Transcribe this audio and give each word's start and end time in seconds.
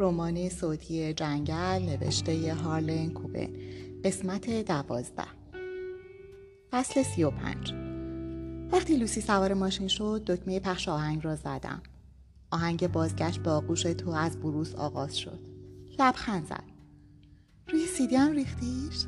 رمان 0.00 0.48
صوتی 0.48 1.12
جنگل 1.12 1.82
نوشته 1.82 2.54
هارلن 2.54 3.10
کوبن. 3.10 3.48
قسمت 4.04 4.50
دوازده. 4.50 5.24
فصل 6.70 7.02
سی 7.02 7.24
و 7.24 7.30
پنج. 7.30 7.74
وقتی 8.72 8.96
لوسی 8.96 9.20
سوار 9.20 9.54
ماشین 9.54 9.88
شد 9.88 10.22
دکمه 10.26 10.60
پخش 10.60 10.88
آهنگ 10.88 11.24
را 11.24 11.36
زدم. 11.36 11.82
آهنگ 12.50 12.92
بازگشت 12.92 13.40
به 13.40 13.50
آغوش 13.50 13.82
تو 13.82 14.10
از 14.10 14.40
بروس 14.40 14.74
آغاز 14.74 15.18
شد. 15.18 15.40
لبخند 15.98 16.46
زد. 16.46 16.64
روی 17.68 17.86
سیدی 17.86 18.16
هم 18.16 18.32
ریختیش؟ 18.32 19.04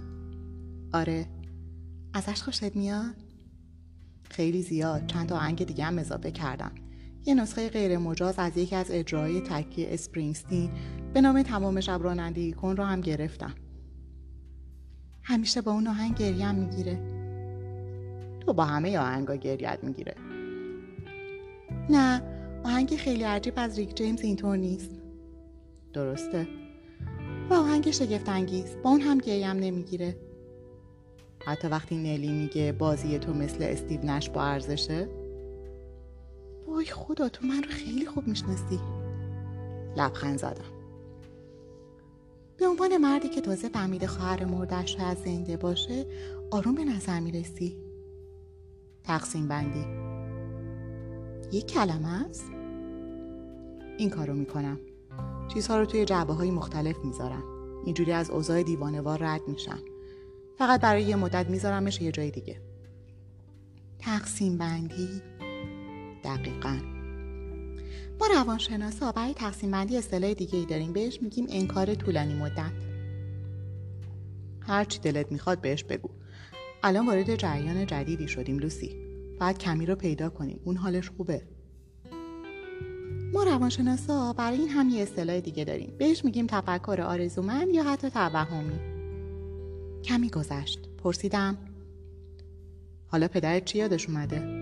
آره. 0.93 1.27
ازش 2.15 2.43
خوشت 2.43 2.77
میاد؟ 2.77 3.15
خیلی 4.31 4.63
زیاد. 4.63 5.07
چند 5.07 5.33
آهنگ 5.33 5.65
دیگه 5.65 5.85
هم 5.85 5.99
اضافه 5.99 6.31
کردم. 6.31 6.73
یه 7.27 7.35
نسخه 7.35 7.69
غیر 7.69 7.99
مجاز 7.99 8.35
از 8.39 8.57
یکی 8.57 8.77
از 8.77 8.91
اجرای 8.91 9.41
تکی 9.41 9.87
اسپرینگستین 9.87 10.71
به 11.15 11.21
نام 11.21 11.43
تمام 11.43 11.81
شب 11.81 12.01
رانندگی 12.03 12.53
کن 12.53 12.77
رو 12.77 12.85
هم 12.85 13.01
گرفتم. 13.01 13.55
همیشه 15.23 15.61
با 15.61 15.73
اون 15.73 15.87
آهنگ 15.87 16.17
گریم 16.17 16.55
می‌گیره. 16.55 16.99
تو 18.41 18.53
با 18.53 18.65
همه 18.65 18.99
آهنگا 18.99 19.35
گریت 19.35 19.79
می‌گیره. 19.83 20.15
نه 21.91 22.23
آهنگ 22.65 22.97
خیلی 22.97 23.23
عجیب 23.23 23.55
از 23.57 23.79
ریک 23.79 23.97
جیمز 23.97 24.21
اینطور 24.21 24.57
نیست. 24.57 24.91
درسته. 25.93 26.49
و 27.51 27.55
آهنگ 27.55 27.91
شگفت 27.91 28.29
انگیز 28.29 28.77
با 28.83 28.91
اون 28.91 29.01
هم 29.01 29.19
گریم 29.19 29.47
نمی‌گیره. 29.47 30.17
حتی 31.47 31.69
وقتی 31.69 31.97
نلی 31.97 32.33
میگه 32.33 32.73
بازی 32.73 33.19
تو 33.19 33.35
مثل 33.35 33.63
استیو 33.63 34.01
نش 34.05 34.31
با 34.31 34.43
ارزشه 34.43 35.22
وای 36.67 36.85
خدا 36.85 37.29
تو 37.29 37.47
من 37.47 37.63
رو 37.63 37.71
خیلی 37.71 38.07
خوب 38.07 38.29
می‌شناسی. 38.29 38.81
لبخند 39.97 40.39
زدم. 40.39 40.65
به 42.57 42.67
عنوان 42.69 42.97
مردی 42.97 43.29
که 43.29 43.41
تازه 43.41 43.69
فهمیده 43.69 44.07
خواهر 44.07 44.45
مردش 44.45 44.97
از 45.01 45.19
زنده 45.19 45.57
باشه 45.57 46.07
آروم 46.51 46.75
به 46.75 46.85
نظر 46.85 47.21
می‌رسی. 47.21 47.77
تقسیم 49.05 49.49
بندی. 49.49 49.85
یک 51.57 51.67
کلمه 51.67 52.09
است؟ 52.09 52.45
این 53.99 54.11
کارو 54.11 54.35
می‌کنم. 54.35 54.81
چیزها 55.49 55.79
رو 55.79 55.87
توی 55.87 56.05
جعبه 56.05 56.33
های 56.33 56.51
مختلف 56.51 56.97
می‌ذارم. 57.05 57.43
اینجوری 57.85 58.13
از 58.13 58.31
اوضاع 58.31 58.63
دیوانوار 58.63 59.19
رد 59.23 59.49
میشم. 59.49 59.79
فقط 60.59 60.81
برای 60.81 61.03
یه 61.03 61.17
مدت 61.17 61.51
میذارمش 61.51 62.01
یه 62.01 62.13
جای 62.13 62.31
دیگه. 62.31 62.61
تقسیم 63.99 64.59
بندی. 64.59 65.23
دقیقا. 66.37 66.79
ما 68.21 68.27
روانشناسا 68.27 69.13
برای 69.13 69.35
تقسیم 69.35 69.71
بندی 69.71 69.97
اصطلاح 69.97 70.35
دیگه 70.35 70.59
ای 70.59 70.67
داریم. 70.67 70.93
بهش 70.93 71.23
میگیم 71.23 71.47
انکار 71.51 71.95
طولانی 71.95 72.35
مدت. 72.35 72.73
هر 74.61 74.85
چی 74.85 74.99
دلت 74.99 75.33
می‌خواد 75.33 75.61
بهش 75.61 75.85
بگو. 75.85 76.11
الان 76.83 77.07
وارد 77.07 77.37
جریان 77.37 77.87
جدیدی 77.87 78.29
شدیم 78.29 78.59
لوسی. 78.59 78.97
باید 79.41 79.59
کمی 79.59 79.87
رو 79.87 79.95
پیدا 79.95 80.31
کنیم. 80.31 80.61
اون 80.65 80.77
حالش 80.77 81.11
خوبه. 81.11 81.43
ما 83.33 83.43
روانشناسا 83.43 84.33
برای 84.33 84.59
این 84.59 84.69
هم 84.69 84.89
یه 84.89 85.03
اصطلاح 85.03 85.41
دیگه 85.41 85.65
داریم. 85.65 85.93
بهش 85.99 86.25
میگیم 86.25 86.47
تفکر 86.47 87.01
آرزومند 87.01 87.69
یا 87.69 87.83
حتی 87.83 88.11
توهمی. 88.11 88.79
کمی 90.05 90.31
گذشت. 90.31 90.89
پرسیدم 90.99 91.59
حالا 93.07 93.29
پدرت 93.29 93.65
چی 93.65 93.79
یادش 93.79 94.09
اومده؟ 94.09 94.62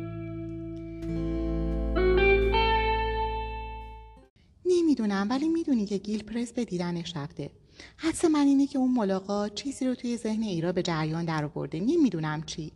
نمی‌دونم 4.90 5.26
ولی 5.30 5.48
می‌دونی 5.48 5.86
که 5.86 5.98
گیل 5.98 6.22
پرس 6.22 6.52
به 6.52 6.64
دیدنش 6.64 7.16
رفته. 7.16 7.50
حدس 7.96 8.24
من 8.24 8.46
اینه 8.46 8.66
که 8.66 8.78
اون 8.78 8.94
ملاقات 8.94 9.54
چیزی 9.54 9.86
رو 9.86 9.94
توی 9.94 10.16
ذهن 10.16 10.42
ایرا 10.42 10.72
به 10.72 10.82
جریان 10.82 11.24
در 11.24 11.44
آورده. 11.44 11.80
نمی‌دونم 11.80 12.42
چی. 12.42 12.72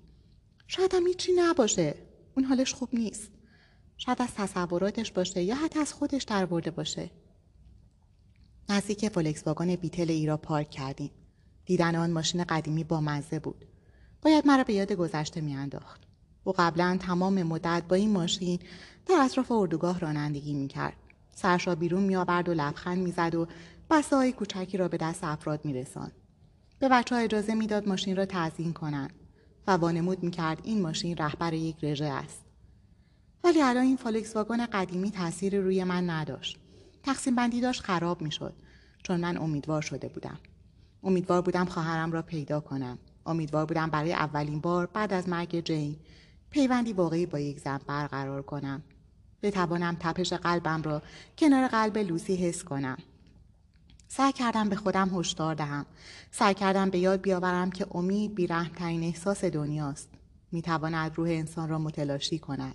شاید 0.67 0.95
هم 0.95 1.07
هیچی 1.07 1.33
نباشه. 1.37 1.95
اون 2.37 2.45
حالش 2.47 2.75
خوب 2.75 2.89
نیست. 2.93 3.31
شاید 3.97 4.23
از 4.23 4.29
تصوراتش 4.37 5.13
باشه 5.13 5.43
یا 5.43 5.55
حتی 5.55 5.81
از 5.81 5.93
خودش 5.93 6.23
در 6.23 6.47
برده 6.47 6.71
باشه. 6.71 7.11
نزدیک 8.69 9.09
فولکس 9.09 9.47
واگن 9.47 9.77
بیتل 9.77 10.11
ایرا 10.11 10.37
پارک 10.37 10.71
کردیم. 10.71 11.11
دیدن 11.67 11.97
آن 11.97 12.11
ماشین 12.11 12.45
قدیمی 12.45 12.85
با 12.85 13.01
مزه 13.01 13.39
بود. 13.39 13.65
باید 14.23 14.47
مرا 14.47 14.65
به 14.65 14.75
یاد 14.75 14.93
گذشته 14.93 15.41
میانداخت. 15.41 16.01
او 16.45 16.53
قبلا 16.59 16.99
تمام 17.01 17.43
مدت 17.43 17.83
با 17.89 17.97
این 17.97 18.11
ماشین 18.11 18.59
در 19.07 19.21
اطراف 19.25 19.53
اردوگاه 19.53 20.01
رانندگی 20.01 20.55
می‌کرد. 20.55 20.97
سرش 21.35 21.67
را 21.67 21.75
بیرون 21.75 22.03
میآورد 22.03 22.49
و 22.49 22.55
لبخند 22.55 22.99
می‌زد 22.99 23.35
و 23.35 23.47
بسته 23.91 24.17
های 24.17 24.33
کوچکی 24.33 24.77
را 24.77 24.89
به 24.89 24.97
دست 24.97 25.25
افراد 25.25 25.65
میرساند. 25.65 26.13
به 26.79 26.89
بچه 26.89 27.15
ها 27.15 27.21
اجازه 27.21 27.55
می‌داد 27.55 27.89
ماشین 27.89 28.17
را 28.17 28.27
تزیین 28.27 28.73
کنند 28.73 29.13
و 29.67 29.71
وانمود 29.71 30.23
می‌کرد 30.23 30.61
این 30.63 30.83
ماشین 30.83 31.17
رهبر 31.17 31.53
یک 31.53 31.85
رژه 31.85 32.05
است. 32.05 32.45
ولی 33.45 33.63
الان 33.63 33.85
این 33.85 33.97
فولکس 33.97 34.37
واگن 34.37 34.67
قدیمی 34.67 35.11
تاثیر 35.11 35.61
روی 35.61 35.85
من 35.85 36.11
نداشت. 36.11 36.59
تقسیم 37.03 37.35
بندی 37.35 37.61
داشت 37.61 37.83
خراب 37.83 38.23
می‌شد 38.23 38.55
چون 39.03 39.21
من 39.21 39.37
امیدوار 39.37 39.83
شده 39.83 40.09
بودم. 40.09 40.39
امیدوار 41.03 41.43
بودم 41.43 41.65
خواهرم 41.65 42.13
را 42.13 42.23
پیدا 42.23 42.61
کنم. 42.61 42.99
امیدوار 43.27 43.67
بودم 43.67 43.91
برای 43.91 44.13
اولین 44.13 44.61
بار 44.61 44.87
بعد 44.87 45.13
از 45.13 45.29
مرگ 45.29 45.61
جین 45.65 45.97
پیوندی 46.51 46.93
واقعی 46.93 47.27
با 47.27 47.39
یک 47.39 47.61
زن 47.61 47.81
برقرار 47.87 48.43
کنم. 48.43 48.83
بتوانم 49.45 49.97
تپش 50.01 50.33
قلبم 50.33 50.83
را 50.83 51.03
کنار 51.39 51.69
قلب 51.69 51.99
لوسی 51.99 52.37
حس 52.37 52.65
کنم. 52.65 52.99
سعی 54.09 54.33
کردم 54.33 54.69
به 54.69 54.77
خودم 54.77 55.19
هشدار 55.19 55.55
دهم. 55.55 55.87
سعی 56.31 56.55
کردم 56.55 56.91
به 56.91 56.99
یاد 56.99 57.21
بیاورم 57.21 57.71
که 57.71 57.87
امید 57.91 58.35
بیرحمترین 58.35 59.03
احساس 59.03 59.45
دنیاست. 59.45 60.09
می‌تواند 60.53 61.13
روح 61.15 61.29
انسان 61.29 61.69
را 61.69 61.79
متلاشی 61.79 62.39
کند. 62.39 62.75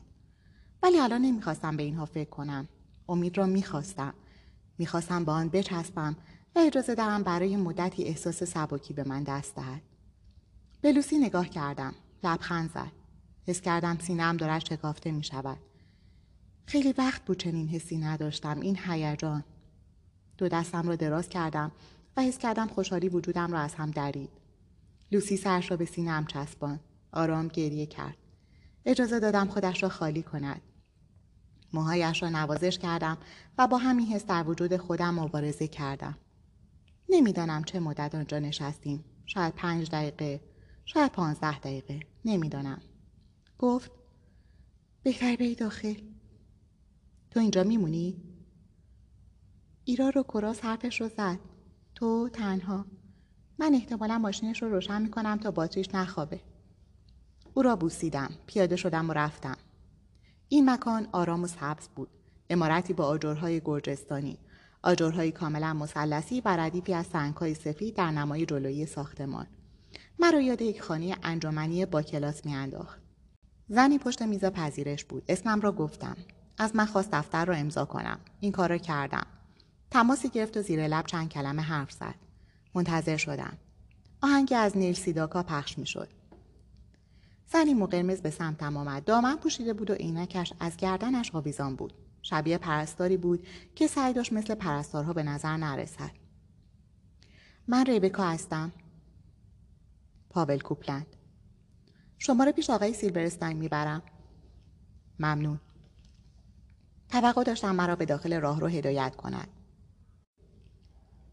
ولی 0.83 0.99
الان 0.99 1.21
نمی‌خواستم 1.21 1.77
به 1.77 1.83
اینها 1.83 2.05
فکر 2.05 2.29
کنم. 2.29 2.67
امید 3.09 3.37
را 3.37 3.45
می‌خواستم. 3.45 4.13
می‌خواستم 4.77 5.25
با 5.25 5.33
آن 5.33 5.49
بچسبم 5.49 6.15
و 6.55 6.59
اجازه 6.59 6.95
دهم 6.95 7.23
برای 7.23 7.57
مدتی 7.57 8.03
احساس 8.03 8.43
سبکی 8.43 8.93
به 8.93 9.03
من 9.03 9.23
دست 9.23 9.55
دهد. 9.55 9.81
به 10.81 10.91
لوسی 10.91 11.17
نگاه 11.17 11.49
کردم. 11.49 11.93
لبخند 12.23 12.71
زد. 12.73 12.91
حس 13.47 13.61
کردم 13.61 13.97
سینهام 14.01 14.37
دارد 14.37 14.65
شکافته 14.65 15.11
می 15.11 15.23
شود. 15.23 15.57
خیلی 16.69 16.93
وقت 16.97 17.25
بود 17.25 17.37
چنین 17.37 17.67
حسی 17.67 17.97
نداشتم 17.97 18.59
این 18.59 18.77
هیجان. 18.85 19.43
دو 20.37 20.47
دستم 20.47 20.87
را 20.87 20.95
دراز 20.95 21.29
کردم 21.29 21.71
و 22.17 22.21
حس 22.21 22.37
کردم 22.37 22.67
خوشحالی 22.67 23.09
وجودم 23.09 23.51
را 23.51 23.59
از 23.59 23.75
هم 23.75 23.91
درید. 23.91 24.29
لوسی 25.11 25.37
سرش 25.37 25.71
را 25.71 25.77
به 25.77 25.85
سینهام 25.85 26.25
چسبان. 26.25 26.79
آرام 27.11 27.47
گریه 27.47 27.85
کرد. 27.85 28.17
اجازه 28.85 29.19
دادم 29.19 29.47
خودش 29.47 29.83
را 29.83 29.89
خالی 29.89 30.23
کند. 30.23 30.61
موهایش 31.73 32.23
را 32.23 32.29
نوازش 32.29 32.77
کردم 32.77 33.17
و 33.57 33.67
با 33.67 33.77
همین 33.77 34.07
حس 34.07 34.25
در 34.25 34.43
وجود 34.47 34.77
خودم 34.77 35.19
مبارزه 35.19 35.67
کردم. 35.67 36.17
نمی‌دانم 37.09 37.63
چه 37.63 37.79
مدت 37.79 38.15
آنجا 38.15 38.39
نشستیم. 38.39 39.03
شاید 39.25 39.55
پنج 39.55 39.89
دقیقه 39.89 40.41
شاید 40.85 41.11
پانزده 41.11 41.59
دقیقه. 41.59 41.99
نمی‌دانم. 42.25 42.81
گفت 43.59 43.91
بهتر 45.03 45.35
بری 45.35 45.55
داخل. 45.55 45.95
تو 47.39 47.41
اینجا 47.41 47.63
میمونی؟ 47.63 48.15
ایرا 49.85 50.09
رو 50.09 50.23
کراس 50.23 50.65
حرفش 50.65 51.01
رو 51.01 51.07
زد. 51.07 51.39
تو 51.95 52.29
تنها. 52.33 52.85
من 53.59 53.73
احتمالا 53.73 54.17
ماشینش 54.17 54.63
رو 54.63 54.69
روشن 54.69 55.01
می‌کنم 55.01 55.37
تا 55.37 55.51
باتریش 55.51 55.95
نخوابه. 55.95 56.41
او 57.53 57.61
را 57.61 57.75
بوسیدم. 57.75 58.31
پیاده 58.47 58.75
شدم 58.75 59.09
و 59.09 59.13
رفتم. 59.13 59.57
این 60.49 60.69
مکان 60.69 61.07
آرام 61.11 61.43
و 61.43 61.47
سبز 61.47 61.87
بود. 61.95 62.09
امارتی 62.49 62.93
با 62.93 63.05
آجرهای 63.05 63.61
گرجستانی. 63.65 64.37
آجرهای 64.83 65.31
کاملا 65.31 65.73
مثلثی 65.73 66.41
و 66.41 66.57
ردیفی 66.57 66.93
از 66.93 67.05
سنگهای 67.05 67.53
سفید 67.53 67.95
در 67.95 68.11
نمای 68.11 68.45
جلویی 68.45 68.85
ساختمان. 68.85 69.47
مرا 70.19 70.41
یاد 70.41 70.61
یک 70.61 70.81
خانه 70.81 71.15
انجمنی 71.23 71.85
با 71.85 72.01
کلاس 72.01 72.45
میانداخت. 72.45 73.01
زنی 73.67 73.97
پشت 73.97 74.21
میز 74.21 74.45
پذیرش 74.45 75.05
بود. 75.05 75.23
اسمم 75.27 75.61
را 75.61 75.71
گفتم. 75.71 76.17
از 76.59 76.75
من 76.75 76.85
خواست 76.85 77.11
دفتر 77.11 77.45
را 77.45 77.55
امضا 77.55 77.85
کنم. 77.85 78.19
این 78.39 78.51
کار 78.51 78.69
را 78.69 78.77
کردم. 78.77 79.27
تماسی 79.91 80.29
گرفت 80.29 80.57
و 80.57 80.61
زیر 80.61 80.87
لب 80.87 81.05
چند 81.05 81.29
کلمه 81.29 81.61
حرف 81.61 81.91
زد. 81.91 82.15
منتظر 82.75 83.17
شدم. 83.17 83.57
آهنگی 84.21 84.55
از 84.55 84.77
نیل 84.77 84.95
سیداکا 84.95 85.43
پخش 85.43 85.77
می‌شد. 85.77 86.09
زنی 87.51 87.73
مو 87.73 87.85
قرمز 87.85 88.21
به 88.21 88.29
سمتم 88.29 88.77
آمد. 88.77 89.03
دامن 89.03 89.35
پوشیده 89.35 89.73
بود 89.73 89.89
و 89.89 89.93
عینکش 89.93 90.53
از 90.59 90.77
گردنش 90.77 91.35
آویزان 91.35 91.75
بود. 91.75 91.93
شبیه 92.21 92.57
پرستاری 92.57 93.17
بود 93.17 93.47
که 93.75 93.87
سعی 93.87 94.13
داشت 94.13 94.33
مثل 94.33 94.55
پرستارها 94.55 95.13
به 95.13 95.23
نظر 95.23 95.57
نرسد. 95.57 96.11
من 97.67 97.85
ریبکا 97.85 98.23
هستم. 98.23 98.71
پاول 100.29 100.59
کوپلند. 100.59 101.07
شما 102.17 102.43
رو 102.43 102.51
پیش 102.51 102.69
آقای 102.69 102.93
سیلورستاین 102.93 103.57
می‌برم. 103.57 104.01
ممنون. 105.19 105.59
توقع 107.11 107.43
داشتم 107.43 107.75
مرا 107.75 107.95
به 107.95 108.05
داخل 108.05 108.41
راه 108.41 108.59
رو 108.59 108.67
هدایت 108.67 109.15
کند 109.15 109.47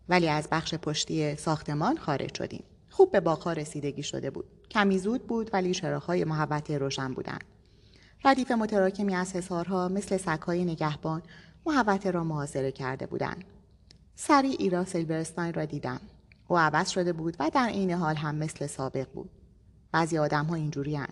ولی 0.08 0.28
از 0.28 0.48
بخش 0.50 0.74
پشتی 0.74 1.36
ساختمان 1.36 1.96
خارج 1.96 2.34
شدیم. 2.34 2.64
خوب 2.90 3.12
به 3.12 3.20
باغها 3.20 3.52
رسیدگی 3.52 4.02
شده 4.02 4.30
بود. 4.30 4.44
کمی 4.70 4.98
زود 4.98 5.26
بود 5.26 5.50
ولی 5.52 5.74
چراغهای 5.74 6.24
محوطه 6.24 6.78
روشن 6.78 7.14
بودند. 7.14 7.44
ردیف 8.24 8.50
متراکمی 8.50 9.14
از 9.14 9.36
حصارها 9.36 9.88
مثل 9.88 10.16
سگهای 10.16 10.64
نگهبان 10.64 11.22
محوطه 11.66 12.10
را 12.10 12.24
محاصره 12.24 12.72
کرده 12.72 13.06
بودند. 13.06 13.44
سریع 14.14 14.56
ایرا 14.58 14.84
سیلورستاین 14.84 15.54
را 15.54 15.64
دیدم. 15.64 16.00
او 16.48 16.58
عوض 16.58 16.88
شده 16.88 17.12
بود 17.12 17.36
و 17.40 17.50
در 17.54 17.68
عین 17.68 17.90
حال 17.90 18.16
هم 18.16 18.34
مثل 18.34 18.66
سابق 18.66 19.06
بود. 19.14 19.30
بعضی 19.92 20.18
آدم 20.18 20.44
ها 20.44 20.54
اینجوری 20.54 20.96
هن. 20.96 21.08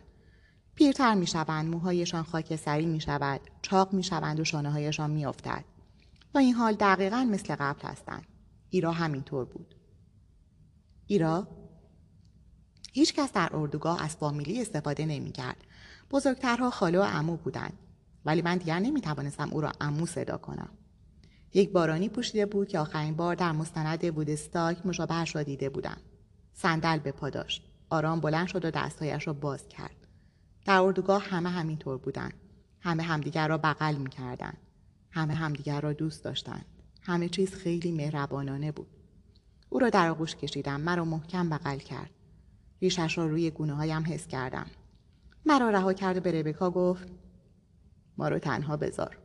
پیرتر 0.75 1.15
می 1.15 1.27
شوند 1.27 1.71
موهایشان 1.71 2.23
خاکستری 2.23 2.87
می 2.87 3.01
شود 3.01 3.41
چاق 3.63 3.93
می 3.93 4.03
شوند 4.03 4.41
و 4.41 4.45
شانه 4.45 4.71
هایشان 4.71 5.11
می 5.11 5.27
افتد. 5.27 5.65
با 6.33 6.41
این 6.41 6.55
حال 6.55 6.75
دقیقا 6.75 7.29
مثل 7.31 7.55
قبل 7.55 7.89
هستند 7.89 8.27
ایرا 8.71 8.93
همینطور 8.93 9.45
بود 9.45 9.75
ایرا 11.07 11.49
هیچ 12.93 13.15
کس 13.15 13.33
در 13.33 13.51
اردوگاه 13.53 14.03
از 14.03 14.17
فامیلی 14.17 14.61
استفاده 14.61 15.07
نمی 15.07 15.33
کرد. 15.33 15.57
بزرگترها 16.11 16.71
خاله 16.71 16.99
و 16.99 17.03
عمو 17.03 17.37
بودند 17.37 17.79
ولی 18.25 18.43
من 18.43 18.59
دیگر 18.59 18.79
نمی 18.79 19.01
توانستم 19.01 19.49
او 19.53 19.61
را 19.61 19.73
عمو 19.81 20.07
صدا 20.07 20.37
کنم. 20.37 20.71
یک 21.55 21.73
بارانی 21.73 22.09
پوشیده 22.09 22.47
بود 22.47 22.69
که 22.69 22.79
آخرین 22.79 23.17
بار 23.17 23.35
در 23.35 23.53
مستند 23.53 24.05
وودستاک 24.05 24.87
مشابهش 24.87 25.37
را 25.37 25.43
دیده 25.43 25.69
بودم. 25.69 25.97
صندل 26.53 26.99
به 26.99 27.13
پا 27.13 27.31
داشت. 27.31 27.63
آرام 27.91 28.21
بلند 28.21 28.47
شد 28.47 28.65
و 28.65 28.71
دستهایش 28.71 29.27
را 29.27 29.33
باز 29.33 29.69
کرد. 29.69 30.04
در 30.65 30.81
اردوگاه 30.81 31.23
همه 31.23 31.51
همینطور 31.51 31.99
بودند. 31.99 32.35
همه 32.81 33.03
همدیگر 33.03 33.49
را 33.49 33.59
بغل 33.59 33.95
می 33.95 34.11
کردن. 34.11 34.55
همه 35.11 35.35
همدیگر 35.35 35.81
را 35.81 35.93
دوست 35.93 36.25
داشتند. 36.25 36.65
همه 37.03 37.29
چیز 37.29 37.55
خیلی 37.55 37.93
مهربانانه 37.93 38.73
بود. 38.73 38.87
او 39.69 39.79
را 39.79 39.91
در 39.91 40.09
آغوش 40.09 40.37
کشیدم. 40.37 40.81
مرا 40.81 41.05
محکم 41.05 41.49
بغل 41.49 41.79
کرد. 41.79 42.11
ریشش 42.83 43.19
را 43.19 43.27
روی 43.27 43.51
گونه 43.51 43.75
هایم 43.75 44.05
حس 44.07 44.27
کردم. 44.27 44.67
مرا 45.47 45.71
رها 45.71 45.93
کرد 45.93 46.17
و 46.17 46.21
به 46.21 46.33
ربکا 46.33 46.71
گفت 46.71 47.09
ما 48.19 48.29
رو 48.29 48.39
تنها 48.39 48.77
بذار. 48.77 49.19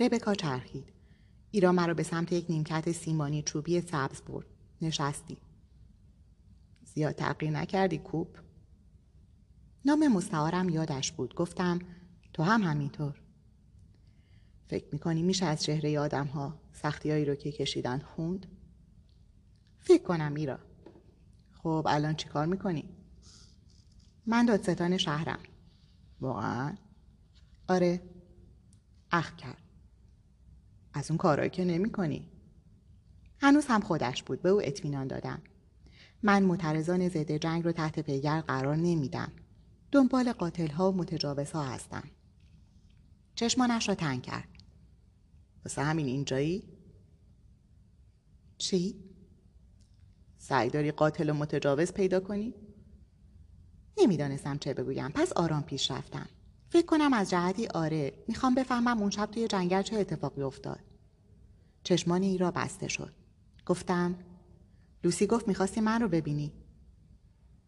ربکا 0.00 0.34
چرخید. 0.34 0.92
ایرا 1.50 1.72
مرا 1.72 1.94
به 1.94 2.02
سمت 2.02 2.32
یک 2.32 2.46
نیمکت 2.48 2.92
سیمانی 2.92 3.42
چوبی 3.42 3.80
سبز 3.80 4.22
برد. 4.22 4.46
نشستی. 4.82 5.38
زیاد 6.84 7.14
تغییر 7.14 7.52
نکردی 7.52 7.98
کوپ؟ 7.98 8.47
نام 9.84 10.08
مستعارم 10.08 10.68
یادش 10.68 11.12
بود. 11.12 11.34
گفتم 11.34 11.78
تو 12.32 12.42
هم 12.42 12.62
همینطور. 12.62 13.20
فکر 14.66 14.86
می‌کنی 14.92 15.22
میشه 15.22 15.46
از 15.46 15.62
چهره 15.62 15.98
آدم 15.98 16.26
ها 16.26 16.60
سختی 16.72 17.24
رو 17.24 17.34
که 17.34 17.52
کشیدن 17.52 17.98
خوند؟ 17.98 18.46
فکر 19.80 20.02
کنم 20.02 20.34
ایرا. 20.34 20.58
خب 21.62 21.86
الان 21.88 22.14
چی 22.14 22.28
کار 22.28 22.46
می‌کنی؟ 22.46 22.84
من 24.26 24.46
دادستان 24.46 24.96
شهرم 24.96 25.38
واقعا؟ 26.20 26.76
آره 27.68 28.02
اخ 29.10 29.36
کرد 29.36 29.62
از 30.94 31.10
اون 31.10 31.18
کارهایی 31.18 31.50
که 31.50 31.64
نمی 31.64 31.90
کنی. 31.92 32.28
هنوز 33.40 33.66
هم 33.66 33.80
خودش 33.80 34.22
بود 34.22 34.42
به 34.42 34.48
او 34.48 34.60
اطمینان 34.64 35.06
دادم 35.06 35.42
من 36.22 36.42
معترضان 36.42 37.08
ضد 37.08 37.32
جنگ 37.32 37.64
رو 37.64 37.72
تحت 37.72 38.00
پیگر 38.00 38.40
قرار 38.40 38.76
نمیدم 38.76 39.32
دنبال 39.92 40.32
قاتل 40.32 40.70
ها 40.70 40.92
و 40.92 40.96
متجاوز 40.96 41.50
ها 41.50 41.62
هستم. 41.62 42.10
چشمانش 43.34 43.88
را 43.88 43.94
تنگ 43.94 44.22
کرد. 44.22 44.48
واسه 45.64 45.82
همین 45.82 46.06
اینجایی؟ 46.06 46.62
چی؟ 48.58 49.04
سعی 50.38 50.70
داری 50.70 50.90
قاتل 50.90 51.30
و 51.30 51.34
متجاوز 51.34 51.92
پیدا 51.92 52.20
کنی؟ 52.20 52.54
نمی‌دانستم 53.98 54.58
چه 54.58 54.74
بگویم. 54.74 55.08
پس 55.08 55.32
آرام 55.32 55.62
پیش 55.62 55.90
رفتم. 55.90 56.28
فکر 56.70 56.86
کنم 56.86 57.12
از 57.12 57.30
جهتی 57.30 57.66
آره. 57.66 58.24
می‌خوام 58.28 58.54
بفهمم 58.54 58.98
اون 58.98 59.10
شب 59.10 59.26
توی 59.26 59.48
جنگل 59.48 59.82
چه 59.82 59.96
اتفاقی 59.96 60.42
افتاد. 60.42 60.80
چشمان 61.82 62.22
ای 62.22 62.38
را 62.38 62.50
بسته 62.50 62.88
شد. 62.88 63.12
گفتم 63.66 64.18
لوسی 65.04 65.26
گفت 65.26 65.48
می‌خواستی 65.48 65.80
من 65.80 66.00
رو 66.00 66.08
ببینی. 66.08 66.52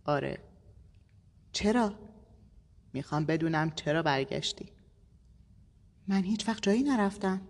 آره. 0.05 0.39
چرا؟ 1.53 1.95
می‌خوام 2.93 3.25
بدونم 3.25 3.71
چرا 3.71 4.03
برگشتی. 4.03 4.73
من 6.09 6.23
هیچ 6.23 6.49
وقت 6.49 6.63
جایی 6.63 6.83
نرفتم. 6.83 7.41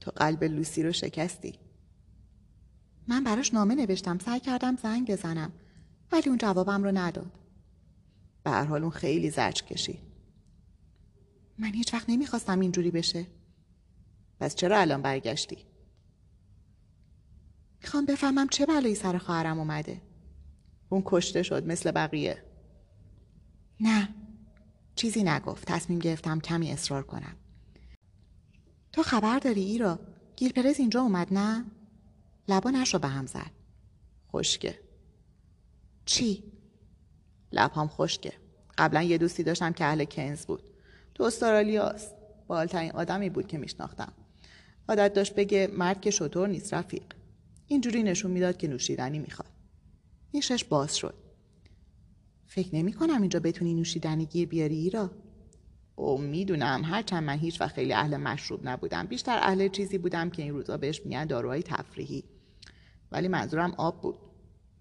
تو 0.00 0.10
قلب 0.10 0.44
لوسی 0.44 0.82
رو 0.82 0.92
شکستی. 0.92 1.58
من 3.08 3.24
براش 3.24 3.54
نامه 3.54 3.74
نوشتم 3.74 4.18
سعی 4.18 4.40
کردم 4.40 4.76
زنگ 4.76 5.10
بزنم 5.10 5.52
ولی 6.12 6.28
اون 6.28 6.38
جوابم 6.38 6.82
رو 6.84 6.92
نداد. 6.92 7.38
به 8.44 8.50
هر 8.50 8.64
حال 8.64 8.82
اون 8.82 8.90
خیلی 8.90 9.30
زرچ 9.30 9.62
کشید. 9.62 10.00
من 11.58 11.74
هیچ 11.74 11.94
وقت 11.94 12.10
نمی‌خواستم 12.10 12.60
اینجوری 12.60 12.90
بشه. 12.90 13.26
پس 14.40 14.54
چرا 14.54 14.80
الان 14.80 15.02
برگشتی؟ 15.02 15.58
می‌خوام 17.82 18.06
بفهمم 18.06 18.48
چه 18.48 18.66
بلایی 18.66 18.94
سر 18.94 19.18
خواهرم 19.18 19.58
اومده. 19.58 20.02
اون 20.88 21.02
کشته 21.06 21.42
شد 21.42 21.66
مثل 21.66 21.90
بقیه. 21.90 22.44
نه. 23.82 24.08
چیزی 24.94 25.22
نگفت. 25.22 25.64
تصمیم 25.68 25.98
گرفتم 25.98 26.40
کمی 26.40 26.72
اصرار 26.72 27.02
کنم. 27.02 27.36
تو 28.92 29.02
خبر 29.02 29.38
داری 29.38 29.62
ایرا 29.62 29.98
گیل 30.36 30.52
پرز 30.52 30.78
اینجا 30.78 31.02
اومد 31.02 31.34
نه؟ 31.34 31.64
لبانش 32.48 32.94
رو 32.94 33.00
به 33.00 33.08
هم 33.08 33.26
زد. 33.26 33.50
خشکه. 34.32 34.78
چی؟ 36.04 36.44
لبهام 37.52 37.88
خشکه. 37.88 38.32
قبلا 38.78 39.02
یه 39.02 39.18
دوستی 39.18 39.42
داشتم 39.42 39.72
که 39.72 39.84
اهل 39.84 40.04
کنز 40.04 40.46
بود. 40.46 40.62
تو 41.14 41.24
استرالیاست. 41.24 42.14
بالترین 42.46 42.92
آدمی 42.92 43.30
بود 43.30 43.46
که 43.46 43.58
میشناختم. 43.58 44.12
عادت 44.88 45.12
داشت 45.12 45.34
بگه 45.34 45.66
مرد 45.72 46.00
که 46.00 46.10
شطور 46.10 46.48
نیست 46.48 46.74
رفیق. 46.74 47.04
اینجوری 47.66 48.02
نشون 48.02 48.30
می‌داد 48.30 48.56
که 48.56 48.68
نوشیدنی 48.68 49.18
می‌خواد. 49.18 49.50
نیشش 50.34 50.64
باز 50.64 50.96
شد. 50.96 51.14
فکر 52.54 52.74
نمی 52.74 52.92
کنم 52.92 53.20
اینجا 53.20 53.40
بتونی 53.40 53.74
نوشیدنی 53.74 54.26
گیر 54.26 54.48
بیاری 54.48 54.76
ایرا. 54.76 55.10
او 55.96 56.18
می‌دونم. 56.18 56.82
هرچند 56.84 57.22
من 57.22 57.38
هیچ 57.38 57.60
وقت 57.60 57.74
خیلی 57.74 57.92
اهل 57.92 58.16
مشروب 58.16 58.60
نبودم. 58.68 59.06
بیشتر 59.06 59.38
اهل 59.42 59.68
چیزی 59.68 59.98
بودم 59.98 60.30
که 60.30 60.42
این 60.42 60.54
روزا 60.54 60.76
بهش 60.76 61.00
میگن 61.04 61.26
داروهای 61.26 61.62
تفریحی. 61.62 62.24
ولی 63.12 63.28
منظورم 63.28 63.74
آب 63.78 64.02
بود. 64.02 64.14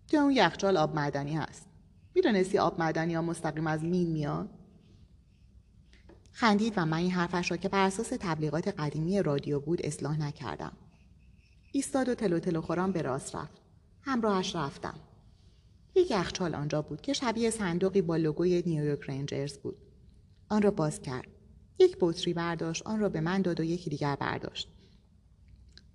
تو 0.08 0.18
اون 0.18 0.32
یخچال 0.32 0.78
آب 0.78 0.96
معدنی 0.96 1.34
هست. 1.34 1.68
می‌دونستی 2.16 2.58
آب 2.58 2.80
معدنی 2.80 3.14
ها 3.14 3.22
مستقیم 3.22 3.68
از 3.68 3.84
مین 3.84 4.12
میاد 4.12 4.50
خندید 6.32 6.74
و 6.78 6.86
من 6.86 6.98
این 6.98 7.12
حرفش 7.12 7.52
را 7.52 7.58
که 7.58 7.70
بر 7.70 7.86
اساس 7.86 8.14
تبلیغات 8.20 8.68
قدیمی 8.68 9.22
رادیو 9.22 9.60
بود 9.60 9.86
اصلاح 9.86 10.20
نکردم. 10.20 10.72
ایستاد 11.72 12.10
و 12.10 12.16
تلو 12.16 12.40
تلو 12.40 12.62
خوران 12.62 12.92
به 12.92 13.02
راست 13.02 13.36
رفت. 13.36 13.62
همراهش 14.02 14.56
رفتم. 14.56 15.00
یک 15.96 16.12
یخچال 16.12 16.56
آنجا 16.56 16.82
بود 16.82 17.02
که 17.02 17.14
شبیه 17.14 17.50
صندوقی 17.50 18.02
با 18.02 18.16
لوگوی 18.16 18.64
نیویورک 18.66 19.10
رنجرز 19.10 19.58
بود. 19.58 19.78
آن 20.50 20.62
را 20.62 20.72
باز 20.72 21.02
کرد. 21.02 21.28
یک 21.80 21.98
بطری 22.00 22.34
برداشت 22.34 22.88
آن 22.88 23.00
را 23.00 23.10
به 23.10 23.22
من 23.22 23.42
داد 23.42 23.60
و 23.60 23.64
یکی 23.64 23.90
دیگر 23.90 24.16
برداشت. 24.16 24.70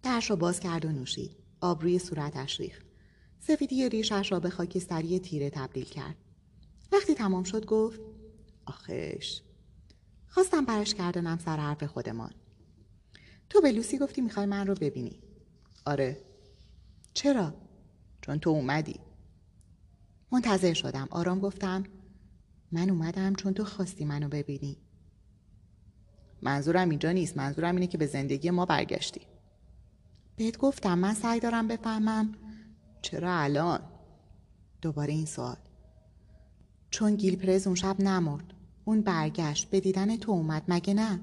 درش 0.02 0.30
را 0.30 0.36
باز 0.36 0.60
کرد 0.60 0.84
و 0.84 0.92
نوشید. 0.92 1.36
آب 1.60 1.82
روی 1.82 1.98
صورتش 1.98 2.60
ریخت. 2.60 2.86
سفیدی 3.38 3.88
ریشش 3.88 4.32
را 4.32 4.40
به 4.40 4.50
خاکستری 4.50 5.18
تیره 5.18 5.50
تبدیل 5.50 5.84
کرد. 5.84 6.16
وقتی 6.92 7.14
تمام 7.14 7.44
شد 7.44 7.66
گفت 7.66 8.00
آخش 8.66 9.40
خواستم 10.28 10.64
برش 10.64 10.94
کردنم 10.94 11.38
سر 11.38 11.56
حرف 11.56 11.82
خودمان. 11.82 12.34
تو 13.50 13.60
به 13.60 13.72
لوسی 13.72 13.98
گفتی 13.98 14.20
می‌خوای 14.20 14.46
من 14.46 14.66
رو 14.66 14.74
ببینی. 14.74 15.22
آره. 15.86 16.16
چرا؟ 17.14 17.54
چون 18.22 18.38
تو 18.38 18.50
اومدی. 18.50 19.00
منتظر 20.36 20.74
شدم. 20.74 21.08
آرام 21.10 21.40
گفتم 21.40 21.84
من 22.72 22.90
اومدم 22.90 23.34
چون 23.34 23.54
تو 23.54 23.64
خواستی 23.64 24.04
منو 24.04 24.28
ببینی. 24.28 24.76
منظورم 26.42 26.88
اینجا 26.88 27.12
نیست. 27.12 27.36
منظورم 27.36 27.74
اینه 27.74 27.86
که 27.86 27.98
به 27.98 28.06
زندگی 28.06 28.50
ما 28.50 28.66
برگشتی. 28.66 29.20
بهت 30.36 30.58
گفتم 30.58 30.98
من 30.98 31.14
سعی 31.14 31.40
دارم 31.40 31.68
بفهمم. 31.68 32.34
چرا 33.02 33.38
الان؟ 33.38 33.80
دوباره 34.82 35.12
این 35.12 35.26
سوال. 35.26 35.56
چون 36.90 37.16
گیل 37.16 37.36
پرز 37.36 37.66
اون 37.66 37.76
شب 37.76 38.00
نمرد. 38.00 38.54
اون 38.84 39.00
برگشت. 39.00 39.70
به 39.70 39.80
دیدن 39.80 40.16
تو 40.16 40.32
اومد. 40.32 40.62
مگه 40.68 40.94
نه؟ 40.94 41.20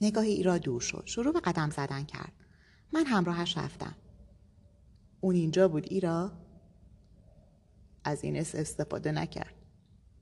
نگاهی 0.00 0.30
ایرا 0.32 0.58
دور 0.58 0.80
شد. 0.80 1.02
شروع 1.06 1.32
به 1.32 1.40
قدم 1.40 1.70
زدن 1.70 2.04
کرد. 2.04 2.32
من 2.92 3.06
همراهش 3.06 3.58
رفتم. 3.58 3.94
اون 5.20 5.34
اینجا 5.34 5.68
بود 5.68 5.84
ایرا؟ 5.84 6.43
از 8.04 8.24
این 8.24 8.36
استفاده 8.36 9.12
نکرد. 9.12 9.54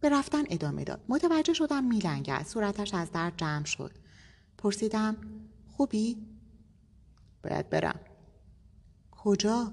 به 0.01 0.09
رفتن 0.09 0.43
ادامه 0.51 0.85
داد. 0.85 1.05
متوجه 1.09 1.53
شدم 1.53 1.85
میلنگد 1.85 2.47
صورتش 2.47 2.95
از 2.95 3.13
درد 3.13 3.37
جمع 3.37 3.65
شد. 3.65 3.93
پرسیدم 4.59 5.17
خوبی؟ 5.67 6.17
باید 7.43 7.71
برم. 7.71 8.01
کجا؟ 9.11 9.73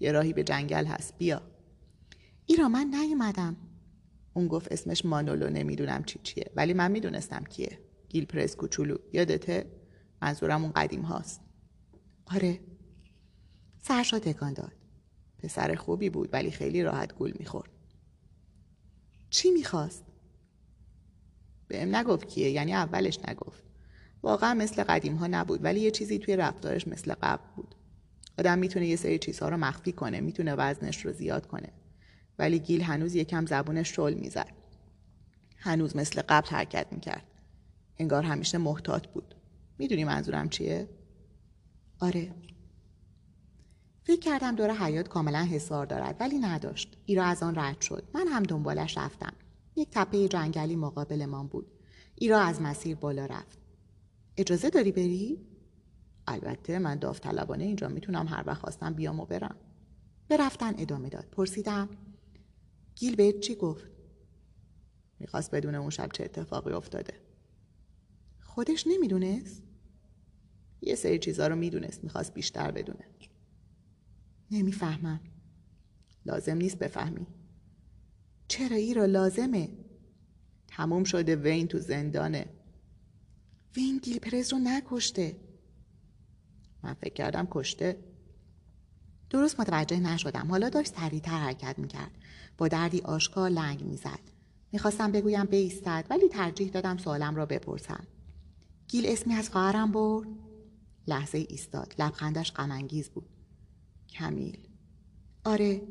یه 0.00 0.12
راهی 0.12 0.32
به 0.32 0.44
جنگل 0.44 0.86
هست. 0.86 1.18
بیا. 1.18 1.42
ایرا 2.46 2.68
من 2.68 2.94
نیومدم. 2.94 3.56
اون 4.34 4.48
گفت 4.48 4.72
اسمش 4.72 5.04
مانولو. 5.04 5.50
نمی‌دونم 5.50 6.04
چی 6.04 6.20
چیه. 6.22 6.50
ولی 6.56 6.74
من 6.74 6.90
می‌دونستم 6.90 7.44
کیه. 7.44 7.78
گیل 8.08 8.24
پرس 8.24 8.56
کوچولو. 8.56 8.96
یادته؟ 9.12 9.66
منظورم 10.22 10.62
اون 10.62 10.72
قدیم 10.72 11.02
هاست 11.02 11.40
آره. 12.26 12.60
سرشا 13.82 14.18
تکان 14.18 14.52
داد. 14.52 14.72
پسر 15.42 15.74
خوبی 15.74 16.10
بود 16.10 16.28
ولی 16.32 16.50
خیلی 16.50 16.82
راحت 16.82 17.14
گول 17.14 17.32
می‌خورد. 17.38 17.70
چی 19.30 19.50
می‌خواست؟ 19.50 20.04
بهم 21.68 21.96
نگفت 21.96 22.28
کیه 22.28 22.50
یعنی 22.50 22.74
اولش 22.74 23.18
نگفت. 23.28 23.62
واقعا 24.22 24.54
مثل 24.54 24.82
قدیم 24.82 25.16
ها 25.16 25.26
نبود 25.26 25.64
ولی 25.64 25.80
یه 25.80 25.90
چیزی 25.90 26.18
توی 26.18 26.36
رفتارش 26.36 26.88
مثل 26.88 27.14
قبل 27.22 27.44
بود. 27.56 27.74
آدم 28.38 28.58
می‌تونه 28.58 28.86
یه 28.86 28.96
سری 28.96 29.18
چیزها 29.18 29.48
رو 29.48 29.56
مخفی 29.56 29.92
کنه 29.92 30.20
می‌تونه 30.20 30.54
وزنش 30.54 31.06
رو 31.06 31.12
زیاد 31.12 31.46
کنه. 31.46 31.72
ولی 32.38 32.58
گیل 32.58 32.82
هنوز 32.82 33.14
یکم 33.14 33.46
زبونش 33.46 33.96
شل 33.96 34.14
می‌زد. 34.14 34.52
هنوز 35.56 35.96
مثل 35.96 36.22
قبل 36.28 36.48
حرکت 36.48 36.86
می‌کرد. 36.90 37.24
انگار 37.98 38.22
همیشه 38.22 38.58
محتاط 38.58 39.06
بود. 39.06 39.34
می‌دونی 39.78 40.04
منظورم 40.04 40.48
چیه؟ 40.48 40.88
آره. 42.00 42.34
فکر 44.02 44.20
کردم 44.20 44.56
دور 44.56 44.70
حیات 44.70 45.08
کاملا 45.08 45.44
حسار 45.44 45.86
دارد 45.86 46.16
ولی 46.20 46.38
نداشت. 46.38 46.96
ایرا 47.06 47.24
از 47.24 47.42
آن 47.42 47.54
رد 47.56 47.80
شد. 47.80 48.08
من 48.14 48.26
هم 48.28 48.42
دنبالش 48.42 48.98
رفتم. 48.98 49.32
یک 49.76 49.88
تپه 49.90 50.28
جنگلی 50.28 50.76
مقابلمان 50.76 51.46
بود. 51.46 51.66
ایرا 52.14 52.40
از 52.40 52.62
مسیر 52.62 52.96
بالا 52.96 53.26
رفت. 53.26 53.58
اجازه 54.36 54.70
داری 54.70 54.92
بری؟ 54.92 55.46
البته 56.26 56.78
من 56.78 56.98
داوطلبانه 56.98 57.64
اینجا 57.64 57.88
می‌تونم 57.88 58.28
هر 58.28 58.44
وقت 58.46 58.60
خواستم 58.60 58.94
بیام 58.94 59.20
و 59.20 59.26
برم. 59.26 59.56
به 60.28 60.36
رفتن 60.36 60.74
ادامه 60.78 61.08
داد. 61.08 61.28
پرسیدم 61.32 61.88
گیل 62.94 63.16
بهت 63.16 63.40
چی 63.40 63.54
گفت؟ 63.54 63.84
می‌خواست 65.18 65.50
بدون 65.50 65.74
اون 65.74 65.90
شب 65.90 66.08
چه 66.12 66.24
اتفاقی 66.24 66.72
افتاده. 66.72 67.14
خودش 68.40 68.86
نمی‌دونست؟ 68.86 69.62
یه 70.82 70.94
سری 70.94 71.18
چیزا 71.18 71.46
رو 71.46 71.56
می‌دونست. 71.56 72.04
می‌خواست 72.04 72.34
بیشتر 72.34 72.70
بدونه. 72.70 73.04
نمی‌فهمم. 74.50 75.20
لازم 76.26 76.56
نیست 76.56 76.78
بفهمی. 76.78 77.26
چرا 78.48 78.76
ای 78.76 78.94
را 78.94 79.04
لازمه؟ 79.04 79.68
تموم 80.68 81.04
شده 81.04 81.36
وین 81.36 81.68
تو 81.68 81.78
زندانه. 81.78 82.46
وین 83.76 83.98
گیل 83.98 84.18
پرز 84.18 84.52
رو 84.52 84.58
نکشته. 84.58 85.36
من 86.82 86.94
فکر 86.94 87.14
کردم 87.14 87.48
کشته. 87.50 88.04
درست 89.30 89.60
متوجه 89.60 90.00
نشدم. 90.00 90.46
حالا 90.50 90.68
داشت 90.68 90.96
سریعتر 90.96 91.38
حرکت 91.38 91.78
می‌کرد. 91.78 92.10
با 92.58 92.68
دردی 92.68 93.00
آشکار 93.00 93.50
لنگ 93.50 93.84
می‌زد. 93.84 94.20
می‌خواستم 94.72 95.12
بگویم 95.12 95.44
بیستد 95.44 96.06
ولی 96.10 96.28
ترجیح 96.28 96.70
دادم 96.70 96.98
سوالم 96.98 97.36
را 97.36 97.46
بپرسم. 97.46 98.06
گیل 98.88 99.06
اسمی 99.06 99.34
از 99.34 99.50
خواهرم 99.50 99.92
برد. 99.92 100.28
لحظه 101.06 101.38
ایستاد. 101.38 101.94
لبخندش 101.98 102.52
غمانگیز 102.52 103.10
بود. 103.10 103.28
کمیل. 104.10 104.68
آره 105.44 105.82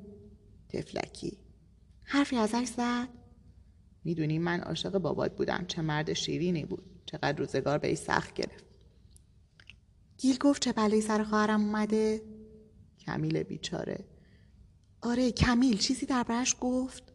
تفلکی. 0.69 1.38
حرفی 2.03 2.35
ازش 2.35 2.67
زد. 2.67 3.09
می‌دونی 4.03 4.39
من 4.39 4.59
عاشق 4.59 4.97
بابات 4.97 5.35
بودم 5.35 5.65
چه 5.67 5.81
مرد 5.81 6.13
شیرینی 6.13 6.65
بود. 6.65 7.01
چقدر 7.05 7.38
روزگار 7.38 7.77
به 7.77 7.95
سخت 7.95 8.33
گرفت. 8.33 8.65
گیل 10.17 10.38
گفت 10.38 10.61
چه 10.61 10.71
بلایی 10.71 11.01
سر 11.01 11.23
خواهرم 11.23 11.61
اومده؟ 11.61 12.21
کمیل 12.99 13.43
بیچاره. 13.43 14.05
آره 15.01 15.31
کمیل. 15.31 15.77
چیزی 15.77 16.05
دربارش 16.05 16.55
گفت. 16.61 17.13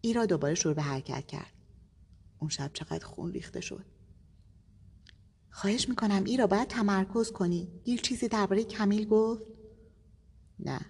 ایرا 0.00 0.26
دوباره 0.26 0.54
شروع 0.54 0.74
به 0.74 0.82
حرکت 0.82 1.26
کرد. 1.26 1.52
اون 2.38 2.48
شب 2.50 2.70
چقدر 2.72 3.06
خون 3.06 3.32
ریخته 3.32 3.60
شد. 3.60 3.84
خواهش 5.50 5.88
می‌کنم 5.88 6.24
ایرا 6.24 6.46
باید 6.46 6.68
تمرکز 6.68 7.32
کنی. 7.32 7.80
گیل 7.84 8.00
چیزی 8.00 8.28
درباره 8.28 8.64
کمیل 8.64 9.08
گفت؟ 9.08 9.51
نه. 10.62 10.80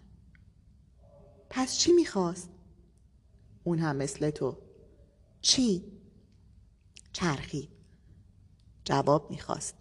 پس 1.50 1.78
چی 1.78 1.92
می‌خواست؟ 1.92 2.50
اون 3.64 3.78
هم 3.78 3.96
مثل 3.96 4.30
تو. 4.30 4.58
چی؟ 5.40 5.84
چرخی. 7.12 7.68
جواب 8.84 9.30
می‌خواست. 9.30 9.74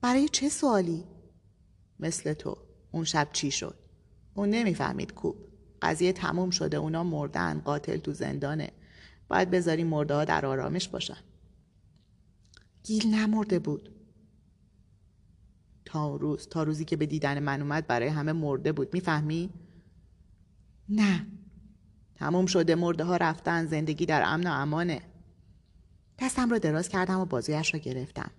برای 0.00 0.28
چه 0.28 0.48
سوالی؟ 0.48 1.04
مثل 2.00 2.32
تو. 2.32 2.56
اون 2.92 3.04
شب 3.04 3.28
چی 3.32 3.50
شد؟ 3.50 3.78
اون 4.34 4.50
نمی‌فهمید 4.50 5.14
کوب. 5.14 5.36
قضیه 5.82 6.12
تموم 6.12 6.50
شده 6.50 6.76
اونا 6.76 7.04
مردن 7.04 7.60
قاتل 7.60 7.96
تو 7.96 8.12
زندانه. 8.12 8.72
باید 9.28 9.50
بذاری 9.50 9.84
مرده 9.84 10.24
در 10.24 10.46
آرامش 10.46 10.88
باشن. 10.88 11.18
گیل 12.82 13.14
نمرده 13.14 13.58
بود. 13.58 13.95
تا 15.86 16.16
روز 16.16 16.48
تا 16.48 16.62
روزی 16.62 16.84
که 16.84 16.96
به 16.96 17.06
دیدن 17.06 17.38
من 17.38 17.62
اومد 17.62 17.86
برای 17.86 18.08
همه 18.08 18.32
مرده 18.32 18.72
بود. 18.72 18.94
می‌فهمی؟ 18.94 19.50
نه. 20.88 21.26
تموم 22.14 22.46
شده. 22.46 22.74
مرده 22.74 23.04
ها 23.04 23.16
رفتن. 23.16 23.66
زندگی 23.66 24.06
در 24.06 24.22
امن 24.24 24.46
و 24.46 24.50
امانه. 24.50 25.02
دستم 26.18 26.50
را 26.50 26.58
دراز 26.58 26.88
کردم 26.88 27.20
و 27.20 27.24
بازویش 27.24 27.74
را 27.74 27.80
گرفتم. 27.80 28.30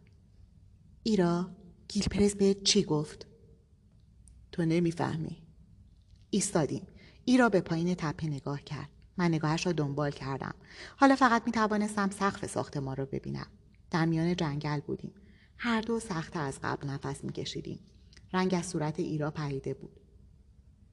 ایرا 1.03 1.49
گیل 1.87 2.03
پرز 2.03 2.35
به 2.35 2.53
چی 2.53 2.83
گفت؟ 2.83 3.27
تو 4.51 4.65
نمی‌فهمی. 4.65 5.37
ایستادیم. 6.29 6.87
ایرا 7.25 7.49
به 7.49 7.61
پایین 7.61 7.95
تپه 7.95 8.27
نگاه 8.27 8.61
کرد. 8.61 8.89
من 9.17 9.27
نگاهش 9.27 9.65
را 9.65 9.71
دنبال 9.71 10.11
کردم. 10.11 10.53
حالا 10.97 11.15
فقط 11.15 11.43
می 11.45 11.51
توانستم 11.51 12.09
سقف 12.09 12.45
ساختمان 12.45 12.95
را 12.95 13.05
ببینم. 13.05 13.47
در 13.91 14.05
میان 14.05 14.35
جنگل 14.35 14.79
بودیم. 14.79 15.11
هر 15.57 15.81
دو 15.81 15.99
سخت 15.99 16.37
از 16.37 16.59
قبل 16.63 16.87
نفس 16.87 17.23
می 17.23 17.31
کشیدیم 17.31 17.79
رنگ 18.33 18.53
از 18.53 18.65
صورت 18.65 18.99
ایرا 18.99 19.31
پریده 19.31 19.73
بود. 19.73 19.99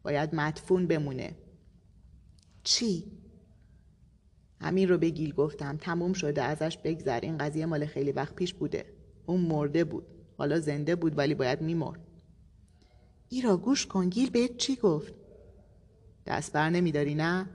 باید 0.02 0.34
مدفون 0.34 0.86
بمونه. 0.86 1.36
چی؟ 2.62 3.12
همین 4.60 4.88
رو 4.88 4.98
به 4.98 5.10
گیل 5.10 5.32
گفتم. 5.32 5.76
تموم 5.76 6.12
شده 6.12 6.42
ازش 6.42 6.78
بگذر. 6.84 7.20
این 7.20 7.38
قضیه 7.38 7.66
مال 7.66 7.86
خیلی 7.86 8.12
وقت 8.12 8.34
پیش 8.34 8.54
بوده. 8.54 8.86
اون 9.26 9.40
مرده 9.40 9.84
بود. 9.84 10.06
حالا 10.38 10.60
زنده 10.60 10.96
بود 10.96 11.18
ولی 11.18 11.34
باید 11.34 11.60
میمرد. 11.60 12.00
ایرا 13.28 13.56
گوش 13.56 13.86
کن. 13.86 14.08
گیل 14.08 14.30
بهت 14.30 14.56
چی 14.56 14.76
گفت؟ 14.76 15.14
دست 16.26 16.52
بر 16.52 16.70
نمیداری 16.70 17.14
نه؟ 17.14 17.48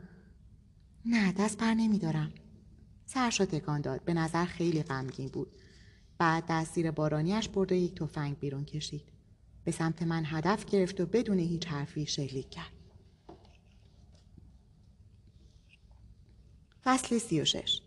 نه 1.05 1.31
دست 1.31 1.57
بر 1.57 1.73
نمیدارم. 1.73 2.33
سرش 3.05 3.37
تکان 3.37 3.81
داد. 3.81 4.03
به 4.03 4.13
نظر 4.13 4.45
خیلی 4.45 4.83
غمگین 4.83 5.27
بود. 5.27 5.51
بعد 6.19 6.43
دست 6.49 6.73
زیر 6.73 6.91
بارانیش 6.91 7.49
برد 7.49 7.71
و 7.71 7.75
یک 7.75 7.95
تفنگ 7.95 8.39
بیرون 8.39 8.65
کشید. 8.65 9.03
به 9.63 9.71
سمت 9.71 10.03
من 10.03 10.23
هدف 10.25 10.65
گرفت 10.65 11.01
و 11.01 11.05
بدون 11.05 11.39
هیچ 11.39 11.67
حرفی 11.67 12.05
شلیک 12.05 12.49
کرد. 12.49 12.71
فصل 16.83 17.17
سی 17.17 17.41
و 17.41 17.45
شش. 17.45 17.81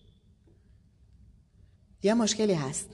یه 2.03 2.15
مشکلی 2.15 2.55
هست. 2.55 2.91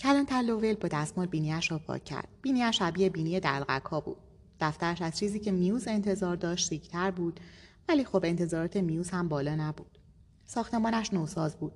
کلان 0.00 0.26
تلوول 0.26 0.74
با 0.74 0.88
دستمال 0.88 1.26
بینیش 1.26 1.70
را 1.70 1.78
پاک 1.78 2.04
کرد. 2.04 2.28
بینیش 2.42 2.78
شبیه 2.78 3.08
بینی 3.08 3.40
دلغک 3.40 3.84
ها 3.84 4.00
بود. 4.00 4.16
دفترش 4.60 5.02
از 5.02 5.18
چیزی 5.18 5.40
که 5.40 5.52
میوز 5.52 5.88
انتظار 5.88 6.36
داشت 6.36 6.68
سیکتر 6.68 7.10
بود 7.10 7.40
ولی 7.88 8.04
خب 8.04 8.24
انتظارات 8.24 8.76
میوز 8.76 9.10
هم 9.10 9.28
بالا 9.28 9.54
نبود. 9.54 9.98
ساختمانش 10.44 11.12
نوساز 11.12 11.56
بود. 11.56 11.72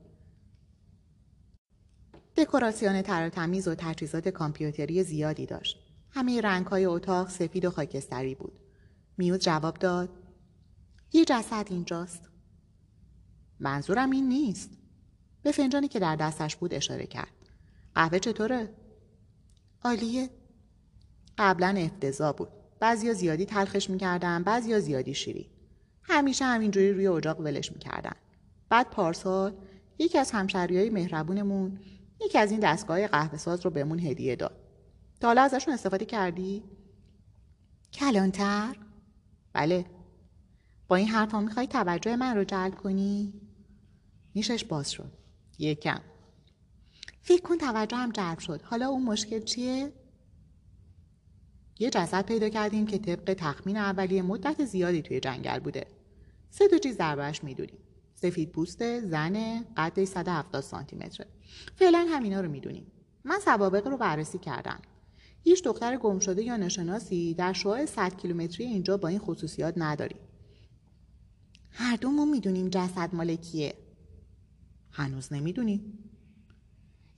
دکوراسیون 2.36 3.02
تر 3.02 3.28
تمیز 3.28 3.68
و 3.68 3.74
تجهیزات 3.78 4.28
کامپیوتری 4.28 5.02
زیادی 5.02 5.46
داشت. 5.46 5.78
همه 6.10 6.40
رنگهای 6.40 6.84
اتاق 6.84 7.28
سفید 7.28 7.64
و 7.64 7.70
خاکستری 7.70 8.34
بود. 8.34 8.60
میوز 9.18 9.38
جواب 9.38 9.78
داد 9.78 10.08
یه 11.12 11.24
جسد 11.24 11.66
اینجاست. 11.70 12.30
منظورم 13.60 14.10
این 14.10 14.28
نیست. 14.28 14.70
به 15.42 15.52
فنجانی 15.52 15.88
که 15.88 15.98
در 15.98 16.16
دستش 16.16 16.56
بود 16.56 16.74
اشاره 16.74 17.06
کرد. 17.06 17.32
قهوه 17.94 18.18
چطوره؟ 18.18 18.68
عالیه. 19.82 20.30
قبلا 21.38 21.74
افتضاح 21.78 22.32
بود. 22.32 22.48
بعضیا 22.80 23.12
زیادی 23.12 23.46
تلخش 23.46 23.90
می‌کردن 23.90 24.42
بعضیا 24.42 24.80
زیادی 24.80 25.14
شیری. 25.14 25.50
همیشه 26.02 26.44
همینجوری 26.44 26.92
روی 26.92 27.06
اجاق 27.06 27.40
ولش 27.40 27.72
می‌کردن. 27.72 28.14
بعد 28.68 28.90
پارسال 28.90 29.56
یکی 29.98 30.18
از 30.18 30.30
همشهری 30.30 30.78
های 30.78 30.90
مهربونمون 30.90 31.78
یکی 32.21 32.38
از 32.38 32.50
این 32.50 32.61
دستگاه 32.61 33.06
قهوه 33.06 33.38
ساز 33.38 33.61
رو 33.64 33.71
بهمون 33.71 33.99
هدیه 33.99 34.37
داد 34.37 34.56
تا 35.21 35.26
حالا 35.26 35.42
ازشون 35.42 35.75
استفاده 35.75 36.04
کردی؟ 36.04 36.62
کلانتر؟ 37.92 38.76
بله 39.52 39.85
با 40.88 40.97
این 40.97 41.09
حرفا 41.09 41.40
می‌خوای 41.40 41.66
توجه 41.66 42.16
من 42.16 42.37
رو 42.37 42.44
جلب 42.44 42.75
کنی؟ 42.75 43.40
نیشش 44.35 44.64
باز 44.64 44.90
شد 44.90 45.12
یکم 45.59 46.00
فکر 47.23 47.42
کن 47.42 47.59
توجه 47.59 47.97
هم 47.97 48.12
جلب 48.12 48.38
شد 48.38 48.62
حالا 48.62 48.88
اون 48.88 49.02
مشکل 49.02 49.40
چیه؟ 49.40 49.92
یه 51.78 51.90
جسد 51.90 52.26
پیدا 52.26 52.49
کردیم 52.49 52.87
که 52.87 52.99
طبق 52.99 53.35
تخمین 53.35 53.76
اولیه 53.76 54.23
مدت 54.23 54.64
زیادی 54.64 55.02
توی 55.02 55.21
جنگل 55.21 55.59
بوده 55.59 55.87
سه 56.50 56.68
تا 56.68 56.78
چیز 56.78 56.97
دربارش 56.97 57.44
می‌دونیم 57.44 57.78
سفید 58.14 58.52
پوسته 58.52 59.00
زن 59.00 59.64
قدش 59.76 60.09
170 60.09 60.62
سانتی 60.62 60.97
متره 60.97 61.26
فعلا 61.76 62.06
همینا 62.10 62.40
رو 62.40 62.50
می‌دونیم. 62.50 62.86
من 63.24 63.38
سوابق 63.38 63.86
رو 63.86 63.96
بررسی 63.96 64.38
کردم. 64.38 64.80
هیچ 65.42 65.64
دختر 65.64 65.96
گم 65.96 66.18
شده 66.18 66.42
یا 66.42 66.56
نشناسی 66.56 67.34
در 67.34 67.52
شعاع 67.52 67.86
100 67.86 68.16
کیلومتری 68.16 68.66
اینجا 68.66 68.96
با 68.96 69.08
این 69.08 69.18
خصوصیات 69.18 69.74
نداریم 69.76 70.18
هر 71.70 71.96
دومون 71.96 72.30
می‌دونیم 72.30 72.68
جسد 72.68 73.14
مال 73.14 73.36
کیه. 73.36 73.74
هنوز 74.90 75.32
نمی‌دونیم. 75.32 75.98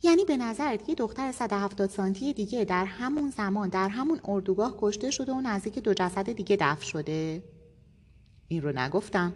یعنی 0.02 0.24
به 0.24 0.36
نظرت 0.36 0.88
یه 0.88 0.94
دختر 0.94 1.32
170 1.32 1.90
سانتی 1.90 2.32
دیگه 2.32 2.64
در 2.64 2.84
همون 2.84 3.30
زمان 3.30 3.68
در 3.68 3.88
همون 3.88 4.20
اردوگاه 4.24 4.74
کشته 4.78 5.10
شده 5.10 5.32
و 5.32 5.40
نزدیک 5.40 5.78
دو 5.78 5.94
جسد 5.94 6.32
دیگه 6.32 6.56
دفن 6.60 6.84
شده؟ 6.84 7.44
این 8.48 8.62
رو 8.62 8.72
نگفتم. 8.78 9.32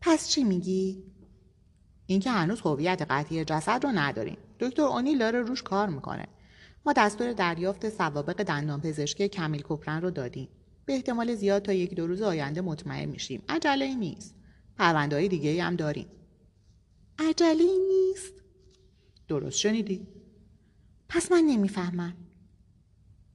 پس 0.00 0.28
چی 0.28 0.44
میگی؟ 0.44 1.04
اینکه 2.10 2.30
هنوز 2.30 2.60
هویت 2.60 3.06
قطعی 3.10 3.44
جسد 3.44 3.84
رو 3.84 3.92
نداریم. 3.94 4.36
دکتر 4.60 4.82
اونیل 4.82 5.18
داره 5.18 5.42
روش 5.42 5.62
کار 5.62 5.88
می‌کنه. 5.88 6.26
ما 6.86 6.92
دستور 6.92 7.32
دریافت 7.32 7.88
سوابق 7.88 8.42
دندان 8.42 8.80
پزشکی 8.80 9.28
کمیل 9.28 9.62
کوپرن 9.62 10.02
رو 10.02 10.10
دادیم. 10.10 10.48
به 10.84 10.92
احتمال 10.92 11.34
زیاد 11.34 11.62
تا 11.62 11.72
یک 11.72 11.94
دو 11.94 12.06
روز 12.06 12.22
آینده 12.22 12.60
مطمئن 12.60 13.08
میشیم. 13.08 13.42
عجله 13.48 13.84
ای 13.84 13.94
نیست. 13.94 14.34
پرونده 14.76 15.28
دیگه 15.28 15.62
هم 15.62 15.76
داریم. 15.76 16.06
عجله 17.18 17.64
ای 17.64 17.78
نیست. 17.78 18.34
درست 19.28 19.58
شنیدی؟ 19.58 20.06
پس 21.08 21.32
من 21.32 21.42
نمی‌فهمم. 21.46 22.16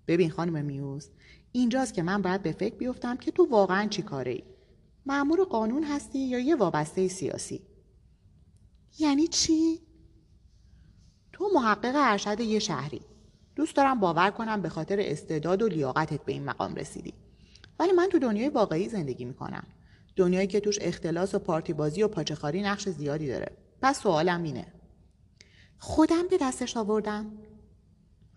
ببین 0.08 0.30
خانم 0.30 0.66
میوز 0.66 1.10
اینجاست 1.52 1.94
که 1.94 2.04
من 2.04 2.22
باید 2.22 2.44
به 2.44 2.52
فکر 2.52 2.76
بیفتم 2.76 3.18
که 3.18 3.32
تو 3.32 3.46
واقعا 3.46 3.88
چی 3.88 4.02
کاره 4.02 4.32
ای 4.32 4.44
معمور 5.06 5.44
قانون 5.44 5.84
هستی 5.84 6.20
یا 6.20 6.40
یه 6.40 6.56
وابسته 6.56 7.08
سیاسی؟ 7.08 7.62
یعنی 9.00 9.28
چی؟ 9.28 9.80
تو 11.32 11.50
محقق 11.54 11.94
ارشد 11.96 12.40
یه 12.40 12.60
شهری. 12.60 13.02
دوست 13.56 13.76
دارم 13.76 14.00
باور 14.00 14.32
کنم 14.32 14.62
به 14.62 14.70
خاطر 14.70 14.98
استعداد 15.00 15.62
و 15.62 15.68
لیاقتت 15.68 16.26
به 16.26 16.32
این 16.32 16.44
مقام 16.46 16.76
رسیدی. 16.76 17.14
ولی 17.80 17.92
من 17.92 18.10
تو 18.10 18.20
دنیای 18.20 18.50
واقعی 18.50 18.90
زندگی 18.90 19.26
می‌کنم. 19.26 19.64
دنیایی 20.16 20.48
که 20.48 20.60
توش 20.60 20.78
اختلاس 20.82 21.36
و 21.36 21.40
پارتی 21.40 21.74
بازی 21.74 22.04
و 22.04 22.08
پاچخاری 22.08 22.62
نقش 22.62 22.90
زیادی 22.90 23.28
داره. 23.28 23.58
پس 23.82 24.02
سوالم 24.02 24.44
اینه. 24.44 24.74
خودم 25.78 26.28
به 26.28 26.38
دستش 26.42 26.78
آوردم؟ 26.78 27.32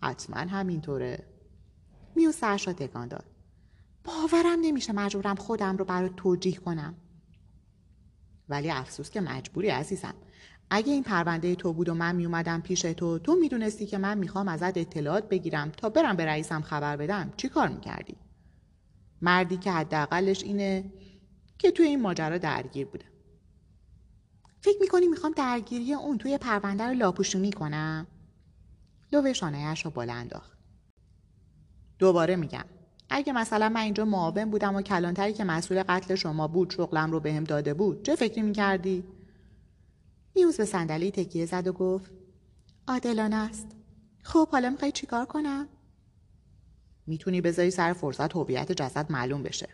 حتما 0.03 0.37
همینطوره. 0.37 1.27
میو 2.15 2.31
سرش 2.31 2.67
را 2.67 2.73
تکان 2.73 3.07
داد. 3.07 3.25
باورم 4.03 4.59
نمیشه 4.61 4.93
مجبورم 4.93 5.35
خودم 5.35 5.77
رو 5.77 5.85
برای 5.85 6.09
توجیه 6.17 6.55
کنم. 6.55 6.95
ولی 8.49 8.69
افسوس 8.69 9.09
که 9.09 9.21
مجبوری 9.21 9.69
عزیزم. 9.69 10.13
اگه 10.69 10.93
این 10.93 11.03
پرونده 11.03 11.55
تو 11.55 11.73
بود 11.73 11.89
و 11.89 11.93
من 11.93 12.15
میومدم 12.15 12.61
پیش 12.61 12.81
تو 12.81 13.19
تو 13.19 13.35
می‌دونستی 13.35 13.85
که 13.85 13.97
من 13.97 14.17
می‌خوام 14.17 14.47
ازت 14.47 14.77
اطلاعات 14.77 15.29
بگیرم 15.29 15.69
تا 15.69 15.89
برم 15.89 16.15
به 16.15 16.25
رئیسم 16.25 16.61
خبر 16.61 16.97
بدم 16.97 17.33
چی 17.37 17.49
کار 17.49 17.67
می‌کردی؟ 17.67 18.15
مردی 19.21 19.57
که 19.57 19.71
حداقلش 19.71 20.43
اینه 20.43 20.91
که 21.57 21.71
توی 21.71 21.85
این 21.85 22.01
ماجرا 22.01 22.37
درگیر 22.37 22.87
بوده 22.87 23.05
فکر 24.61 24.77
می‌کنی 24.81 25.07
می‌خوام 25.07 25.33
درگیری 25.35 25.93
اون 25.93 26.17
توی 26.17 26.37
پرونده 26.37 26.83
رو 26.83 26.93
لاپوشونی 26.93 27.51
کنم؟ 27.51 28.07
لو 29.11 29.33
شانهیش 29.33 29.85
رو 29.85 29.91
بالا 29.91 30.27
دوباره 31.99 32.35
میگم 32.35 32.65
اگه 33.09 33.33
مثلا 33.33 33.69
من 33.69 33.81
اینجا 33.81 34.05
معاون 34.05 34.51
بودم 34.51 34.75
و 34.75 34.81
کلانتری 34.81 35.33
که 35.33 35.43
مسئول 35.43 35.83
قتل 35.83 36.15
شما 36.15 36.47
بود 36.47 36.69
شغلم 36.69 37.11
رو 37.11 37.19
بهم 37.19 37.43
داده 37.43 37.73
بود 37.73 38.03
چه 38.03 38.15
فکری 38.15 38.41
می‌کردی؟ 38.41 39.03
میوز 40.37 40.57
به 40.57 40.65
صندلی 40.65 41.11
تکیه 41.11 41.45
زد 41.45 41.67
و 41.67 41.73
گفت 41.73 42.11
عادلانه 42.87 43.35
است. 43.35 43.67
خب 44.23 44.49
حالا 44.49 44.69
می‌خوای 44.69 44.91
چیکار 44.91 45.25
کنم؟ 45.25 45.67
می‌تونی 47.07 47.41
بذاری 47.41 47.71
سر 47.71 47.93
فرصت 47.93 48.35
هویت 48.35 48.71
جسد 48.71 49.11
معلوم 49.11 49.43
بشه. 49.43 49.69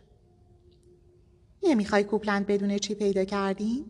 نمی‌خوای 1.63 2.03
کوپلند 2.03 2.45
بدون 2.45 2.77
چی 2.77 2.95
پیدا 2.95 3.25
کردیم 3.25 3.85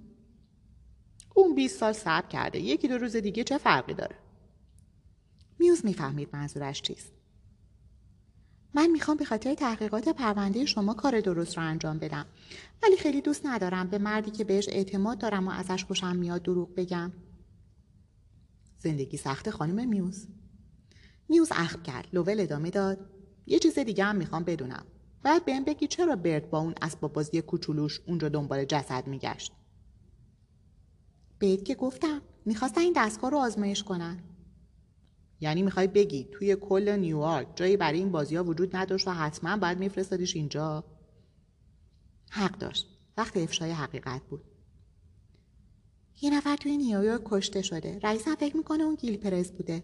اون 1.36 1.56
20 1.56 1.80
سال 1.80 1.94
صبر 1.94 2.28
کرده. 2.28 2.60
یکی 2.60 2.88
دو 2.88 2.98
روز 2.98 3.16
دیگه 3.16 3.44
چه 3.44 3.58
فرقی 3.58 3.94
داره؟ 3.94 4.16
میوز 5.60 5.86
می‌فهمید 5.86 6.30
منظورش 6.34 6.82
چیست. 6.82 7.13
من 8.76 8.88
می‌خوام 8.88 9.18
به 9.18 9.26
خاطر 9.26 9.54
تحقیقات 9.54 10.10
پرونده 10.10 10.66
شما 10.66 10.94
کار 10.94 11.22
درست 11.22 11.58
رو 11.58 11.64
انجام 11.64 12.00
بدم. 12.00 12.26
ولی 12.84 12.98
خیلی 12.98 13.22
دوست 13.22 13.46
ندارم 13.46 13.88
به 13.88 13.98
مردی 13.98 14.32
که 14.32 14.44
بهش 14.44 14.70
اعتماد 14.70 15.18
دارم 15.18 15.48
و 15.48 15.52
ازش 15.52 15.84
خوشم 15.84 16.16
میاد 16.16 16.44
دروغ 16.44 16.76
بگم. 16.76 17.12
زندگی 18.78 19.18
سخت 19.18 19.50
خانم 19.50 19.90
میوز. 19.90 20.28
میوز 21.30 21.52
اخم 21.52 21.82
کرد 21.82 22.08
لوول 22.14 22.40
ادامه 22.40 22.70
داد. 22.70 23.10
یه 23.48 23.60
چیز 23.60 23.80
دیگه 23.80 24.04
هم 24.04 24.16
می‌خوام 24.16 24.44
بدونم. 24.44 24.86
باید 25.26 25.46
بهم 25.46 25.64
بگی 25.64 25.88
چرا 25.88 26.16
برد 26.16 26.50
با 26.50 26.60
اون 26.60 26.74
اسباب 26.82 27.14
بازی 27.14 27.42
کوچولوش 27.42 28.02
اونجا 28.08 28.30
دنبال 28.30 28.66
جسد 28.66 29.08
میگشت؟ 29.08 29.52
بهت 31.40 31.66
که 31.66 31.76
گفتم 31.76 32.22
می‌خواستن 32.46 32.82
این 32.82 32.94
دستگاه 32.96 33.32
رو 33.32 33.38
آزمایش 33.38 33.84
کنن. 33.84 34.20
یعنی 35.44 35.64
می‌خوای 35.64 35.88
بگی 35.88 36.30
توی 36.32 36.56
کل 36.56 36.90
نیویورک 36.90 37.48
جایی 37.56 37.78
برای 37.78 38.00
این 38.00 38.12
بازی 38.12 38.36
ها 38.36 38.44
وجود 38.44 38.76
نداشت 38.76 39.08
و 39.08 39.12
حتما 39.12 39.58
باید 39.58 39.80
میفرستادیش 39.80 40.36
اینجا؟ 40.36 40.84
حق 42.30 42.58
داشت. 42.58 42.88
وقت 43.18 43.38
افشای 43.38 43.72
حقیقت 43.72 44.22
بود. 44.30 44.44
یه 46.22 46.30
نفر 46.30 46.56
توی 46.56 46.78
نیویورک 46.78 47.22
کشته 47.26 47.62
شده. 47.62 48.00
رئیسم 48.04 48.36
فکر 48.36 48.58
می‌کنه 48.58 48.84
اون 48.84 48.96
گیل 48.96 49.18
پرز 49.18 49.52
بوده. 49.52 49.84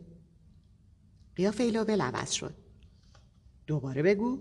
قیافه 1.35 1.83
به 1.83 2.03
عوض 2.03 2.31
شد. 2.31 2.53
دوباره 3.67 4.03
بگو. 4.03 4.39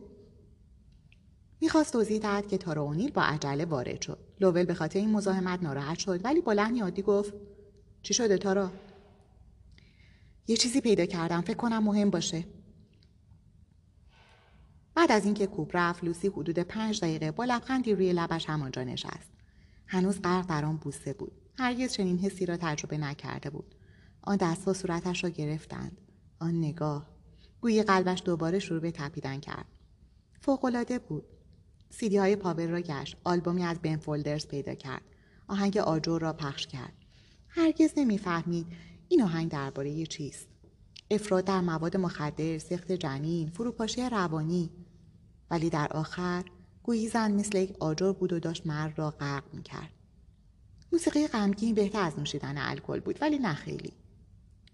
می‌خواست 1.60 1.92
توضیح 1.92 2.18
دهد 2.18 2.48
که 2.48 2.58
تارا 2.58 2.82
اونیل 2.82 3.10
با 3.10 3.22
عجله 3.22 3.64
وارد 3.64 4.02
شد. 4.02 4.18
لوول 4.40 4.64
به 4.64 4.74
خاطر 4.74 4.98
این 4.98 5.10
مزاحمت 5.10 5.62
ناراحت 5.62 5.98
شد 5.98 6.24
ولی 6.24 6.40
با 6.40 6.52
لحنی 6.52 6.80
عادی 6.80 7.02
گفت 7.02 7.34
چی 8.02 8.14
شده 8.14 8.38
تارا 8.38 8.70
یه 10.48 10.56
چیزی 10.56 10.80
پیدا 10.80 11.06
کردم. 11.06 11.40
فکر 11.40 11.56
کنم 11.56 11.84
مهم 11.84 12.10
باشه. 12.10 12.44
بعد 14.94 15.12
از 15.12 15.24
اینکه 15.24 15.46
کوب 15.46 15.70
رفت 15.74 16.04
لوسی 16.04 16.28
حدود 16.28 16.58
پنج 16.58 17.00
دقیقه 17.00 17.30
با 17.30 17.44
لبخندی 17.44 17.94
روی 17.94 18.12
لبش 18.12 18.48
همانجا 18.48 18.84
نشست. 18.84 19.30
هنوز 19.86 20.22
غرق 20.22 20.46
در 20.46 20.64
آن 20.64 20.76
بوسه 20.76 21.12
بود. 21.12 21.32
هرگز 21.58 21.92
چنین 21.92 22.18
حسی 22.18 22.46
را 22.46 22.56
تجربه 22.56 22.98
نکرده 22.98 23.50
بود. 23.50 23.74
آن 24.22 24.36
دستها 24.36 24.72
صورتش 24.72 25.24
را 25.24 25.30
گرفتند. 25.30 26.00
آن 26.38 26.58
نگاه. 26.58 27.06
گویی 27.60 27.82
قلبش 27.82 28.22
دوباره 28.24 28.58
شروع 28.58 28.80
به 28.80 28.90
تپیدن 28.90 29.40
کرد. 29.40 29.66
فوقالعاده 30.40 30.98
بود. 30.98 31.24
سیدی 31.90 32.16
های 32.16 32.36
پاور 32.36 32.66
را 32.66 32.80
گشت. 32.80 33.16
آلبومی 33.24 33.64
از 33.64 33.78
بن 33.78 33.96
فولدرز 33.96 34.46
پیدا 34.46 34.74
کرد. 34.74 35.02
آهنگ 35.48 35.78
آجور 35.78 36.20
را 36.20 36.32
پخش 36.32 36.66
کرد. 36.66 36.92
هرگز 37.48 37.92
نمی‌فهمید 37.96 38.66
این 39.08 39.22
آهنگ 39.22 39.50
درباره 39.50 40.06
چیست؟ 40.06 40.48
افراد 41.10 41.44
در 41.44 41.60
مواد 41.60 41.96
مخدر 41.96 42.58
سخت 42.58 42.92
جنین 42.92 43.50
فروپاشی 43.50 44.02
روانی. 44.02 44.70
ولی 45.50 45.70
در 45.70 45.88
آخر 45.90 46.44
گویی 46.82 47.08
زن 47.08 47.32
مثل 47.32 47.58
یک 47.58 47.76
آجر 47.80 48.12
بود 48.12 48.32
و 48.32 48.40
داشت 48.40 48.66
مرد 48.66 48.98
را 48.98 49.10
غرق 49.10 49.44
می‌کرد. 49.52 49.90
موسیقی 50.92 51.26
غمگین 51.26 51.74
بهتر 51.74 52.02
از 52.02 52.18
نوشیدن 52.18 52.58
الکل 52.58 53.00
بود 53.00 53.18
ولی 53.20 53.38
نه 53.38 53.54
خیلی. 53.54 53.92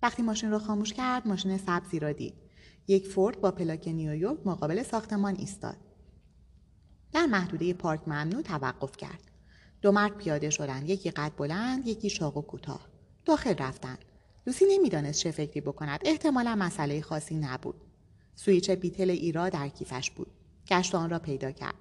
وقتی 0.03 0.23
ماشین 0.23 0.51
را 0.51 0.59
خاموش 0.59 0.93
کرد 0.93 1.29
ماشین 1.29 1.59
سبزی 1.59 1.99
را 1.99 2.13
دید. 2.13 2.35
یک 2.89 3.07
فورد 3.07 3.41
با 3.41 3.51
پلاک 3.51 3.89
نیویورک 3.89 4.39
مقابل 4.47 4.83
ساختمان 4.83 5.37
ایستاد. 5.37 5.77
در 7.13 7.27
محدوده 7.27 7.75
پارک 7.75 8.09
ممنوع 8.09 8.43
توقف 8.43 8.97
کرد. 8.97 9.31
دو 9.83 9.93
مرد 9.93 10.17
پیاده 10.17 10.51
شدند 10.51 10.89
یکی 10.89 11.11
قد 11.11 11.33
بلند 11.37 11.87
یکی 11.87 12.11
شاق 12.11 12.37
و 12.37 12.43
کوتاه. 12.43 12.89
داخل 13.25 13.55
رفتند. 13.59 14.05
لوسی 14.47 14.65
نمی‌دانست 14.69 15.21
چه 15.21 15.31
فکری 15.31 15.61
بکند. 15.61 16.01
احتمالا 16.05 16.55
مسئله 16.55 17.01
خاصی 17.01 17.35
نبود. 17.35 17.75
سویچ 18.35 18.71
بیتل 18.71 19.11
ایرا 19.11 19.49
در 19.49 19.69
کیفش 19.69 20.11
بود. 20.11 20.31
گشت 20.69 20.95
آن 20.95 21.11
را 21.11 21.19
پیدا 21.19 21.51
کرد. 21.51 21.75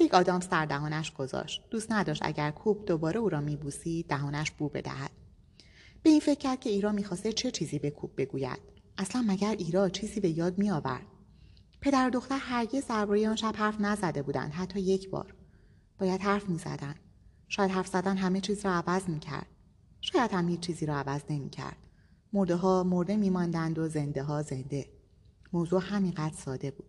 یک 0.00 0.14
آدم 0.14 0.40
سر 0.40 0.66
دهانش 0.66 1.12
گذاشت. 1.12 1.62
دوست 1.70 1.92
نداشت 1.92 2.22
اگر 2.24 2.50
کوب 2.50 2.86
دوباره 2.86 3.20
او 3.20 3.28
را 3.28 3.40
میبوسید 3.40 4.06
دهانش 4.06 4.50
بو 4.50 4.68
بدهد. 4.68 5.10
به 6.02 6.10
این 6.10 6.20
فکر 6.20 6.38
کرد 6.38 6.60
که 6.60 6.70
ایرا 6.70 6.92
می‌خواسته 6.92 7.32
چه 7.32 7.50
چیزی 7.50 7.78
به 7.78 7.90
کوب 7.90 8.10
بگوید. 8.16 8.58
اصلا 8.98 9.24
مگر 9.28 9.56
ایرا 9.58 9.88
چیزی 9.88 10.20
به 10.20 10.28
یاد 10.28 10.58
میآورد؟ 10.58 11.06
پدر 11.80 12.06
و 12.06 12.10
دختر 12.10 12.38
هرگز 12.40 12.86
درباره 12.86 13.28
آن 13.28 13.36
شب 13.36 13.54
حرف 13.56 13.80
نزده 13.80 14.22
بودند. 14.22 14.52
حتی 14.52 14.80
یک 14.80 15.10
بار. 15.10 15.34
باید 15.98 16.20
حرف 16.20 16.48
می‌زدند. 16.48 17.00
شاید 17.48 17.70
حرف 17.70 17.86
زدن 17.86 18.16
همه 18.16 18.40
چیز 18.40 18.64
را 18.64 18.72
عوض 18.72 19.08
می‌کرد. 19.08 19.46
شاید 20.00 20.32
هم 20.32 20.48
هیچ 20.48 20.60
چیزی 20.60 20.86
را 20.86 20.96
عوض 20.96 21.20
نمی‌کرد. 21.30 21.76
مرده 22.32 22.56
ها 22.56 22.82
مرده 22.82 23.16
میماندند 23.16 23.78
و 23.78 23.88
زنده 23.88 24.22
ها 24.22 24.42
زنده. 24.42 24.86
موضوع 25.52 25.82
همینقدر 25.84 26.34
ساده 26.34 26.70
بود. 26.70 26.86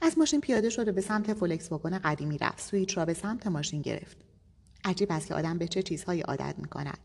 از 0.00 0.18
ماشین 0.18 0.40
پیاده 0.40 0.70
شد 0.70 0.88
و 0.88 0.92
به 0.92 1.00
سمت 1.00 1.34
فولکس 1.34 1.72
واگن 1.72 1.98
قدیمی 1.98 2.38
رفت. 2.38 2.60
سویچ 2.60 2.98
را 2.98 3.04
به 3.04 3.14
سمت 3.14 3.46
ماشین 3.46 3.82
گرفت. 3.82 4.16
عجیب 4.84 5.12
است 5.12 5.26
که 5.26 5.34
آدم 5.34 5.58
به 5.58 5.68
چه 5.68 5.82
چیزهایی 5.82 6.20
عادت 6.20 6.54
می‌کند. 6.58 6.98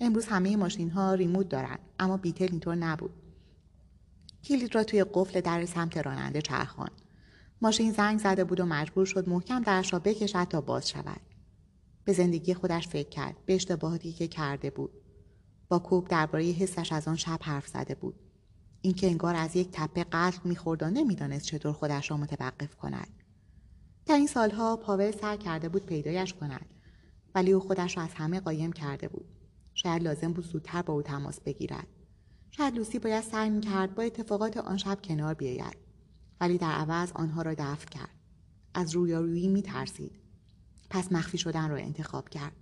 امروز 0.00 0.26
همه 0.26 0.56
ماشین 0.56 0.90
ها 0.90 1.14
ریموت 1.14 1.48
دارند 1.48 1.78
اما 1.98 2.16
بیتل 2.16 2.48
اینطور 2.50 2.74
نبود. 2.74 3.10
کلید 4.44 4.74
را 4.74 4.84
توی 4.84 5.04
قفل 5.14 5.40
در 5.40 5.66
سمت 5.66 5.96
راننده 5.96 6.42
چرخان 6.42 6.90
ماشین 7.62 7.92
زنگ 7.92 8.18
زده 8.18 8.44
بود 8.44 8.60
و 8.60 8.66
مجبور 8.66 9.06
شد 9.06 9.28
محکم 9.28 9.62
درش 9.62 9.92
را 9.92 9.98
بکشد 9.98 10.44
تا 10.44 10.60
باز 10.60 10.88
شود. 10.88 11.20
به 12.04 12.12
زندگی 12.12 12.54
خودش 12.54 12.88
فکر 12.88 13.08
کرد 13.08 13.36
به 13.46 13.54
اشتباهاتی 13.54 14.12
که 14.12 14.28
کرده 14.28 14.70
بود. 14.70 14.99
با 15.70 15.78
کوب 15.78 16.08
درباره 16.08 16.44
حسش 16.44 16.92
از 16.92 17.08
آن 17.08 17.16
شب 17.16 17.38
حرف 17.42 17.68
زده 17.68 17.94
بود. 17.94 18.14
اینکه 18.80 19.06
انگار 19.06 19.34
از 19.34 19.56
یک 19.56 19.68
تپه 19.72 20.04
قتل 20.12 20.38
می‌خورد 20.44 20.82
و 20.82 20.90
نمی‌دانست 20.90 21.44
چطور 21.44 21.72
خودش 21.72 22.10
را 22.10 22.16
متوقف 22.16 22.74
کند. 22.76 23.08
در 24.06 24.14
این 24.14 24.26
سالها 24.26 24.76
پاول 24.76 25.10
سر 25.10 25.36
کرده 25.36 25.68
بود 25.68 25.86
پیدایش 25.86 26.34
کند 26.34 26.66
ولی 27.34 27.52
او 27.52 27.60
خودش 27.60 27.96
را 27.96 28.02
از 28.02 28.14
همه 28.14 28.40
قایم 28.40 28.72
کرده 28.72 29.08
بود. 29.08 29.28
شاید 29.74 30.02
لازم 30.02 30.32
بود 30.32 30.46
زودتر 30.46 30.82
با 30.82 30.94
او 30.94 31.02
تماس 31.02 31.40
بگیرد. 31.40 31.86
شاید 32.50 32.74
لوسی 32.74 32.98
باید 32.98 33.24
سعی 33.24 33.50
می‌کرد 33.50 33.94
با 33.94 34.02
اتفاقات 34.02 34.56
آن 34.56 34.76
شب 34.76 34.98
کنار 35.02 35.34
بیاید 35.34 35.76
ولی 36.40 36.58
در 36.58 36.72
عوض 36.72 37.12
آنها 37.12 37.42
را 37.42 37.54
دفع 37.54 37.88
کرد. 37.88 38.14
از 38.74 38.94
رویارویی 38.94 39.48
میترسید. 39.48 40.20
پس 40.90 41.12
مخفی 41.12 41.38
شدن 41.38 41.70
را 41.70 41.76
انتخاب 41.76 42.28
کرد. 42.28 42.52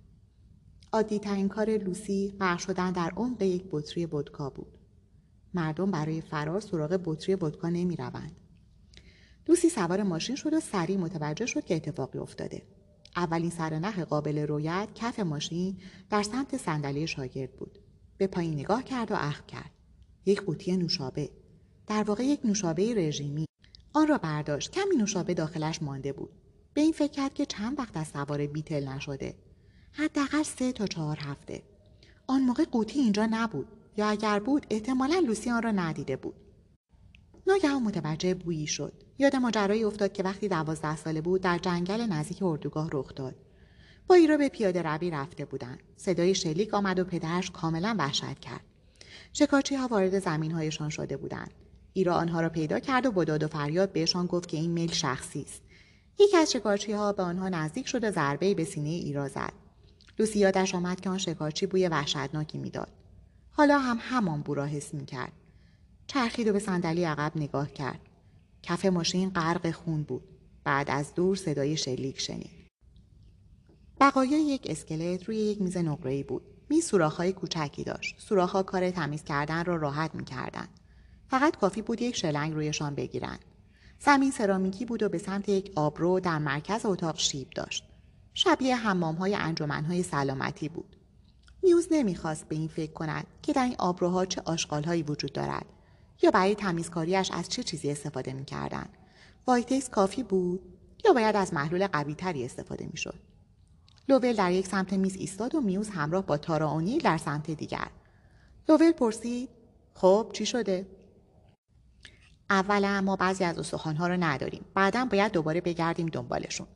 عادی 0.91 1.19
ترین 1.19 1.49
کار 1.49 1.77
لوسی 1.77 2.35
غرق 2.39 2.59
شدن 2.59 2.91
در 2.91 3.11
عمق 3.17 3.41
یک 3.41 3.63
بطری 3.71 4.05
ودکا 4.05 4.49
بود. 4.49 4.77
مردم 5.53 5.91
برای 5.91 6.21
فرار 6.21 6.59
سراغ 6.59 6.99
بطری 7.05 7.35
ودکا 7.35 7.69
نمی 7.69 7.95
روند. 7.95 8.35
لوسی 9.47 9.69
سوار 9.69 10.03
ماشین 10.03 10.35
شد 10.35 10.53
و 10.53 10.59
سریع 10.59 10.97
متوجه 10.97 11.45
شد 11.45 11.65
که 11.65 11.75
اتفاقی 11.75 12.19
افتاده. 12.19 12.61
اولین 13.15 13.49
سرنخ 13.49 13.99
قابل 13.99 14.37
رویت 14.37 14.89
کف 14.95 15.19
ماشین 15.19 15.77
در 16.09 16.23
سمت 16.23 16.57
صندلی 16.57 17.07
شاگرد 17.07 17.51
بود. 17.51 17.79
به 18.17 18.27
پایین 18.27 18.53
نگاه 18.53 18.83
کرد 18.83 19.11
و 19.11 19.15
اخم 19.17 19.45
کرد. 19.45 19.71
یک 20.25 20.41
قوطی 20.41 20.77
نوشابه. 20.77 21.29
در 21.87 22.03
واقع 22.03 22.23
یک 22.23 22.39
نوشابه 22.45 22.93
رژیمی. 22.95 23.45
آن 23.93 24.07
را 24.07 24.17
برداشت. 24.17 24.71
کمی 24.71 24.95
نوشابه 24.95 25.33
داخلش 25.33 25.81
مانده 25.81 26.13
بود. 26.13 26.31
به 26.73 26.81
این 26.81 26.91
فکر 26.91 27.11
کرد 27.11 27.33
که 27.33 27.45
چند 27.45 27.79
وقت 27.79 27.97
از 27.97 28.07
سوار 28.07 28.47
بیتل 28.47 28.87
نشده. 28.87 29.35
حداقل 29.91 30.43
سه 30.43 30.71
تا 30.71 30.87
چهار 30.87 31.17
هفته. 31.17 31.61
آن 32.27 32.41
موقع 32.41 32.65
قوطی 32.65 32.99
اینجا 32.99 33.27
نبود 33.31 33.67
یا 33.97 34.07
اگر 34.07 34.39
بود 34.39 34.65
احتمالا 34.69 35.19
لوسی 35.19 35.49
آن 35.49 35.61
را 35.61 35.71
ندیده 35.71 36.15
بود. 36.15 36.35
ناگهان 37.47 37.83
متوجه 37.83 38.33
بویی 38.33 38.67
شد. 38.67 38.93
یاد 39.17 39.35
ماجرایی 39.35 39.83
افتاد 39.83 40.13
که 40.13 40.23
وقتی 40.23 40.47
دوازده 40.47 40.95
ساله 40.95 41.21
بود 41.21 41.41
در 41.41 41.57
جنگل 41.57 42.01
نزدیک 42.01 42.43
اردوگاه 42.43 42.89
رخ 42.93 43.15
داد. 43.15 43.35
با 44.07 44.15
ایرا 44.15 44.37
به 44.37 44.49
پیاده 44.49 44.81
روی 44.81 45.11
رفته 45.11 45.45
بودند. 45.45 45.79
صدای 45.97 46.35
شلیک 46.35 46.73
آمد 46.73 46.99
و 46.99 47.03
پدرش 47.03 47.51
کاملا 47.51 47.95
وحشت 47.99 48.39
کرد. 48.39 48.63
شکارچی 49.33 49.75
ها 49.75 49.87
وارد 49.87 50.19
زمین 50.19 50.51
هایشان 50.51 50.89
شده 50.89 51.17
بودند. 51.17 51.51
ایرا 51.93 52.15
آنها 52.15 52.41
را 52.41 52.49
پیدا 52.49 52.79
کرد 52.79 53.05
و 53.05 53.11
با 53.11 53.23
داد 53.23 53.43
و 53.43 53.47
فریاد 53.47 53.93
بهشان 53.93 54.25
گفت 54.25 54.49
که 54.49 54.57
این 54.57 54.71
میل 54.71 54.91
شخصی 54.91 55.41
است. 55.41 55.61
یکی 56.19 56.37
از 56.37 56.51
شکارچی 56.51 56.91
ها 56.91 57.13
به 57.13 57.23
آنها 57.23 57.49
نزدیک 57.49 57.87
شد 57.87 58.03
و 58.03 58.11
ضربه 58.11 58.53
به 58.53 58.63
سینه 58.63 58.89
ایرا 58.89 59.27
زد. 59.27 59.53
لوسی 60.19 60.39
یادش 60.39 60.75
آمد 60.75 61.01
که 61.01 61.09
آن 61.09 61.17
شکارچی 61.17 61.65
بوی 61.65 61.87
وحشتناکی 61.87 62.57
می‌داد. 62.57 62.91
حالا 63.51 63.79
هم 63.79 63.97
همان 64.01 64.41
بو 64.41 64.53
را 64.53 64.65
حس 64.65 64.93
می‌کرد. 64.93 65.31
چرخید 66.07 66.47
و 66.47 66.53
به 66.53 66.59
صندلی 66.59 67.03
عقب 67.03 67.31
نگاه 67.35 67.71
کرد. 67.73 67.99
کف 68.63 68.85
ماشین 68.85 69.29
غرق 69.29 69.71
خون 69.71 70.03
بود. 70.03 70.23
بعد 70.63 70.89
از 70.89 71.13
دور 71.15 71.35
صدای 71.35 71.77
شلیک 71.77 72.19
شنید. 72.19 72.69
بقایای 74.01 74.41
یک 74.41 74.61
اسکلت 74.65 75.23
روی 75.23 75.37
یک 75.37 75.61
میز 75.61 75.77
نقره‌ای 75.77 76.23
بود. 76.23 76.41
میز 76.69 76.85
سوراخ‌های 76.85 77.33
کوچکی 77.33 77.83
داشت. 77.83 78.15
سوراخ‌ها 78.17 78.63
کار 78.63 78.91
تمیز 78.91 79.23
کردن 79.23 79.65
را 79.65 79.75
راحت 79.75 80.15
می‌کردند. 80.15 80.69
فقط 81.27 81.55
کافی 81.55 81.81
بود 81.81 82.01
یک 82.01 82.15
شلنگ 82.15 82.53
رویشان 82.53 82.95
بگیرند. 82.95 83.45
زمین 83.99 84.31
سرامیکی 84.31 84.85
بود 84.85 85.03
و 85.03 85.09
به 85.09 85.17
سمت 85.17 85.49
یک 85.49 85.71
آبرو 85.75 86.19
در 86.19 86.37
مرکز 86.37 86.85
اتاق 86.85 87.17
شیب 87.17 87.49
داشت. 87.49 87.88
شبیه 88.33 88.75
حمام 88.75 89.15
های 89.15 89.35
انجمن 89.35 89.85
های 89.85 90.03
سلامتی 90.03 90.69
بود. 90.69 90.95
میوز 91.63 91.87
نمی‌خواست 91.91 92.47
به 92.47 92.55
این 92.55 92.67
فکر 92.67 92.93
کند 92.93 93.27
که 93.41 93.53
در 93.53 93.63
این 93.63 93.75
آبروها 93.79 94.25
چه 94.25 94.41
آشغال 94.45 95.03
وجود 95.07 95.33
دارد 95.33 95.65
یا 96.21 96.31
برای 96.31 96.55
تمیزکاریش 96.55 97.31
از 97.31 97.49
چه 97.49 97.63
چیزی 97.63 97.91
استفاده 97.91 98.33
می‌کردند. 98.33 98.97
وایتکس 99.47 99.89
کافی 99.89 100.23
بود 100.23 100.61
یا 101.05 101.13
باید 101.13 101.35
از 101.35 101.53
محلول 101.53 101.87
قویتری 101.87 102.45
استفاده 102.45 102.89
می‌شد؟ 102.91 103.19
لوول 104.09 104.33
در 104.33 104.51
یک 104.51 104.67
سمت 104.67 104.93
میز 104.93 105.15
ایستاد 105.15 105.55
و 105.55 105.61
میوز 105.61 105.89
همراه 105.89 106.25
با 106.25 106.37
تارا 106.37 106.71
اونیل 106.71 107.01
در 107.01 107.17
سمت 107.17 107.51
دیگر. 107.51 107.87
لوول 108.69 108.91
پرسید 108.91 109.49
خب 109.93 110.29
چی 110.33 110.45
شده؟ 110.45 110.87
اولا 112.49 113.01
ما 113.01 113.15
بعضی 113.15 113.43
از 113.43 113.59
استخوانها 113.59 114.07
رو 114.07 114.17
نداریم. 114.17 114.65
بعدا 114.73 115.05
باید 115.05 115.31
دوباره 115.31 115.61
بگردیم 115.61 116.07
دنبالشون. 116.07 116.67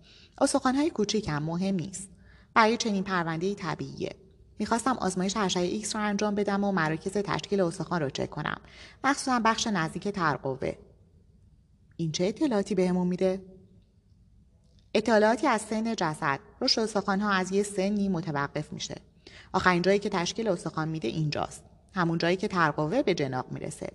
استخوانهای 0.41 0.89
کوچیک 0.89 1.29
هم 1.29 1.43
مهم 1.43 1.75
نیست. 1.75 2.09
برای 2.53 2.77
چنین 2.77 3.03
پرونده 3.03 3.55
طبیعیه. 3.55 4.15
می‌خواستم 4.59 4.97
آزمایش 4.97 5.37
اشعه 5.37 5.63
ایکس 5.63 5.95
رو 5.95 6.01
انجام 6.01 6.35
بدم 6.35 6.63
و 6.63 6.71
مراکز 6.71 7.11
تشکیل 7.11 7.61
استخوان 7.61 8.01
رو 8.01 8.09
چک 8.09 8.29
کنم. 8.29 8.57
مخصوصا 9.03 9.39
بخش 9.39 9.67
نزدیک 9.67 10.07
ترقوه. 10.07 10.73
این 11.97 12.11
چه 12.11 12.25
اطلاعاتی 12.25 12.75
بهمون 12.75 13.07
میده؟ 13.07 13.41
اطلاعاتی 14.93 15.47
از 15.47 15.61
سن 15.61 15.95
جسد. 15.95 16.39
رشد 16.61 16.81
استخوانها 16.81 17.31
از 17.31 17.51
یه 17.51 17.63
سنی 17.63 18.09
متوقف 18.09 18.73
میشه. 18.73 18.95
آخرین 19.53 19.81
جایی 19.81 19.99
که 19.99 20.09
تشکیل 20.09 20.47
استخوان 20.47 20.87
میده 20.87 21.07
اینجاست. 21.07 21.63
همون 21.93 22.17
جایی 22.17 22.37
که 22.37 22.47
ترقوه 22.47 23.03
به 23.03 23.13
جناق 23.13 23.45
می‌رسه. 23.51 23.89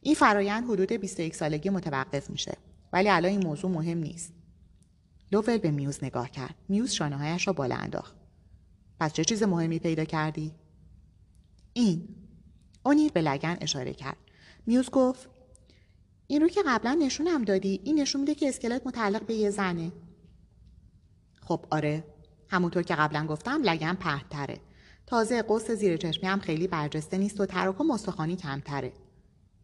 این 0.00 0.14
فرایند 0.14 0.64
حدود 0.64 0.92
21 0.92 1.36
سالگی 1.36 1.70
متوقف 1.70 2.30
میشه. 2.30 2.56
ولی 2.92 3.08
الان 3.08 3.30
این 3.30 3.44
موضوع 3.44 3.70
مهم 3.70 3.98
نیست. 3.98 4.32
لوول 5.32 5.58
به 5.58 5.70
میوز 5.70 6.04
نگاه 6.04 6.30
کرد. 6.30 6.54
میوز 6.68 6.92
شانههایش 6.92 7.46
را 7.46 7.52
بالا 7.52 7.74
انداخت. 7.74 8.14
پس 9.00 9.12
چه 9.12 9.24
چیز 9.24 9.42
مهمی 9.42 9.78
پیدا 9.78 10.04
کردی؟ 10.04 10.54
این. 11.72 12.08
اونیر 12.84 13.12
به 13.12 13.20
لگن 13.20 13.56
اشاره 13.60 13.94
کرد. 13.94 14.16
میوز 14.66 14.90
گفت 14.90 15.28
این 16.26 16.42
رو 16.42 16.48
که 16.48 16.62
قبلا 16.66 16.94
نشونم 16.94 17.44
دادی 17.44 17.80
این 17.84 18.00
نشون 18.00 18.20
میده 18.20 18.34
که 18.34 18.48
اسکلت 18.48 18.86
متعلق 18.86 19.26
به 19.26 19.34
یه 19.34 19.50
زنه. 19.50 19.92
خب 21.42 21.66
آره. 21.70 22.04
همونطور 22.48 22.82
که 22.82 22.94
قبلا 22.94 23.26
گفتم 23.26 23.62
لگن 23.62 23.94
پهتره 23.94 24.60
تازه 25.06 25.42
قوس 25.42 25.70
زیر 25.70 25.96
چشمی 25.96 26.28
هم 26.28 26.40
خیلی 26.40 26.66
برجسته 26.66 27.18
نیست 27.18 27.40
و 27.40 27.46
تراکم 27.46 27.90
استخوانی 27.90 28.36
کمتره. 28.36 28.92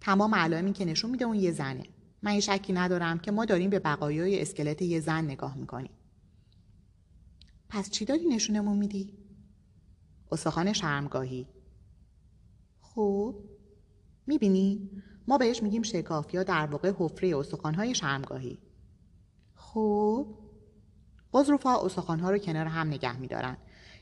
تمام 0.00 0.34
علائمی 0.34 0.72
که 0.72 0.84
نشون 0.84 1.10
میده 1.10 1.24
اون 1.24 1.36
یه 1.36 1.52
زنه. 1.52 1.82
من 2.22 2.40
شکی 2.40 2.72
ندارم 2.72 3.18
که 3.18 3.30
ما 3.30 3.44
داریم 3.44 3.70
به 3.70 3.78
بقایای 3.78 4.42
اسکلت 4.42 4.82
یه 4.82 5.00
زن 5.00 5.24
نگاه 5.24 5.56
می‌کنیم. 5.56 5.90
پس 7.68 7.90
چی 7.90 8.04
داری 8.04 8.28
نشونمون 8.28 8.78
میدی؟ 8.78 9.18
استخوان 10.32 10.72
شرمگاهی. 10.72 11.48
خوب 12.80 13.48
می‌بینی؟ 14.26 14.90
ما 15.28 15.38
بهش 15.38 15.62
میگیم 15.62 15.82
شکاف 15.82 16.34
یا 16.34 16.42
در 16.42 16.66
واقع 16.66 16.92
حفره 16.98 17.36
استخوانهای 17.36 17.94
شرمگاهی. 17.94 18.58
خوب 19.54 20.38
قضروف 21.34 21.62
ها 21.62 21.84
استخوانها 21.84 22.30
رو 22.30 22.38
کنار 22.38 22.66
هم 22.66 22.86
نگه 22.86 23.18
میدارن. 23.18 23.56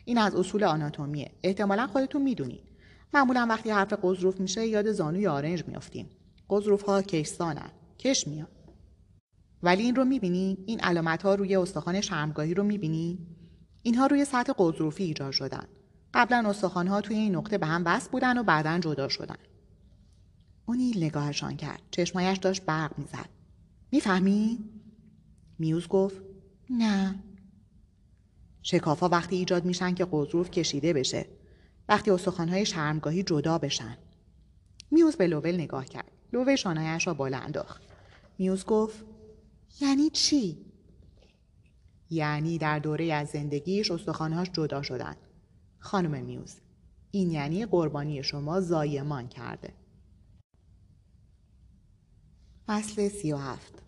این 0.05 0.19
از 0.19 0.35
اصول 0.35 0.65
آناتومیه. 0.65 1.31
احتمالا 1.43 1.87
خودتون 1.87 2.23
می‌دونید 2.23 2.65
معمولا 3.15 3.47
وقتی 3.51 3.71
حرف 3.71 3.93
قضروف 3.93 4.41
میشه 4.41 4.67
یاد 4.67 4.93
زانوی 4.93 5.27
آرنج 5.27 5.65
میافتیم. 5.69 6.11
قضروف 6.51 6.83
ها 6.83 7.03
کشسانن 7.03 7.71
کش 8.01 8.27
میاد. 8.27 8.49
ولی 9.63 9.83
این 9.83 9.97
رو 9.97 10.05
می‌بینی؟ 10.05 10.59
این 10.67 10.81
علامت 10.81 11.23
ها 11.23 11.35
روی 11.35 11.57
استخوان 11.57 12.01
شرمگاهی 12.01 12.55
رو 12.55 12.63
می‌بینی؟ 12.63 13.19
اینها 13.83 14.07
روی 14.07 14.25
سطح 14.25 14.53
قضروفی 14.59 15.05
ایجاد 15.05 15.33
شدن. 15.33 15.65
قبلا 16.15 16.49
استخوان 16.49 16.87
ها 16.87 17.01
توی 17.01 17.17
این 17.17 17.37
نقطه 17.37 17.59
به 17.59 17.67
هم 17.67 17.85
بست 17.85 18.11
بودن 18.11 18.39
و 18.39 18.43
بعدا 18.43 18.79
جدا 18.79 19.09
شدن. 19.09 19.37
اونی 20.67 20.93
نگاهشان 20.97 21.57
کرد. 21.57 21.83
چشمایش 21.91 22.39
داشت 22.39 22.63
برق 22.63 22.99
می‌زد. 22.99 23.29
می‌فهمی؟ 23.93 24.59
میوز 25.59 25.89
گفت 25.89 26.23
نه. 26.71 27.15
شکافا 28.63 29.09
وقتی 29.09 29.37
ایجاد 29.37 29.65
میشن 29.65 29.95
که 29.95 30.07
قضروف 30.13 30.51
کشیده 30.51 30.93
بشه. 30.93 31.27
وقتی 31.89 32.11
استخوانهای 32.11 32.67
شرمگاهی 32.67 33.23
جدا 33.23 33.59
بشن. 33.59 33.97
میوز 34.91 35.17
به 35.17 35.27
لوول 35.27 35.55
نگاه 35.55 35.85
کرد. 35.85 36.11
لوول 36.33 36.57
شانهایش 36.57 37.07
را 37.07 37.15
بالا 37.15 37.39
انداخت. 37.39 37.89
میوز 38.40 38.64
گفت. 38.64 39.05
یعنی 39.81 40.11
چی؟ 40.11 40.66
یعنی 42.11 42.59
در 42.59 42.79
دوره 42.79 43.12
از 43.12 43.29
زندگیش 43.29 43.90
استخوانهاش 43.90 44.50
جدا 44.50 44.83
شدن. 44.83 45.16
خانم 45.79 46.24
میوز 46.24 46.55
این 47.11 47.31
یعنی 47.31 47.66
قربانی 47.66 48.22
شما 48.22 48.61
زایمان 48.61 49.29
کرده. 49.29 49.74
فصل 52.66 53.09
سی 53.09 53.33
و 53.33 53.37
هفت. 53.37 53.83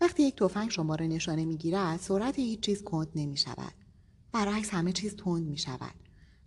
وقتی 0.00 0.22
یک 0.22 0.36
تفنگ 0.36 0.70
شما 0.70 0.94
را 0.94 1.06
نشانه 1.06 1.44
می‌گیرد 1.44 2.00
سرعت 2.00 2.38
هیچ 2.38 2.60
چیز 2.60 2.84
کند 2.84 3.08
نمی 3.14 3.36
شود 3.36 3.74
برعکس 4.32 4.70
همه 4.70 4.92
چیز 4.92 5.16
تند 5.16 5.46
می 5.46 5.58
شود 5.58 5.94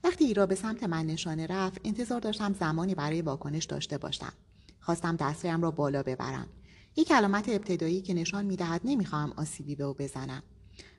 وقتی 0.04 0.26
ایرا 0.26 0.46
به 0.46 0.56
سمت 0.56 0.84
من 0.84 1.06
نشانه 1.06 1.48
رفت 1.48 1.82
انتظار 1.84 2.20
داشتم 2.20 2.54
زمانی 2.54 2.96
برای 2.96 3.22
واکنش 3.22 3.66
داشته 3.66 3.98
باشم. 3.98 4.34
خواستم 4.80 5.16
دستهایم 5.16 5.62
را 5.62 5.72
بالا 5.72 6.04
ببرم. 6.04 6.48
یک 6.96 7.12
علامت 7.12 7.50
ابتدایی 7.50 8.02
که 8.02 8.14
نشان 8.14 8.46
می‌دهد 8.46 8.82
نمی‌خواهم 8.84 9.34
آسیبی 9.36 9.76
به 9.76 9.84
او 9.84 9.94
بزنم. 9.94 10.44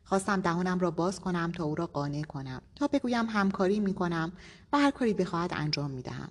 خواستم 0.04 0.40
دهانم 0.40 0.78
را 0.78 0.90
باز 0.90 1.20
کنم 1.20 1.52
تا 1.52 1.64
او 1.64 1.74
را 1.74 1.86
قانع 1.86 2.22
کنم 2.22 2.62
تا 2.74 2.86
بگویم 2.86 3.26
همکاری 3.26 3.80
می‌کنم 3.80 4.32
و 4.72 4.78
هر 4.78 4.90
کاری 4.90 5.14
بخواهد 5.14 5.50
انجام 5.54 5.90
می‌دهم. 5.90 6.28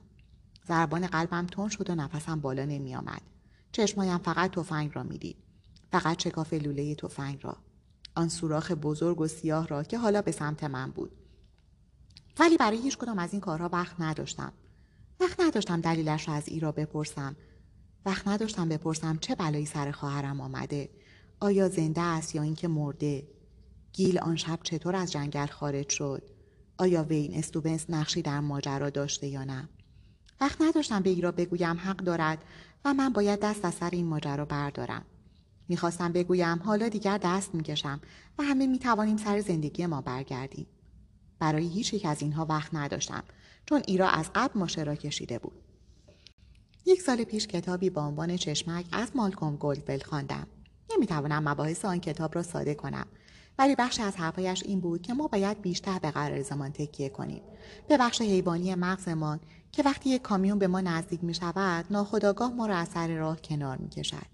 ضربان 0.68 1.08
قلبم 1.08 1.46
تون 1.46 1.70
شد 1.70 1.90
و 1.90 1.96
نفسم 1.96 2.40
بالا 2.40 2.66
نمیآمد. 2.66 3.22
چشمایم 3.72 4.18
فقط 4.18 4.52
تفنگ 4.52 4.92
را 4.94 5.04
می‌دید. 5.04 5.38
فقط 5.92 6.24
شکاف 6.24 6.54
لوله 6.54 6.96
تفنگ 6.96 7.40
را. 7.44 7.58
آن 8.16 8.30
سوراخ 8.30 8.72
بزرگ 8.72 9.22
و 9.22 9.28
سیاه 9.28 9.68
را 9.68 9.84
که 9.84 9.98
حالا 9.98 10.22
به 10.22 10.32
سمت 10.32 10.64
من 10.64 10.92
بود. 10.92 11.12
ولی 12.40 12.58
برای 12.58 12.82
هیچ 12.82 12.98
کدام 12.98 13.20
از 13.20 13.32
این 13.32 13.42
کارها 13.42 13.70
وقت 13.74 13.96
نداشتم. 14.00 14.54
وقت 15.20 15.40
نداشتم 15.40 15.82
دلیلش 15.82 16.28
را 16.28 16.34
از 16.34 16.48
ایرا 16.48 16.72
بپرسم. 16.72 17.36
وقت 18.06 18.28
نداشتم 18.28 18.70
بپرسم 18.70 19.18
چه 19.18 19.36
بلایی 19.36 19.66
سر 19.66 19.92
خواهرم 19.92 20.42
آمده. 20.42 20.90
آیا 21.40 21.70
زنده 21.70 22.02
است 22.02 22.36
یا 22.36 22.42
اینکه 22.42 22.68
مرده؟ 22.68 23.28
گیل 23.94 24.20
آن 24.20 24.36
شب 24.36 24.60
چطور 24.64 24.96
از 24.96 25.12
جنگل 25.12 25.46
خارج 25.46 25.90
شد؟ 25.90 26.24
آیا 26.78 27.04
وین 27.04 27.34
استوبنس 27.34 27.86
نقشی 27.90 28.22
در 28.22 28.40
ماجرا 28.40 28.90
داشته 28.90 29.28
یا 29.28 29.44
نه؟ 29.44 29.70
وقت 30.42 30.62
نداشتم 30.62 31.02
به 31.02 31.10
ایرا 31.10 31.32
بگویم 31.32 31.78
حق 31.78 31.98
دارد 31.98 32.44
و 32.86 32.94
من 32.94 33.10
باید 33.10 33.40
دست 33.40 33.66
از 33.66 33.74
سر 33.74 33.90
این 33.90 34.06
ماجرا 34.06 34.46
بردارم. 34.46 35.06
می‌خواستم 35.68 36.12
بگویم 36.12 36.62
حالا 36.64 36.90
دیگر 36.90 37.18
دست 37.18 37.56
می‌کشم 37.56 38.02
و 38.40 38.44
همه 38.44 38.68
می‌توانیم 38.68 39.18
سر 39.18 39.40
زندگی 39.40 39.86
ما 39.86 40.02
برگردیم. 40.02 40.68
برای 41.40 41.68
هیچ 41.68 41.94
یک 41.94 42.06
از 42.06 42.22
اینها 42.22 42.46
وقت 42.46 42.74
نداشتم 42.74 43.24
چون 43.66 43.82
ایرا 43.88 44.10
از 44.10 44.30
قبل 44.36 44.60
ماشه 44.60 44.96
کشیده 44.96 45.40
بود. 45.40 45.65
یک 46.88 47.02
سال 47.02 47.24
پیش 47.24 47.48
کتابی 47.48 47.90
با 47.90 48.02
عنوان 48.02 48.38
چشمک 48.38 48.86
از 48.92 49.16
مالکوم 49.16 49.56
گولدول 49.56 50.00
خواندم 50.00 50.48
نمی‌توانم 50.92 51.50
مباحث 51.50 51.86
آن 51.86 52.00
کتاب 52.00 52.36
را 52.36 52.44
ساده 52.44 52.74
کنم 52.74 53.06
ولی 53.60 53.76
بخشی 53.76 54.02
از 54.02 54.16
حرفایش 54.16 54.64
این 54.64 54.80
بود 54.80 55.02
که 55.02 55.14
ما 55.14 55.28
باید 55.28 55.62
بیشتر 55.62 56.00
به 56.00 56.12
قرارزمان 56.12 56.72
تکیه 56.72 57.10
کنیم 57.10 57.42
به 57.88 57.98
بخش 57.98 58.22
حیوانی 58.22 58.76
مغزمان 58.76 59.40
که 59.72 59.84
وقتی 59.84 60.10
یک 60.10 60.22
کامیون 60.22 60.60
به 60.60 60.68
ما 60.68 60.82
نزدیک 60.82 61.24
می 61.24 61.34
شود 61.34 61.86
ناخداگاه 61.90 62.54
ما 62.54 62.66
را 62.66 62.76
از 62.76 62.88
سر 62.88 63.16
راه 63.16 63.42
کنار 63.42 63.78
می 63.78 63.90
کشد. 63.90 64.26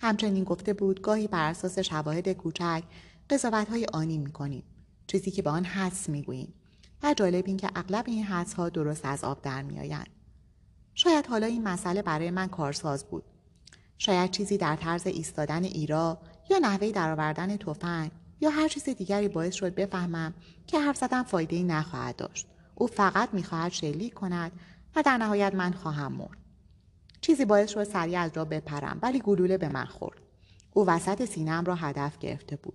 همچنین 0.00 0.44
گفته 0.44 0.72
بود 0.72 1.00
گاهی 1.00 1.26
بر 1.26 1.50
اساس 1.50 1.78
شواهد 1.78 2.32
کوچک 2.32 2.82
قضاوت 3.30 3.68
های 3.68 3.86
آنی 3.92 4.18
می 4.18 4.32
کنیم. 4.32 4.62
چیزی 5.06 5.30
که 5.30 5.42
به 5.42 5.50
آن 5.50 5.64
حدس 5.64 6.08
می 6.08 6.22
گوییم. 6.22 6.54
و 7.02 7.14
جالب 7.14 7.44
این 7.46 7.56
که 7.56 7.70
اغلب 7.74 8.04
این 8.08 8.24
ها 8.56 8.68
درست 8.68 9.04
از 9.04 9.24
آب 9.24 9.42
در 9.42 9.62
می 9.62 9.80
آیند. 9.80 10.23
شاید 10.94 11.26
حالا 11.26 11.46
این 11.46 11.62
مسئله 11.62 12.02
برای 12.02 12.30
من 12.30 12.48
کارساز 12.48 13.04
بود. 13.04 13.24
شاید 13.98 14.30
چیزی 14.30 14.56
در 14.56 14.76
طرز 14.76 15.06
ایستادن 15.06 15.64
ایرا 15.64 16.18
یا 16.50 16.58
نحوه 16.58 16.90
درآوردن 16.90 17.56
تفنگ 17.56 18.10
یا 18.40 18.50
هر 18.50 18.68
چیز 18.68 18.84
دیگری 18.84 19.28
باعث 19.28 19.54
شد 19.54 19.74
بفهمم 19.74 20.34
که 20.66 20.80
حرف 20.80 20.96
زدن 20.96 21.22
فایده 21.22 21.56
ای 21.56 21.62
نخواهد 21.62 22.16
داشت. 22.16 22.46
او 22.74 22.86
فقط 22.86 23.28
می‌خواهد 23.32 23.72
شلیک 23.72 24.14
کند 24.14 24.52
و 24.96 25.02
در 25.02 25.16
نهایت 25.16 25.54
من 25.54 25.72
خواهم 25.72 26.12
مرد. 26.12 26.38
چیزی 27.20 27.44
باعث 27.44 27.70
شد 27.70 27.84
سریع 27.84 28.20
از 28.20 28.30
را 28.34 28.44
بپرم 28.44 28.98
ولی 29.02 29.18
گلوله 29.18 29.58
به 29.58 29.68
من 29.68 29.84
خورد. 29.84 30.18
او 30.72 30.86
وسط 30.86 31.24
سینم 31.24 31.64
را 31.64 31.74
هدف 31.74 32.18
گرفته 32.18 32.56
بود. 32.56 32.74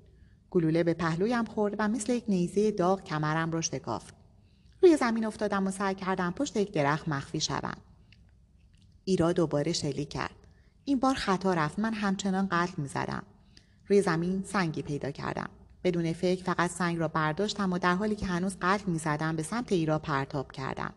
گلوله 0.51 0.83
به 0.83 0.93
پهلویم 0.93 1.45
خورد 1.45 1.75
و 1.79 1.87
مثل 1.87 2.13
یک 2.13 2.23
نیزه 2.27 2.71
داغ 2.71 3.03
کمرم 3.03 3.51
را 3.51 3.61
شکافت. 3.61 4.13
روی 4.81 4.97
زمین 4.97 5.25
افتادم 5.25 5.67
و 5.67 5.71
سعی 5.71 5.95
کردم 5.95 6.31
پشت 6.31 6.57
یک 6.57 6.71
درخت 6.73 7.07
مخفی 7.07 7.39
شوم. 7.39 7.77
ایرا 9.09 9.33
دوباره 9.33 9.73
شلیک 9.73 10.09
کرد. 10.09 10.35
این 10.85 10.99
بار 10.99 11.15
خطا 11.15 11.53
رفت 11.53 11.79
من 11.79 11.93
همچنان 11.93 12.47
قتل 12.51 12.81
می 12.81 12.87
زدم. 12.87 13.23
روی 13.87 14.01
زمین 14.01 14.43
سنگی 14.43 14.81
پیدا 14.81 15.11
کردم. 15.11 15.49
بدون 15.83 16.13
فکر 16.13 16.43
فقط 16.43 16.69
سنگ 16.69 16.97
را 16.97 17.07
برداشتم 17.07 17.73
و 17.73 17.77
در 17.77 17.95
حالی 17.95 18.15
که 18.15 18.25
هنوز 18.25 18.57
قتل 18.61 18.91
می 18.91 18.99
زدم 18.99 19.35
به 19.35 19.43
سمت 19.43 19.71
ایرا 19.71 19.99
پرتاب 19.99 20.51
کردم. 20.51 20.93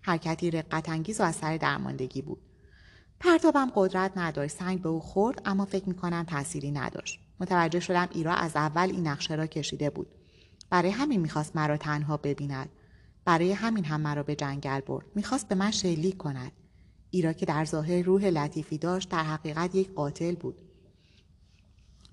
حرکتی 0.00 0.50
رقت 0.50 0.88
انگیز 0.88 1.20
و 1.20 1.24
از 1.24 1.34
سر 1.34 1.56
درماندگی 1.56 2.22
بود. 2.22 2.38
پرتابم 3.20 3.72
قدرت 3.74 4.12
نداشت 4.16 4.56
سنگ 4.56 4.82
به 4.82 4.88
او 4.88 5.00
خورد 5.00 5.42
اما 5.44 5.64
فکر 5.64 5.88
می 5.88 5.94
کنم 5.94 6.24
تأثیری 6.24 6.70
نداشت. 6.70 7.20
متوجه 7.40 7.80
شدم 7.80 8.08
ایرا 8.12 8.34
از 8.34 8.56
اول 8.56 8.90
این 8.90 9.06
نقشه 9.06 9.34
را 9.34 9.46
کشیده 9.46 9.90
بود. 9.90 10.08
برای 10.70 10.90
همین 10.90 11.20
می‌خواست 11.20 11.56
مرا 11.56 11.76
تنها 11.76 12.16
ببیند. 12.16 12.68
برای 13.24 13.52
همین 13.52 13.84
هم 13.84 14.00
مرا 14.00 14.22
به 14.22 14.34
جنگل 14.34 14.80
برد. 14.80 15.06
می‌خواست 15.14 15.48
به 15.48 15.54
من 15.54 15.70
شلیک 15.70 16.16
کند. 16.16 16.52
ایرا 17.10 17.32
که 17.32 17.46
در 17.46 17.64
ظاهر 17.64 18.02
روح 18.02 18.24
لطیفی 18.24 18.78
داشت 18.78 19.08
در 19.08 19.24
حقیقت 19.24 19.74
یک 19.74 19.94
قاتل 19.94 20.34
بود. 20.34 20.54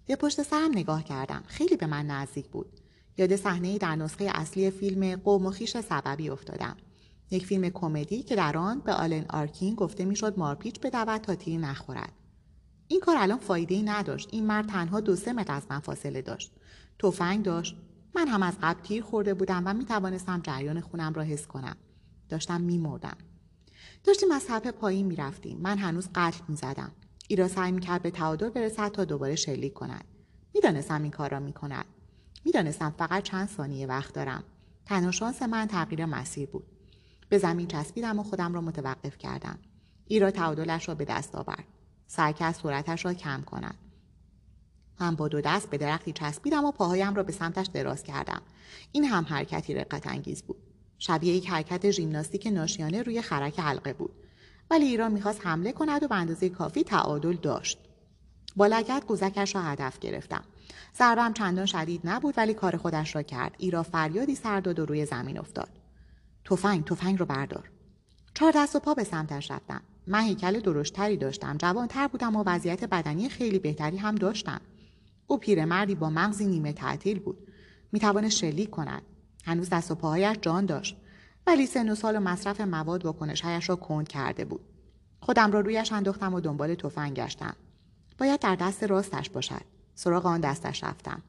به 0.06 0.16
پشت 0.16 0.44
سرم 0.44 0.72
نگاه 0.72 1.04
کردم. 1.04 1.44
خیلی 1.48 1.78
به 1.78 1.86
من 1.86 2.06
نزدیک 2.06 2.48
بود. 2.48 2.80
یاد 3.18 3.36
صحنه 3.36 3.78
در 3.78 3.96
نسخه 3.96 4.32
اصلی 4.36 4.72
فیلم 4.72 5.16
قوم 5.16 5.46
و 5.46 5.52
خیش 5.52 5.78
سببی 5.78 6.30
افتادم. 6.30 6.78
یک 7.32 7.46
فیلم 7.46 7.70
کمدی 7.70 8.24
که 8.24 8.36
در 8.36 8.58
آن 8.58 8.80
به 8.80 8.94
آلن 8.94 9.26
آرکین 9.30 9.76
گفته 9.76 10.06
می‌شد 10.06 10.40
مارپیچ 10.40 10.80
بدود 10.80 11.18
تا 11.22 11.36
تیر 11.36 11.60
نخورد. 11.60 12.14
این 12.88 13.00
کار 13.00 13.16
الان 13.20 13.40
فایده 13.40 13.76
ای 13.76 13.84
نداشت. 13.84 14.30
این 14.32 14.46
مرد 14.48 14.68
تنها 14.68 15.00
دو 15.00 15.16
سه 15.16 15.34
متر 15.34 15.54
از 15.54 15.64
من 15.70 15.80
فاصله 15.80 16.22
داشت. 16.22 16.52
تفنگ 17.00 17.46
داشت. 17.46 17.76
من 18.16 18.28
هم 18.28 18.44
از 18.44 18.54
قبل 18.62 18.82
تیر 18.82 19.04
خورده 19.04 19.34
بودم 19.34 19.64
و 19.66 19.74
می 19.74 19.86
توانستم 19.86 20.42
جریان 20.44 20.82
خونم 20.82 21.14
را 21.14 21.24
حس 21.24 21.48
کنم. 21.48 21.76
داشتم 22.30 22.62
می 22.62 22.78
مردم. 22.78 23.18
داشتیم 24.08 24.32
از 24.32 24.42
صفحه 24.44 24.72
پایین 24.72 25.06
می 25.06 25.16
رفتیم. 25.16 25.58
من 25.58 25.78
هنوز 25.78 26.10
قتل 26.16 26.44
می 26.48 26.56
زدم. 26.56 26.92
ایرا 27.28 27.48
سعی 27.48 27.72
می 27.72 27.82
کرد 27.82 28.02
به 28.02 28.12
تعادل 28.12 28.50
برسد 28.50 28.92
تا 28.92 29.06
دوباره 29.06 29.36
شلیک 29.36 29.74
کند. 29.74 30.06
می‌دانستم 30.54 31.02
این 31.04 31.12
کار 31.12 31.30
را 31.30 31.40
می 31.40 31.54
کند. 31.54 31.86
می‌دانستم 32.46 32.96
فقط 32.98 33.24
چند 33.24 33.48
ثانیه 33.48 33.88
وقت 33.88 34.14
دارم. 34.14 34.44
تنها 34.86 35.12
شانس 35.12 35.42
من 35.42 35.68
تغییر 35.68 36.06
مسیر 36.06 36.50
بود. 36.50 36.64
به 37.30 37.38
زمین 37.38 37.68
چسبیدم 37.68 38.20
و 38.20 38.24
خودم 38.24 38.54
را 38.54 38.62
متوقف 38.62 39.18
کردم. 39.18 39.60
ایرا 40.06 40.32
تعادلش 40.32 40.88
را 40.88 40.96
به 40.96 41.06
دست 41.06 41.36
آورد. 41.36 41.64
سعی 42.08 42.34
کرد 42.34 42.56
سرعتش 42.56 43.06
را 43.06 43.14
کم 43.14 43.42
کند. 43.42 43.76
من 45.00 45.16
با 45.16 45.28
دو 45.28 45.42
دست 45.42 45.70
به 45.70 45.78
درختی 45.78 46.14
چسبیدم 46.14 46.66
و 46.66 46.72
پاهایم 46.72 47.16
را 47.16 47.24
به 47.24 47.32
سمتش 47.32 47.68
دراز 47.68 48.04
کردم. 48.04 48.42
این 48.92 49.06
هم 49.06 49.24
حرکتی 49.24 49.74
رقت 49.74 50.08
انگیز 50.08 50.44
بود. 50.44 50.67
شبیه 51.00 51.34
یک 51.34 51.50
حرکت 51.50 51.92
ژیمناستیک 51.92 52.48
ناشیانه 52.48 53.02
روی 53.02 53.22
خرک 53.22 53.60
حلقه 53.60 53.94
بود. 53.94 54.14
ولی 54.72 54.86
ایران 54.86 55.12
می‌خواست 55.12 55.46
حمله 55.46 55.72
کند 55.72 56.04
و 56.04 56.08
به 56.08 56.16
اندازه 56.16 56.50
کافی 56.50 56.84
تعادل 56.84 57.34
داشت. 57.34 57.80
با 58.56 58.68
لگت 58.68 59.04
قوزکش 59.08 59.56
را 59.56 59.62
هدف 59.62 60.00
گرفتم. 60.00 60.44
ضربم 60.98 61.34
چندان 61.34 61.66
شدید 61.66 62.02
نبود 62.04 62.34
ولی 62.38 62.54
کار 62.54 62.78
خودش 62.78 63.16
را 63.16 63.22
کرد. 63.22 63.56
ایرا 63.58 63.84
فریادی 63.84 64.36
سر 64.36 64.60
داد 64.60 64.80
و 64.80 64.86
روی 64.86 65.06
زمین 65.06 65.40
افتاد. 65.40 65.70
تفنگ 66.46 66.84
تفنگ 66.84 67.20
رو 67.20 67.26
بردار. 67.26 67.70
چهار 68.34 68.54
دست 68.56 68.76
و 68.76 68.80
پا 68.80 68.94
به 68.94 69.04
سمتش 69.04 69.52
رفتم. 69.52 69.82
من 70.08 70.22
هیکل 70.22 70.60
درشتری 70.60 71.18
داشتم. 71.18 71.58
جوانتر 71.58 72.08
بودم 72.08 72.36
و 72.36 72.44
وضعیت 72.46 72.84
بدنی 72.84 73.30
خیلی 73.30 73.60
بهتری 73.60 73.98
هم 73.98 74.16
داشتم. 74.16 74.62
او 75.28 75.38
پیرمردی 75.38 75.96
با 75.96 76.10
مغزی 76.10 76.48
نیمه 76.48 76.74
تعطیل 76.74 77.20
بود. 77.20 77.38
می 77.92 78.00
توانست 78.00 78.38
شلیک 78.38 78.70
کند. 78.70 79.02
هنوز 79.48 79.70
دست 79.70 79.92
و 79.92 79.96
پاهایش 79.96 80.38
جان 80.42 80.66
داشت. 80.66 80.98
ولی 81.48 81.66
سن 81.66 81.90
و 81.90 81.96
سال 81.96 82.16
و 82.16 82.20
مصرف 82.20 82.62
مواد 82.62 83.06
واکنشهایش 83.06 83.70
را 83.70 83.76
کند 83.76 84.08
کرده 84.08 84.46
بود. 84.46 84.62
خودم 85.20 85.52
را 85.52 85.60
رویش 85.60 85.92
انداختم 85.92 86.34
و 86.34 86.40
دنبال 86.40 86.76
تفنگ 86.76 87.16
گشتم. 87.16 87.56
باید 88.18 88.40
در 88.40 88.56
دست 88.56 88.84
راستش 88.84 89.30
باشد. 89.30 89.62
سراغ 89.96 90.26
آن 90.26 90.42
دستش 90.42 90.84
رفتم. 90.84 91.22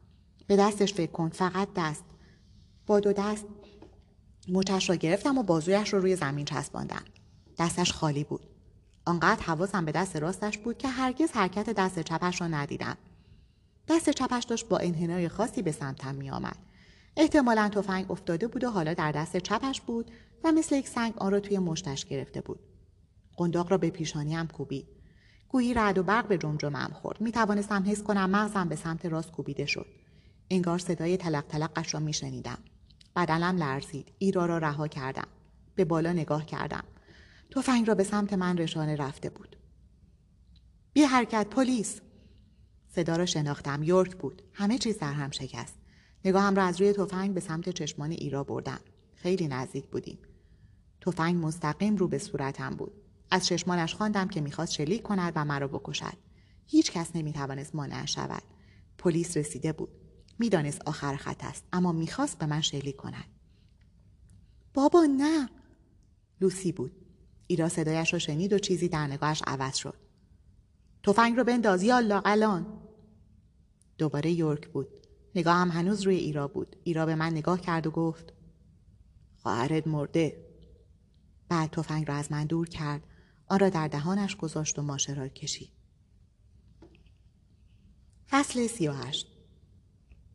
به 0.46 0.56
دستش 0.56 0.94
فکر 0.94 1.10
کن 1.10 1.28
فقط 1.28 1.68
دست. 1.76 2.04
با 2.86 3.00
دو 3.00 3.12
دست 3.12 3.44
مچش 4.48 4.90
را 4.90 4.96
گرفتم 4.96 5.38
و 5.38 5.42
بازویش 5.42 5.92
را 5.92 5.98
رو 5.98 6.04
روی 6.04 6.16
زمین 6.16 6.44
چسباندم. 6.44 7.02
دستش 7.58 7.92
خالی 7.92 8.24
بود. 8.24 8.46
آنقدر 9.04 9.42
حواسم 9.42 9.84
به 9.84 9.92
دست 9.92 10.16
راستش 10.16 10.58
بود 10.58 10.78
که 10.78 10.88
هرگز 10.88 11.30
حرکت 11.32 11.70
دست 11.70 12.00
چپش 12.00 12.40
را 12.40 12.46
ندیدم. 12.46 12.96
دست 13.88 14.10
چپش 14.10 14.44
داشت 14.44 14.68
با 14.68 14.78
انحنای 14.78 15.28
خاصی 15.28 15.62
به 15.62 15.72
سمتم 15.72 16.14
می 16.14 16.30
آمد. 16.30 16.67
احتمالا 17.20 17.68
تفنگ 17.68 18.10
افتاده 18.10 18.48
بود 18.48 18.64
و 18.64 18.70
حالا 18.70 18.94
در 18.94 19.12
دست 19.12 19.36
چپش 19.36 19.80
بود 19.80 20.10
و 20.44 20.52
مثل 20.52 20.76
یک 20.76 20.88
سنگ 20.88 21.14
آن 21.16 21.32
را 21.32 21.40
توی 21.40 21.58
مشتش 21.58 22.04
گرفته 22.04 22.40
بود. 22.40 22.60
قنداق 23.36 23.70
را 23.70 23.78
به 23.78 23.90
پیشانیم 23.90 24.46
کوبید. 24.46 24.86
گویی 25.48 25.74
رعد 25.74 25.98
و 25.98 26.02
برق 26.02 26.28
به 26.28 26.38
جمجمم 26.38 26.90
خورد. 27.02 27.20
می 27.20 27.32
توانستم 27.32 27.84
حس 27.86 28.02
کنم 28.02 28.30
مغزم 28.30 28.68
به 28.68 28.76
سمت 28.76 29.06
راست 29.06 29.32
کوبیده 29.32 29.66
شد. 29.66 29.86
انگار 30.50 30.78
صدای 30.78 31.16
تلق 31.16 31.44
تلقش 31.48 31.94
را 31.94 32.00
می 32.00 32.12
شنیدم. 32.12 32.58
بدنم 33.16 33.56
لرزید. 33.56 34.12
ایرا 34.18 34.46
را 34.46 34.58
رها 34.58 34.88
کردم. 34.88 35.28
به 35.74 35.84
بالا 35.84 36.12
نگاه 36.12 36.46
کردم. 36.46 36.84
تفنگ 37.50 37.88
را 37.88 37.94
به 37.94 38.04
سمت 38.04 38.32
من 38.32 38.58
رشانه 38.58 38.96
رفته 38.96 39.30
بود. 39.30 39.56
بی 40.92 41.02
حرکت 41.02 41.46
پلیس 41.50 42.00
صدا 42.88 43.16
را 43.16 43.26
شناختم 43.26 43.82
یورک 43.82 44.16
بود 44.16 44.42
همه 44.52 44.78
چیز 44.78 44.98
در 44.98 45.12
هم 45.12 45.30
شکست 45.30 45.77
نگاهم 46.24 46.54
را 46.54 46.64
از 46.64 46.80
روی 46.80 46.92
تفنگ 46.92 47.34
به 47.34 47.40
سمت 47.40 47.68
چشمان 47.68 48.10
ایرا 48.10 48.44
بردم. 48.44 48.80
خیلی 49.14 49.48
نزدیک 49.48 49.86
بودیم. 49.86 50.18
تفنگ 51.00 51.44
مستقیم 51.44 51.96
رو 51.96 52.08
به 52.08 52.18
صورتم 52.18 52.70
بود. 52.70 52.92
از 53.30 53.46
چشمانش 53.46 53.94
خواندم 53.94 54.28
که 54.28 54.40
می‌خواست 54.40 54.72
شلیک 54.72 55.02
کند 55.02 55.32
و 55.36 55.44
مرا 55.44 55.68
بکشد. 55.68 56.16
هیچ 56.66 56.92
کس 56.92 57.16
نمی‌توانست 57.16 57.74
مانع 57.74 58.06
شود. 58.06 58.42
پلیس 58.98 59.36
رسیده 59.36 59.72
بود. 59.72 59.88
می‌دانست 60.38 60.82
آخر 60.86 61.16
خط 61.16 61.44
است 61.44 61.64
اما 61.72 61.92
می‌خواست 61.92 62.38
به 62.38 62.46
من 62.46 62.60
شلیک 62.60 62.96
کند. 62.96 63.24
بابا 64.74 65.04
نه! 65.04 65.48
لوسی 66.40 66.72
بود. 66.72 66.92
ایرا 67.46 67.68
صدایش 67.68 68.12
را 68.12 68.18
شنید 68.18 68.52
و 68.52 68.58
چیزی 68.58 68.88
در 68.88 69.06
نگاهش 69.06 69.42
عوض 69.46 69.76
شد. 69.76 69.94
تفنگ 71.02 71.36
رو 71.36 71.44
بنداز 71.44 71.82
یا 71.82 72.00
لاقلان. 72.00 72.66
دوباره 73.98 74.30
یورک 74.30 74.68
بود. 74.68 74.97
نگاهم 75.38 75.70
هنوز 75.70 76.02
روی 76.02 76.16
ایرا 76.16 76.48
بود. 76.48 76.76
ایرا 76.84 77.06
به 77.06 77.14
من 77.14 77.30
نگاه 77.30 77.60
کرد 77.60 77.86
و 77.86 77.90
گفت 77.90 78.32
خواهرت 79.36 79.86
مرده. 79.86 80.46
بعد 81.48 81.70
تفنگ 81.70 82.08
را 82.08 82.14
از 82.14 82.32
من 82.32 82.44
دور 82.44 82.68
کرد. 82.68 83.02
آن 83.46 83.58
را 83.58 83.68
در 83.68 83.88
دهانش 83.88 84.36
گذاشت 84.36 84.78
و 84.78 84.82
ماشه 84.82 85.14
را 85.14 85.28
کشید. 85.28 85.70
فصل 88.30 88.66
سی 88.66 88.88
و 88.88 88.92
هشت. 88.92 89.26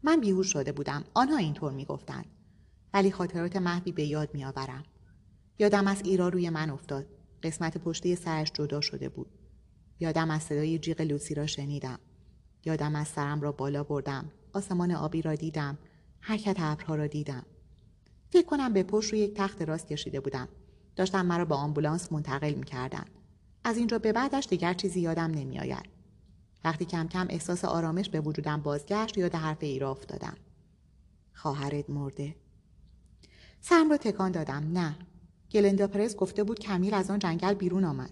من 0.04 0.20
بیهوش 0.22 0.54
شده 0.54 0.72
بودم. 0.72 1.04
آنها 1.14 1.38
اینطور 1.38 1.72
می‌گفتند. 1.72 2.26
ولی 2.94 3.12
خاطرات 3.12 3.56
محوی 3.56 3.92
به 3.92 4.04
یاد 4.04 4.30
میآورم. 4.34 4.84
یادم 5.60 5.88
از 5.88 6.02
ایرا 6.04 6.30
روی 6.30 6.50
من 6.50 6.70
افتاد. 6.70 7.06
قسمت 7.44 7.78
پشتی 7.78 8.16
سرش 8.16 8.52
جدا 8.54 8.82
شده 8.82 9.10
بود. 9.10 9.28
یادم 10.00 10.32
از 10.32 10.44
صدای 10.44 10.80
جیغ 10.80 11.02
لوسی 11.02 11.34
را 11.34 11.46
شنیدم. 11.46 12.00
یادم 12.66 12.96
از 12.96 13.08
سرم 13.08 13.42
را 13.42 13.52
بالا 13.52 13.84
بردم. 13.84 14.32
آسمان 14.54 14.92
آبی 14.92 15.22
را 15.22 15.36
دیدم. 15.36 15.78
حرکت 16.20 16.56
ابرها 16.60 16.96
را 16.96 17.08
دیدم. 17.08 17.46
فکر 18.30 18.46
کنم 18.46 18.74
به 18.74 18.84
پشت 18.84 19.12
روی 19.12 19.22
یک 19.22 19.34
تخت 19.34 19.62
راست 19.62 19.88
کشیده 19.88 20.20
بودم. 20.20 20.48
داشتم 20.96 21.26
مرا 21.26 21.46
با 21.46 21.56
آمبولانس 21.56 22.12
منتقل 22.12 22.54
می‌کردن. 22.54 23.06
از 23.64 23.78
اینجا 23.78 24.00
به 24.00 24.14
بعدش 24.14 24.48
دیگر 24.50 24.74
چیزی 24.74 25.02
یادم 25.02 25.32
نمیآید. 25.32 25.86
وقتی 26.64 26.86
کم 26.86 27.08
کم 27.08 27.28
احساس 27.30 27.66
آرامش 27.66 28.10
به 28.10 28.22
وجودم 28.22 28.62
بازگشت 28.62 29.18
یاد 29.18 29.36
حرف 29.36 29.58
ایرا 29.62 29.92
افتادم. 29.92 30.38
خواهرت 31.34 31.90
مرده. 31.90 32.36
سرم 33.62 33.90
را 33.90 33.98
تکان 33.98 34.32
دادم. 34.32 34.72
نه. 34.74 34.96
گلندا 35.52 35.88
پرس 35.88 36.16
گفته 36.16 36.44
بود 36.44 36.60
کمیل 36.60 36.94
از 36.94 37.10
آن 37.10 37.20
جنگل 37.20 37.54
بیرون 37.54 37.84
آمد. 37.84 38.12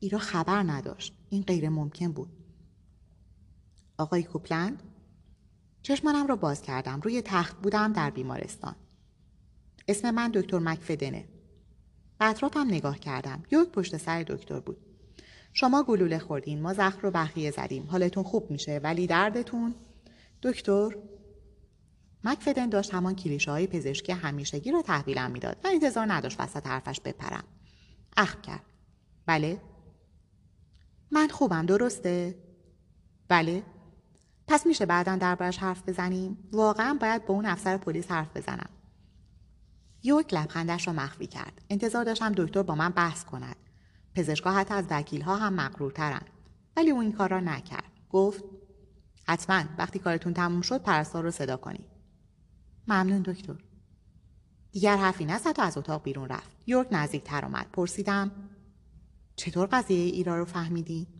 ایرا 0.00 0.18
خبر 0.18 0.62
نداشت. 0.62 1.14
این 1.28 1.42
غیر 1.42 1.68
ممکن 1.68 2.12
بود. 2.12 2.28
آقای 3.98 4.22
کوپلند 4.22 4.82
چشمانم 5.82 6.26
را 6.26 6.36
باز 6.36 6.62
کردم. 6.62 7.00
روی 7.00 7.22
تخت 7.22 7.56
بودم 7.56 7.92
در 7.92 8.10
بیمارستان. 8.10 8.76
اسم 9.88 10.10
من 10.10 10.30
دکتر 10.34 10.58
مکفدنه. 10.58 11.28
به 12.18 12.24
اطرافم 12.24 12.66
نگاه 12.66 12.98
کردم. 12.98 13.42
یک 13.50 13.68
پشت 13.68 13.96
سر 13.96 14.22
دکتر 14.22 14.60
بود. 14.60 14.76
شما 15.52 15.82
گلوله 15.82 16.18
خوردین. 16.18 16.62
ما 16.62 16.74
زخم 16.74 16.98
رو 17.02 17.10
بخیه 17.10 17.50
زدیم. 17.50 17.86
حالتون 17.86 18.22
خوب 18.22 18.50
میشه 18.50 18.80
ولی 18.84 19.06
دردتون؟ 19.06 19.74
دکتر؟ 20.42 20.96
مکفدن 22.24 22.68
داشت 22.68 22.94
همان 22.94 23.16
کلیشه 23.16 23.50
های 23.50 23.66
پزشکی 23.66 24.12
همیشگی 24.12 24.72
را 24.72 24.82
تحویلم 24.82 25.30
می‌داد. 25.30 25.56
و 25.64 25.68
انتظار 25.68 26.12
نداشت 26.12 26.40
وسط 26.40 26.66
حرفش 26.66 27.00
بپرم. 27.00 27.44
اخم 28.16 28.40
کرد. 28.40 28.62
بله؟ 29.26 29.60
من 31.10 31.28
خوبم. 31.28 31.66
درسته؟ 31.66 32.38
بله؟ 33.28 33.62
پس 34.48 34.66
میشه 34.66 34.86
بعدا 34.86 35.16
دربارش 35.16 35.58
حرف 35.58 35.88
بزنیم؟ 35.88 36.38
واقعا 36.52 36.98
باید 37.00 37.26
با 37.26 37.34
اون 37.34 37.46
افسر 37.46 37.76
پلیس 37.76 38.10
حرف 38.10 38.36
بزنم. 38.36 38.70
یورک 40.02 40.34
لبخندش 40.34 40.86
را 40.86 40.92
مخفی 40.92 41.26
کرد. 41.26 41.62
انتظار 41.70 42.04
داشتم 42.04 42.32
دکتر 42.36 42.62
با 42.62 42.74
من 42.74 42.88
بحث 42.88 43.24
کند. 43.24 43.56
پزشکها 44.14 44.52
حتی 44.52 44.74
از 44.74 44.84
وکیلها 44.90 45.36
هم 45.36 45.52
مغرورترند 45.52 46.30
ولی 46.76 46.90
او 46.90 47.00
این 47.00 47.12
کار 47.12 47.28
را 47.28 47.40
نکرد. 47.40 47.92
گفت 48.10 48.44
حتما 49.28 49.64
وقتی 49.78 49.98
کارتون 49.98 50.34
تموم 50.34 50.60
شد 50.60 50.82
پرستار 50.82 51.22
رو 51.22 51.30
صدا 51.30 51.56
کنید 51.56 51.86
ممنون 52.88 53.22
دکتر. 53.22 53.56
دیگر 54.72 54.96
حرفی 54.96 55.24
نزد 55.24 55.58
و 55.58 55.62
از 55.62 55.78
اتاق 55.78 56.02
بیرون 56.02 56.28
رفت. 56.28 56.56
یورک 56.66 56.88
نزدیکتر 56.90 57.44
آمد. 57.44 57.66
پرسیدم 57.72 58.30
چطور 59.36 59.68
قضیه 59.72 60.04
ایرا 60.04 60.38
رو 60.38 60.44
فهمیدی؟ 60.44 61.17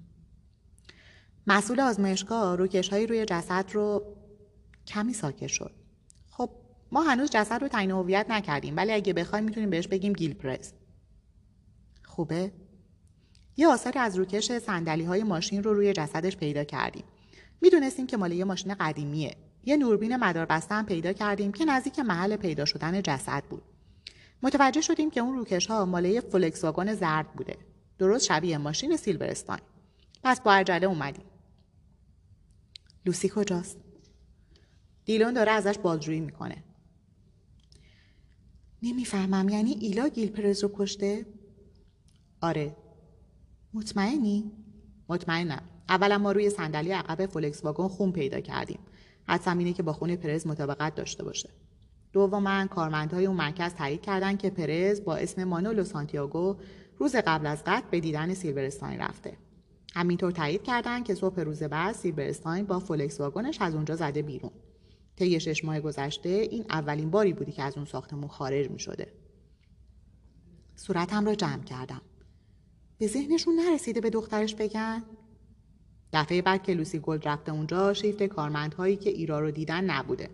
مسئول 1.50 1.80
آزمایشگاه 1.80 2.56
روکشهایی 2.56 3.06
روی 3.06 3.24
جسد 3.24 3.64
رو 3.72 4.02
کمی 4.86 5.12
ساکت 5.12 5.46
شد. 5.46 5.70
خب 6.30 6.50
ما 6.92 7.02
هنوز 7.02 7.30
جسد 7.30 7.60
رو 7.60 7.68
تعیین 7.68 7.90
هویت 7.90 8.26
نکردیم 8.30 8.76
ولی 8.76 8.92
اگه 8.92 9.12
بخوایم 9.12 9.44
می‌تونیم 9.44 9.70
بهش 9.70 9.88
بگیم 9.88 10.12
گیل 10.12 10.34
پرس 10.34 10.72
خوبه؟ 12.04 12.52
یه 13.56 13.68
آثاری 13.68 13.98
از 13.98 14.16
روکش 14.16 14.58
سندلی 14.58 15.04
های 15.04 15.22
ماشین 15.22 15.62
رو 15.62 15.74
روی 15.74 15.92
جسدش 15.92 16.36
پیدا 16.36 16.64
کردیم. 16.64 17.04
می‌دونستیم 17.60 18.06
که 18.06 18.16
مال 18.16 18.32
یه 18.32 18.44
ماشین 18.44 18.74
قدیمیه. 18.74 19.36
یه 19.64 19.76
نوربین 19.76 20.16
مداربسته 20.16 20.74
هم 20.74 20.86
پیدا 20.86 21.12
کردیم 21.12 21.52
که 21.52 21.64
نزدیک 21.64 21.98
محل 21.98 22.36
پیدا 22.36 22.64
شدن 22.64 23.02
جسد 23.02 23.42
بود. 23.50 23.62
متوجه 24.42 24.80
شدیم 24.80 25.10
که 25.10 25.20
اون 25.20 25.34
روکش 25.34 25.66
ها 25.66 25.84
ماله 25.84 26.20
فولکس 26.20 26.64
واگن 26.64 26.94
زرد 26.94 27.32
بوده. 27.32 27.56
درست 27.98 28.24
شبیه 28.24 28.58
ماشین 28.58 28.96
سیلورستاین. 28.96 29.60
پس 30.24 30.40
با 30.40 30.52
عجله 30.52 30.86
اومدیم. 30.86 31.24
لوسی 33.08 33.28
کجاست؟ 33.34 33.78
دیلون 35.04 35.34
داره 35.34 35.50
ازش 35.50 35.78
بازجویی 35.78 36.20
می‌کنه. 36.20 36.64
نمی‌فهمم 38.82 39.48
یعنی 39.48 39.72
ایرا 39.72 40.08
گیل 40.08 40.35
پرز 40.35 40.62
رو 40.62 40.70
کشته؟ 40.74 41.26
آره. 42.40 42.76
مطمئنی؟ 43.74 44.52
مطمئنم. 45.08 45.62
اولا 45.88 46.18
ما 46.18 46.32
روی 46.32 46.50
صندلی 46.50 46.92
عقب 46.92 47.26
فولکس 47.26 47.64
واگن 47.64 47.88
خون 47.88 48.12
پیدا 48.12 48.40
کردیم. 48.40 48.78
حدسم 49.28 49.58
اینه 49.58 49.72
که 49.72 49.82
با 49.82 49.92
خون 49.92 50.16
پرز 50.16 50.46
مطابقت 50.46 50.94
داشته 50.94 51.24
باشه. 51.24 51.50
دوما 52.12 52.66
کارمندهای 52.66 53.26
اون 53.26 53.36
مرکز 53.36 53.74
تایید 53.74 54.00
کردن 54.00 54.36
که 54.36 54.50
پرز 54.50 55.04
با 55.04 55.16
اسم 55.16 55.44
مانولو 55.44 55.84
سانتیاگو 55.84 56.56
روز 56.98 57.16
قبل 57.16 57.46
از 57.46 57.62
قتل 57.66 57.88
به 57.90 58.00
دیدن 58.00 58.34
سیلورستاین 58.34 59.00
رفته. 59.00 59.36
همینطور 59.94 60.32
تایید 60.32 60.62
کردن 60.62 61.02
که 61.02 61.14
صبح 61.14 61.40
روز 61.40 61.62
بعد 61.62 61.94
سیلورستاین 61.94 62.66
با 62.66 62.80
فولکس 62.80 63.20
واگنش 63.20 63.60
از 63.60 63.74
اونجا 63.74 63.96
زده 63.96 64.22
بیرون 64.22 64.50
طی 65.18 65.40
شش 65.40 65.64
ماه 65.64 65.80
گذشته 65.80 66.28
این 66.28 66.64
اولین 66.70 67.10
باری 67.10 67.32
بوده 67.32 67.52
که 67.52 67.62
از 67.62 67.76
اون 67.76 67.86
ساختمون 67.86 68.28
خارج 68.28 68.70
می 68.70 68.78
شده. 68.78 69.12
صورتم 70.76 71.26
را 71.26 71.34
جمع 71.34 71.64
کردم. 71.64 72.00
به 72.98 73.06
ذهنشون 73.06 73.54
نرسیده 73.54 74.00
به 74.00 74.10
دخترش 74.10 74.54
بگن؟ 74.54 75.02
دفعه 76.12 76.42
بعد 76.42 76.62
که 76.62 76.74
لوسی 76.74 76.98
گلد 76.98 77.28
رفته 77.28 77.52
اونجا 77.52 77.94
شیفت 77.94 78.22
کارمندهایی 78.22 78.96
که 78.96 79.10
ایرا 79.10 79.40
رو 79.40 79.50
دیدن 79.50 79.84
نبوده. 79.84 80.30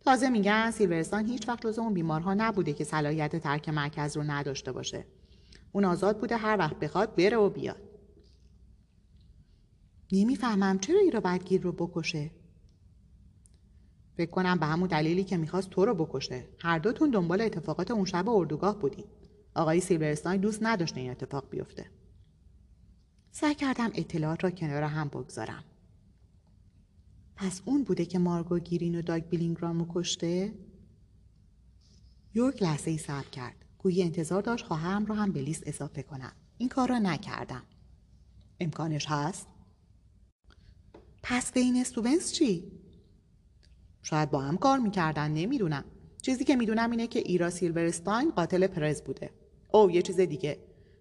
تازه 0.00 0.28
میگن 0.28 0.70
سیلورستاین 0.70 1.26
هیچ 1.26 1.48
وقت 1.48 1.66
جزو 1.66 1.78
اون 1.78 1.94
بیمارها 1.94 2.34
نبوده 2.34 2.72
که 2.72 2.84
صلاحیت 2.84 3.36
ترک 3.36 3.68
مرکز 3.68 4.16
رو 4.16 4.22
نداشته 4.22 4.72
باشه. 4.72 5.04
اون 5.72 5.84
آزاد 5.84 6.18
بوده 6.18 6.36
هر 6.36 6.56
وقت 6.58 6.78
بخواد 6.78 7.14
بره 7.14 7.36
و 7.36 7.50
بیاد. 7.50 7.89
نمی‌فهمم 10.12 10.78
چرا 10.78 11.00
ایرا 11.00 11.20
باید 11.20 11.44
گیر 11.44 11.62
رو 11.62 11.72
بکشه؟ 11.72 12.30
فکر 14.16 14.30
کنم 14.30 14.58
به 14.58 14.66
همون 14.66 14.88
دلیلی 14.88 15.24
که 15.24 15.36
می‌خواست 15.36 15.70
تو 15.70 15.84
رو 15.84 15.94
بکشه. 15.94 16.48
هر 16.58 16.78
دوتون 16.78 17.10
دنبال 17.10 17.40
اتفاقات 17.40 17.90
اون 17.90 18.04
شب 18.04 18.28
اردوگاه 18.28 18.78
بودید. 18.78 19.06
آقای 19.54 19.80
سیلورستاین 19.80 20.40
دوست 20.40 20.58
نداشت 20.62 20.96
این 20.96 21.10
اتفاق 21.10 21.50
بیفته. 21.50 21.90
سعی 23.30 23.54
کردم 23.54 23.90
اطلاعات 23.94 24.44
را 24.44 24.50
کنار 24.50 24.82
هم 24.82 25.08
بگذارم. 25.08 25.64
پس 27.36 27.62
اون 27.64 27.84
بوده 27.84 28.04
که 28.04 28.18
مارگو 28.18 28.58
گیرین 28.58 28.98
و 28.98 29.02
داگ 29.02 29.28
بیلینگرام 29.28 29.88
کشته؟ 29.94 30.52
یورک 32.34 32.62
لحظه 32.62 32.90
ای 32.90 32.98
صبر 32.98 33.28
کرد. 33.28 33.64
گویی 33.78 34.02
انتظار 34.02 34.42
داشت 34.42 34.64
خواهرم 34.64 35.06
رو 35.06 35.14
هم 35.14 35.32
به 35.32 35.42
لیست 35.42 35.62
اضافه 35.66 36.02
کنم. 36.02 36.32
این 36.58 36.68
کار 36.68 36.88
را 36.88 36.98
نکردم. 36.98 37.62
امکانش 38.60 39.06
هست؟ 39.08 39.46
پس 41.32 41.52
بین 41.52 41.76
استوبنس 41.76 42.32
چی؟ 42.32 42.72
شاید 44.02 44.30
با 44.30 44.40
هم 44.40 44.56
کار 44.56 44.78
می‌کردن 44.78 45.30
نمی‌دونم. 45.30 45.84
چیزی 46.22 46.44
که 46.44 46.56
می‌دونم 46.56 46.90
اینه 46.90 47.06
که 47.06 47.18
ایرا 47.18 47.50
سیلورستاین 47.50 48.30
قاتل 48.30 48.66
پرز 48.66 49.02
بوده. 49.02 49.30
او 49.72 49.90
یه 49.90 50.02
چیز 50.02 50.20
دیگه. 50.20 50.58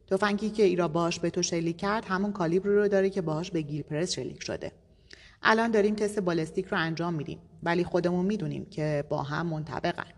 تفنگی 0.07 0.49
که 0.49 0.63
ایرا 0.63 0.87
باش 0.87 1.19
به 1.19 1.29
تو 1.29 1.41
شلیک 1.41 1.77
کرد 1.77 2.05
همون 2.05 2.31
کالیبر 2.31 2.69
رو 2.69 2.87
داره 2.87 3.09
که 3.09 3.21
باهاش 3.21 3.51
به 3.51 3.61
گیل 3.61 3.81
پرز 3.81 4.11
شلیک 4.11 4.43
شده. 4.43 4.71
الان 5.43 5.71
داریم 5.71 5.95
تست 5.95 6.19
بالستیک 6.19 6.65
رو 6.65 6.77
انجام 6.77 7.13
میدیم 7.13 7.39
ولی 7.63 7.83
خودمون 7.83 8.25
می‌دونیم 8.25 8.65
که 8.65 9.03
با 9.09 9.23
هم 9.23 9.47
منطبقن. 9.47 10.13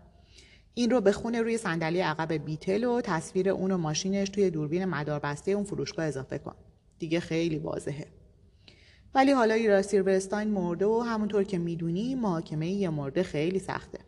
این 0.74 0.90
رو 0.90 1.00
به 1.00 1.12
خونه 1.12 1.42
روی 1.42 1.58
صندلی 1.58 2.00
عقب 2.00 2.32
بیتل 2.32 2.84
و 2.84 3.00
تصویر 3.00 3.48
اون 3.48 3.70
و 3.70 3.76
ماشینش 3.76 4.28
توی 4.28 4.50
دوربین 4.50 4.84
مداربسته 4.84 5.50
اون 5.50 5.64
فروشگاه 5.64 6.06
اضافه 6.06 6.38
کن. 6.38 6.54
دیگه 6.98 7.20
خیلی 7.20 7.58
واضحه. 7.58 8.21
ولی 9.14 9.32
حالا 9.32 9.54
ایرا 9.54 9.82
سیلورستاین 9.82 10.48
مرده 10.48 10.86
و 10.86 11.00
همونطور 11.00 11.44
که 11.44 11.58
می‌دونی 11.58 12.14
محاکمه 12.14 12.68
یه 12.70 12.90
مرده 12.90 13.22
خیلی 13.22 13.58
سخته. 13.58 13.98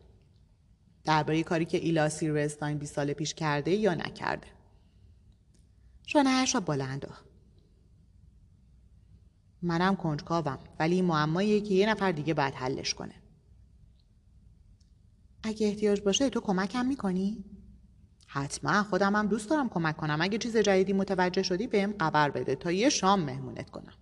درباره 1.04 1.42
کاری 1.42 1.64
که 1.64 1.78
ایلا 1.78 2.08
سیلورستاین 2.08 2.78
20 2.78 2.94
سال 2.94 3.12
پیش 3.12 3.34
کرده 3.34 3.70
یا 3.70 3.94
نکرده. 3.94 4.46
شانهاش 6.06 6.54
را 6.54 6.60
بلند 6.60 7.06
منم 9.62 9.96
کنجکاوم 9.96 10.58
ولی 10.78 11.02
معماییه 11.02 11.60
که 11.60 11.74
یه 11.74 11.90
نفر 11.90 12.12
دیگه 12.12 12.34
باید 12.34 12.54
حلش 12.54 12.94
کنه. 12.94 13.14
اگه 15.42 15.66
احتیاج 15.66 16.00
باشه 16.00 16.30
تو 16.30 16.40
کمکم 16.40 16.86
می‌کنی؟ 16.86 17.44
حتما 18.26 18.82
خودم 18.82 19.16
هم 19.16 19.26
دوست 19.26 19.50
دارم 19.50 19.68
کمک 19.68 19.96
کنم. 19.96 20.18
اگه 20.20 20.38
چیز 20.38 20.56
جدیدی 20.56 20.92
متوجه 20.92 21.42
شدی 21.42 21.66
بهم 21.66 21.94
خبر 21.98 22.30
بده 22.30 22.56
تا 22.56 22.72
یه 22.72 22.88
شام 22.88 23.20
مهمونت 23.20 23.70
کنم. 23.70 23.92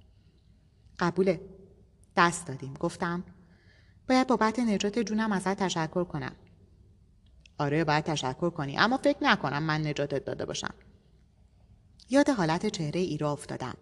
قبوله. 0.99 1.41
دست 2.17 2.47
دادیم. 2.47 2.75
گفتم 2.75 3.25
باید 4.09 4.27
بابت 4.27 4.59
نجات 4.59 4.99
جونم 4.99 5.33
ازت 5.33 5.57
تشکر 5.63 6.05
کنم. 6.05 6.33
آره 7.59 7.85
باید 7.85 8.05
تشکر 8.05 8.51
کنی 8.51 8.79
اما 8.79 8.97
فکر 8.97 9.19
نکنم 9.23 9.63
من 9.63 9.87
نجاتت 9.87 10.25
داده 10.25 10.45
باشم. 10.45 10.75
یاد 12.11 12.29
حالت 12.29 12.67
چهره 12.67 13.01
ایرا 13.01 13.33
افتادم. 13.33 13.75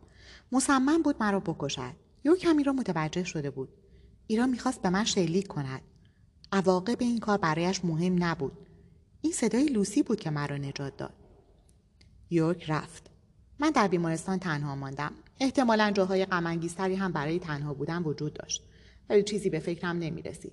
مصمم 0.52 1.02
بود 1.02 1.16
مرا 1.20 1.40
بکشد. 1.40 1.92
یو 2.24 2.36
کمی 2.36 2.64
را 2.64 2.72
متوجه 2.72 3.24
شده 3.24 3.50
بود. 3.50 3.68
ایرا 4.26 4.46
می‌خواست 4.46 4.82
به 4.82 4.90
من 4.90 5.04
شلیک 5.04 5.46
کند. 5.46 5.82
عواقب 6.52 6.96
این 7.00 7.18
کار 7.18 7.38
برایش 7.38 7.84
مهم 7.84 8.24
نبود. 8.24 8.52
این 9.20 9.32
صدای 9.32 9.66
لوسی 9.66 10.02
بود 10.02 10.20
که 10.20 10.30
مرا 10.30 10.56
نجات 10.56 10.96
داد. 10.96 11.14
یورک 12.30 12.70
رفت. 12.70 13.09
من 13.61 13.70
در 13.70 13.88
بیمارستان 13.88 14.38
تنها 14.38 14.74
ماندم. 14.74 15.12
احتمالا 15.40 15.90
جاهای 15.90 16.24
غمانگیزتری 16.24 16.94
هم 16.94 17.12
برای 17.12 17.38
تنها 17.38 17.74
بودن 17.74 18.02
وجود 18.02 18.32
داشت. 18.32 18.62
ولی 19.08 19.22
چیزی 19.22 19.50
به 19.50 19.58
فکرم 19.58 19.98
نمی 19.98 20.22
رسید. 20.22 20.52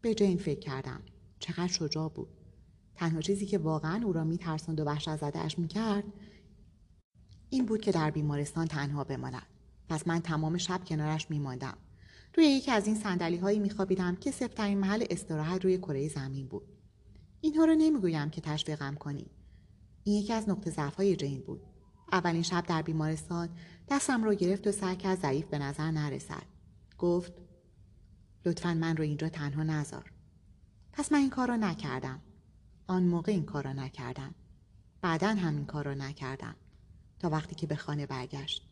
به 0.00 0.14
جین 0.14 0.38
فکر 0.38 0.60
کردم. 0.60 1.02
چقدر 1.38 1.66
شجاع 1.66 2.08
بود. 2.08 2.28
تنها 2.94 3.20
چیزی 3.20 3.46
که 3.46 3.58
واقعا 3.58 4.04
او 4.04 4.12
را 4.12 4.24
می 4.24 4.38
ترسند 4.38 4.80
و 4.80 4.84
وحشت 4.84 5.16
زدهاش 5.16 5.58
می 5.58 5.68
کرد 5.68 6.04
این 7.50 7.66
بود 7.66 7.80
که 7.80 7.92
در 7.92 8.10
بیمارستان 8.10 8.66
تنها 8.66 9.04
بماند. 9.04 9.46
پس 9.88 10.06
من 10.06 10.20
تمام 10.20 10.58
شب 10.58 10.84
کنارش 10.84 11.30
می 11.30 11.38
ماندم. 11.38 11.76
روی 12.36 12.46
یکی 12.46 12.70
از 12.70 12.86
این 12.86 12.96
سندلی 12.96 13.36
هایی 13.36 13.58
می 13.58 13.70
خوابیدم 13.70 14.16
که 14.16 14.30
سفترین 14.30 14.78
محل 14.78 15.04
استراحت 15.10 15.64
روی 15.64 15.78
کره 15.78 16.08
زمین 16.08 16.46
بود. 16.46 16.68
اینها 17.40 17.64
رو 17.64 17.74
نمی‌گویم 17.74 18.30
که 18.30 18.40
تشویقم 18.40 18.94
کنی. 18.94 19.26
این 20.04 20.22
یکی 20.22 20.32
از 20.32 20.48
نقطه 20.48 20.70
ضعف 20.70 20.94
های 20.94 21.16
جین 21.16 21.40
بود. 21.40 21.71
اولین 22.12 22.42
شب 22.42 22.64
در 22.66 22.82
بیمارستان 22.82 23.48
دستم 23.88 24.24
رو 24.24 24.34
گرفت 24.34 24.66
و 24.66 24.72
سعی 24.72 24.96
کرد 24.96 25.20
ضعیف 25.20 25.46
به 25.46 25.58
نظر 25.58 25.90
نرسد. 25.90 26.42
گفت 26.98 27.32
لطفا 28.44 28.74
من 28.74 28.96
رو 28.96 29.04
اینجا 29.04 29.28
تنها 29.28 29.62
نذار. 29.62 30.12
پس 30.92 31.12
من 31.12 31.18
این 31.18 31.30
کار 31.30 31.48
رو 31.48 31.56
نکردم. 31.56 32.20
آن 32.86 33.02
موقع 33.02 33.32
این 33.32 33.44
کار 33.44 33.64
را 33.64 33.72
نکردم. 33.72 34.34
بعدا 35.02 35.28
هم 35.28 35.56
این 35.56 35.66
کار 35.66 35.84
را 35.84 35.94
نکردم. 35.94 36.56
تا 37.18 37.30
وقتی 37.30 37.54
که 37.54 37.66
به 37.66 37.76
خانه 37.76 38.06
برگشت. 38.06 38.68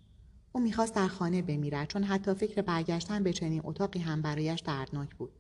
او 0.53 0.61
می‌خواست 0.61 0.95
در 0.95 1.09
خانه 1.09 1.43
بمیرد 1.43 1.88
چون 1.88 2.05
حتی 2.05 2.34
فکر 2.34 2.62
برگشتن 2.62 3.22
به 3.22 3.32
چنین 3.32 3.61
اتاقی 3.64 3.99
هم 3.99 4.22
برایش 4.22 4.61
دردناک 4.61 5.14
بود. 5.14 5.32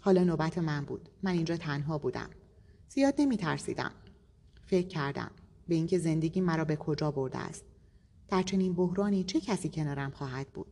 حالا 0.00 0.24
نوبت 0.24 0.58
من 0.58 0.84
بود. 0.84 1.08
من 1.22 1.30
اینجا 1.30 1.56
تنها 1.56 1.98
بودم. 1.98 2.30
زیاد 2.88 3.14
نمی 3.18 3.36
ترسیدم 3.36 3.92
فکر 4.66 4.88
کردم. 4.88 5.30
به 5.70 5.74
اینکه 5.74 5.98
زندگی 5.98 6.40
مرا 6.40 6.64
به 6.64 6.76
کجا 6.76 7.10
برده 7.10 7.38
است. 7.38 7.64
در 8.28 8.42
چنین 8.42 8.74
بحرانی 8.74 9.24
چه 9.24 9.40
کسی 9.40 9.68
کنارم 9.68 10.10
خواهد 10.10 10.48
بود؟ 10.48 10.66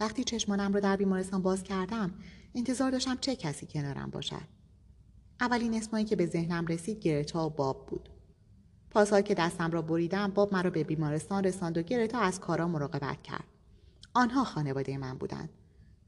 وقتی 0.00 0.24
چشمانم 0.24 0.72
را 0.72 0.80
در 0.80 0.96
بیمارستان 0.96 1.42
باز 1.42 1.62
کردم 1.62 2.14
انتظار 2.54 2.90
داشتم 2.90 3.16
چه 3.20 3.36
کسی 3.36 3.66
کنارم 3.66 4.10
باشد. 4.10 4.48
اولین 5.40 5.74
اسمایی 5.74 6.04
که 6.04 6.16
به 6.16 6.26
ذهنم 6.26 6.66
رسید 6.66 6.98
گرتا 6.98 7.46
و 7.46 7.50
باب 7.50 7.86
بود. 7.86 8.08
پاسهایی 8.90 9.24
که 9.24 9.34
دستم 9.34 9.70
را 9.70 9.82
بریدم 9.82 10.28
باب 10.28 10.54
مرا 10.54 10.70
به 10.70 10.84
بیمارستان 10.84 11.44
رساند 11.44 11.78
و 11.78 11.82
گرتا 11.82 12.18
از 12.18 12.40
کارا 12.40 12.68
مراقبت 12.68 13.22
کرد. 13.22 13.44
آنها 14.14 14.44
خانواده 14.44 14.98
من 14.98 15.18
بودند. 15.18 15.48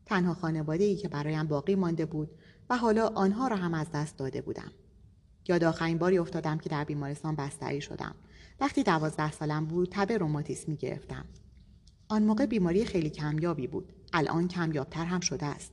تنها 0.06 0.34
خانواده 0.34 0.84
ای 0.84 0.96
که 0.96 1.08
برایم 1.08 1.46
باقی 1.46 1.74
مانده 1.74 2.06
بود 2.06 2.30
و 2.70 2.76
حالا 2.76 3.08
آنها 3.08 3.48
را 3.48 3.56
هم 3.56 3.74
از 3.74 3.90
دست 3.90 4.16
داده 4.16 4.42
بودم. 4.42 4.70
یاد 5.48 5.64
آخرین 5.64 5.98
باری 5.98 6.18
افتادم 6.18 6.58
که 6.58 6.68
در 6.68 6.84
بیمارستان 6.84 7.36
بستری 7.36 7.80
شدم 7.80 8.14
وقتی 8.60 8.82
دوازده 8.82 9.32
سالم 9.32 9.66
بود 9.66 9.88
تب 9.90 10.12
روماتیسمی 10.12 10.76
گرفتم 10.76 11.24
آن 12.08 12.22
موقع 12.22 12.46
بیماری 12.46 12.84
خیلی 12.84 13.10
کمیابی 13.10 13.66
بود 13.66 13.92
الان 14.12 14.48
کمیابتر 14.48 15.04
هم 15.04 15.20
شده 15.20 15.46
است 15.46 15.72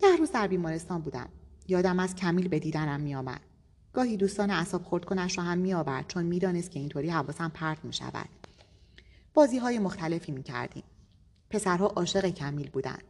ده 0.00 0.16
روز 0.16 0.30
در 0.32 0.46
بیمارستان 0.46 1.00
بودم 1.00 1.28
یادم 1.68 1.98
از 1.98 2.14
کمیل 2.14 2.48
به 2.48 2.58
دیدنم 2.58 3.00
میآمد 3.00 3.40
گاهی 3.92 4.16
دوستان 4.16 4.50
اصاب 4.50 4.82
خورد 4.82 5.04
کنش 5.04 5.38
را 5.38 5.44
هم 5.44 5.58
میآورد 5.58 6.06
چون 6.08 6.24
می‌دانست 6.24 6.70
که 6.70 6.80
اینطوری 6.80 7.10
حواسم 7.10 7.48
پرت 7.48 7.84
می 7.84 7.92
شود. 7.92 8.28
بازی 9.34 9.58
های 9.58 9.78
مختلفی 9.78 10.32
می 10.32 10.42
کردیم. 10.42 10.82
پسرها 11.50 11.86
عاشق 11.86 12.26
کمیل 12.26 12.70
بودند. 12.70 13.02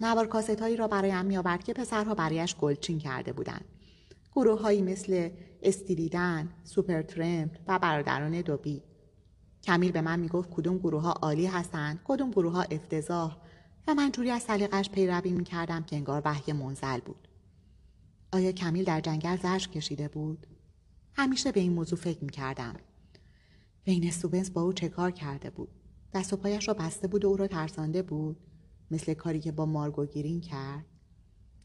نوار 0.00 0.26
کاست 0.26 0.60
هایی 0.60 0.76
را 0.76 0.88
برایم 0.88 1.24
می 1.24 1.36
آورد 1.36 1.64
که 1.64 1.72
پسرها 1.72 2.14
برایش 2.14 2.56
گلچین 2.56 2.98
کرده 2.98 3.32
بودند. 3.32 3.64
گروه 4.34 4.60
هایی 4.60 4.82
مثل 4.82 5.30
استیلیدن، 5.62 6.48
سوپر 6.64 7.02
ترمپ 7.02 7.58
و 7.68 7.78
برادران 7.78 8.40
دوبی. 8.40 8.82
کمیل 9.62 9.92
به 9.92 10.00
من 10.00 10.20
می‌گفت 10.20 10.50
کدوم 10.50 10.78
گروه 10.78 11.02
ها 11.02 11.12
عالی 11.12 11.46
هستند، 11.46 12.00
کدوم 12.04 12.30
گروه 12.30 12.52
ها 12.52 12.62
افتضاح 12.62 13.36
و 13.88 13.94
من 13.94 14.12
جوری 14.12 14.30
از 14.30 14.42
سلیقش 14.42 14.90
پیروی 14.90 15.32
می 15.32 15.44
کردم 15.44 15.82
که 15.82 15.96
انگار 15.96 16.22
وحی 16.24 16.52
منزل 16.52 17.00
بود. 17.00 17.28
آیا 18.32 18.52
کمیل 18.52 18.84
در 18.84 19.00
جنگل 19.00 19.36
زرش 19.36 19.68
کشیده 19.68 20.08
بود؟ 20.08 20.46
همیشه 21.12 21.52
به 21.52 21.60
این 21.60 21.72
موضوع 21.72 21.98
فکر 21.98 22.24
می 22.24 22.30
کردم. 22.30 22.74
بین 23.84 24.10
سوبنس 24.10 24.50
با 24.50 24.62
او 24.62 24.72
چه 24.72 24.88
کار 24.88 25.10
کرده 25.10 25.50
بود؟ 25.50 25.68
دست 26.14 26.32
و 26.32 26.36
پایش 26.36 26.68
را 26.68 26.74
بسته 26.74 27.08
بود 27.08 27.24
و 27.24 27.28
او 27.28 27.36
را 27.36 27.46
ترسانده 27.46 28.02
بود؟ 28.02 28.36
مثل 28.90 29.14
کاری 29.14 29.40
که 29.40 29.52
با 29.52 29.66
مارگو 29.66 30.06
گیرین 30.06 30.40
کرد؟ 30.40 30.84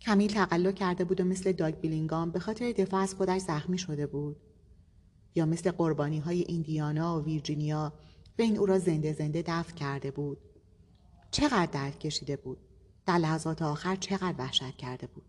کمیل 0.02 0.32
تقلا 0.32 0.72
کرده 0.72 1.04
بود 1.04 1.22
و 1.22 1.24
مثل 1.24 1.52
داگ 1.52 1.76
بیلینگام 1.76 2.32
به 2.32 2.39
خاطر 2.39 2.72
دفاع 2.72 3.02
از 3.02 3.16
خودش 3.16 3.41
زخمی 3.41 3.78
شده 3.78 4.08
بود؟ 4.08 4.38
یا 5.36 5.45
مثل 5.45 5.72
قربانی 5.72 6.20
های 6.20 6.45
ایندیانا 6.47 7.20
و 7.20 7.26
ویرجینیا 7.26 7.93
به 8.36 8.43
این 8.43 8.58
او 8.58 8.66
را 8.66 8.80
زنده 8.80 9.14
زنده 9.14 9.41
دفن 9.41 9.76
کرده 9.76 10.12
بود؟ 10.12 10.38
چقدر 11.32 11.66
درد 11.66 12.00
کشیده 12.00 12.36
بود؟ 12.36 12.58
در 13.06 13.18
لحظات 13.18 13.62
آخر 13.62 13.95
چقدر 13.95 14.36
وحشت 14.38 14.78
کرده 14.78 15.08
بود؟ 15.08 15.26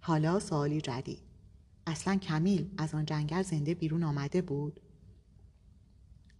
حالا 0.00 0.40
سوالی 0.40 0.80
جدید 0.80 1.22
اصلا 1.86 2.16
کمیل 2.16 2.70
از 2.78 2.94
آن 2.94 3.04
جنگل 3.04 3.42
زنده 3.42 3.74
بیرون 3.74 4.02
آمده 4.02 4.42
بود 4.42 4.80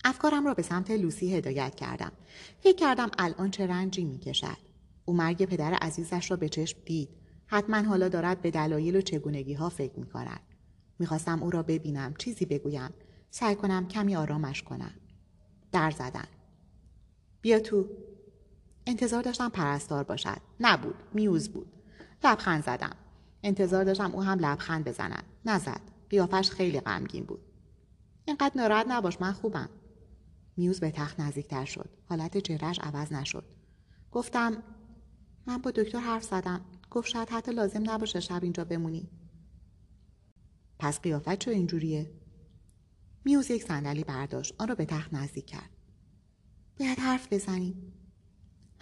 افکارم 0.04 0.46
را 0.46 0.54
به 0.54 0.62
سمت 0.62 0.90
لوسی 0.90 1.34
هدایت 1.34 1.74
کردم 1.74 2.12
فکر 2.60 2.76
کردم 2.76 3.10
الان 3.18 3.50
چه 3.50 3.66
رنجی 3.66 4.04
می‌کشد 4.04 4.56
او 5.04 5.14
مرگ 5.14 5.44
پدر 5.44 5.74
عزیزش 5.74 6.30
را 6.30 6.36
به 6.36 6.48
چشم 6.48 6.78
دید 6.84 7.21
حتما 7.52 7.82
حالا 7.82 8.08
دارد 8.08 8.42
به 8.42 8.50
دلایل 8.50 8.96
و 8.96 9.00
چگونگی 9.00 9.54
ها 9.54 9.68
فکر 9.68 9.98
می 9.98 10.06
کند. 10.06 10.40
می‌خواستم 10.98 11.42
او 11.42 11.50
را 11.50 11.62
ببینم 11.62 12.14
چیزی 12.18 12.46
بگویم. 12.46 12.90
سعی 13.30 13.54
کنم 13.54 13.88
کمی 13.88 14.16
آرامش 14.16 14.62
کنم. 14.62 14.92
در 15.72 15.90
زدن. 15.90 16.28
بیا 17.40 17.58
تو. 17.58 17.88
انتظار 18.86 19.22
داشتم 19.22 19.48
پرستار 19.48 20.04
باشد. 20.04 20.40
نبود. 20.60 20.94
میوز 21.14 21.48
بود. 21.48 21.72
لبخند 22.24 22.64
زدم. 22.64 22.96
انتظار 23.42 23.84
داشتم 23.84 24.12
او 24.12 24.22
هم 24.22 24.38
لبخند 24.38 24.84
بزند. 24.84 25.24
نزد. 25.44 25.80
قیافش 26.10 26.50
خیلی 26.50 26.80
غمگین 26.80 27.24
بود. 27.24 27.40
اینقدر 28.24 28.52
ناراحت 28.56 28.86
نباش 28.88 29.20
من 29.20 29.32
خوبم. 29.32 29.68
میوز 30.56 30.80
به 30.80 30.90
تخت 30.90 31.20
نزدیکتر 31.20 31.64
شد. 31.64 31.90
حالت 32.08 32.38
چهرهش 32.38 32.80
عوض 32.82 33.12
نشد. 33.12 33.44
گفتم 34.12 34.62
من 35.46 35.58
با 35.58 35.70
دکتر 35.70 35.98
حرف 35.98 36.22
زدم. 36.24 36.60
گفت 36.92 37.08
شاید 37.08 37.28
حتی 37.30 37.52
لازم 37.52 37.90
نباشه 37.90 38.20
شب 38.20 38.42
اینجا 38.42 38.64
بمونی. 38.64 39.10
پس 40.78 41.00
قیافت 41.00 41.38
چه 41.38 41.50
اینجوریه؟ 41.50 42.10
میوز 43.24 43.50
یک 43.50 43.62
صندلی 43.64 44.04
برداشت 44.04 44.54
آن 44.58 44.68
را 44.68 44.74
به 44.74 44.84
تخت 44.84 45.14
نزدیک 45.14 45.46
کرد. 45.46 45.70
باید 46.80 46.98
حرف 46.98 47.32
بزنیم. 47.32 47.92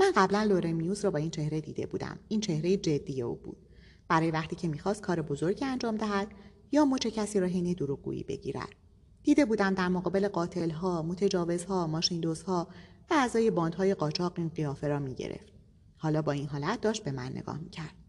من 0.00 0.12
قبلا 0.16 0.42
لوره 0.42 0.72
میوز 0.72 1.04
را 1.04 1.11
با 1.11 1.18
این 1.18 1.30
چهره 1.30 1.61
دیده 1.61 1.86
بودم. 1.86 2.18
این 2.28 2.40
چهره 2.40 2.76
جدی 2.76 3.22
او 3.22 3.34
بود. 3.34 3.68
برای 4.08 4.30
وقتی 4.30 4.56
که 4.56 4.68
می‌خواست 4.68 5.02
کار 5.02 5.22
بزرگی 5.22 5.64
انجام 5.64 5.96
دهد 5.96 6.28
یا 6.72 6.84
مچ 6.84 7.06
کسی 7.06 7.40
را 7.40 7.46
حین 7.46 7.72
دروغگویی 7.72 8.24
بگیرد. 8.24 8.74
دیده 9.22 9.44
بودم 9.44 9.74
در 9.74 9.88
مقابل 9.88 10.28
قاتلها 10.28 11.02
متجاوزها 11.02 11.86
ماشیندوزها 11.86 12.68
و 13.11 13.14
اعضای 13.14 13.50
باندهای 13.50 13.94
قاچاق 13.94 14.34
این 14.36 14.48
قیافه 14.48 14.88
را 14.88 14.98
می‌گرفت. 14.98 15.52
حالا 15.96 16.22
با 16.22 16.32
این 16.32 16.46
حالت 16.48 16.80
داشت 16.80 17.04
به 17.04 17.12
من 17.12 17.32
نگاه 17.32 17.58
می‌کرد. 17.58 17.99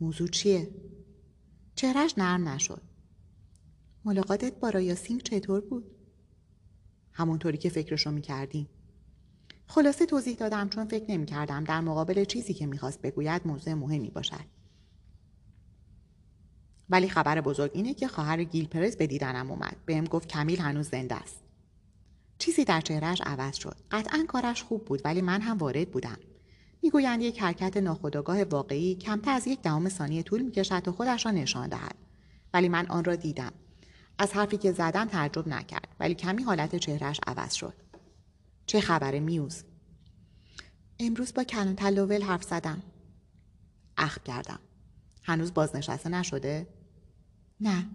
موضوع 0.00 0.28
چیه 0.28 0.68
چهرش 1.74 2.14
نرم 2.18 2.48
نشد 2.48 2.82
ملاقاتت 4.04 4.60
با 4.60 4.70
رایاسینگ 4.70 5.22
چطور 5.22 5.60
بود 5.60 5.84
همونطوری 7.12 7.58
که 7.58 7.68
فکرشو 7.68 8.10
می‌کردیم 8.10 8.68
خلاصه 9.66 10.06
توضیح 10.06 10.36
دادم 10.36 10.68
چون 10.68 10.88
فکر 10.88 11.10
نمی 11.10 11.26
کردم 11.26 11.64
در 11.64 11.80
مقابل 11.80 12.24
چیزی 12.24 12.54
که 12.54 12.66
می‌خواست 12.66 13.02
بگوید 13.02 13.46
موضوع 13.46 13.74
مهمی 13.74 14.10
باشد. 14.10 14.44
ولی 16.90 17.08
خبر 17.08 17.40
بزرگ 17.40 17.70
اینه 17.74 17.94
که 17.94 18.08
خواهر 18.08 18.44
گیل 18.44 18.66
پرز 18.68 18.96
به 18.96 19.06
دیدنم 19.06 19.50
اومد. 19.50 19.76
بهم 19.86 20.04
گفت 20.04 20.28
کمیل 20.28 20.58
هنوز 20.58 20.88
زنده 20.88 21.14
است. 21.14 21.42
چیزی 22.38 22.64
در 22.64 22.80
چهرهش 22.80 23.22
عوض 23.26 23.56
شد. 23.56 23.76
قطعا 23.90 24.24
کارش 24.28 24.62
خوب 24.62 24.84
بود 24.84 25.02
ولی 25.04 25.22
من 25.22 25.40
هم 25.40 25.58
وارد 25.58 25.90
بودم. 25.90 26.18
می‌گویند 26.82 27.22
یک 27.22 27.42
حرکت 27.42 27.76
ناخودآگاه 27.76 28.44
واقعی 28.44 28.94
کمتر 28.94 29.30
از 29.30 29.46
یک 29.46 29.62
دهم 29.62 29.88
ثانیه 29.88 30.22
طول 30.22 30.42
می‌کشد 30.42 30.78
تا 30.78 30.92
خودش 30.92 31.26
را 31.26 31.32
نشان 31.32 31.68
دهد. 31.68 31.94
ولی 32.54 32.68
من 32.68 32.86
آن 32.86 33.04
را 33.04 33.16
دیدم. 33.16 33.52
از 34.18 34.32
حرفی 34.32 34.56
که 34.56 34.72
زدم 34.72 35.04
تعجب 35.04 35.48
نکرد 35.48 35.96
ولی 36.00 36.14
کمی 36.14 36.42
حالت 36.42 36.76
چهرهش 36.76 37.20
عوض 37.26 37.54
شد. 37.54 37.74
چه 38.66 38.80
خبر 38.80 39.18
میوز؟ 39.18 39.64
امروز 40.98 41.34
با 41.34 41.44
کنون 41.44 41.76
تلوول 41.76 42.22
حرف 42.22 42.42
زدم. 42.42 42.82
اخ 43.96 44.18
کردم. 44.24 44.58
هنوز 45.22 45.54
بازنشسته 45.54 46.08
نشده؟ 46.08 46.66
نه. 47.60 47.86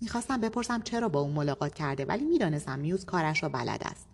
می‌خواستم 0.00 0.40
بپرسم 0.40 0.82
چرا 0.82 1.08
با 1.08 1.20
اون 1.20 1.32
ملاقات 1.32 1.74
کرده 1.74 2.04
ولی 2.04 2.24
می‌دانستم 2.24 2.78
میوز 2.78 3.04
کارش 3.04 3.42
را 3.42 3.48
بلد 3.48 3.82
است. 3.84 4.06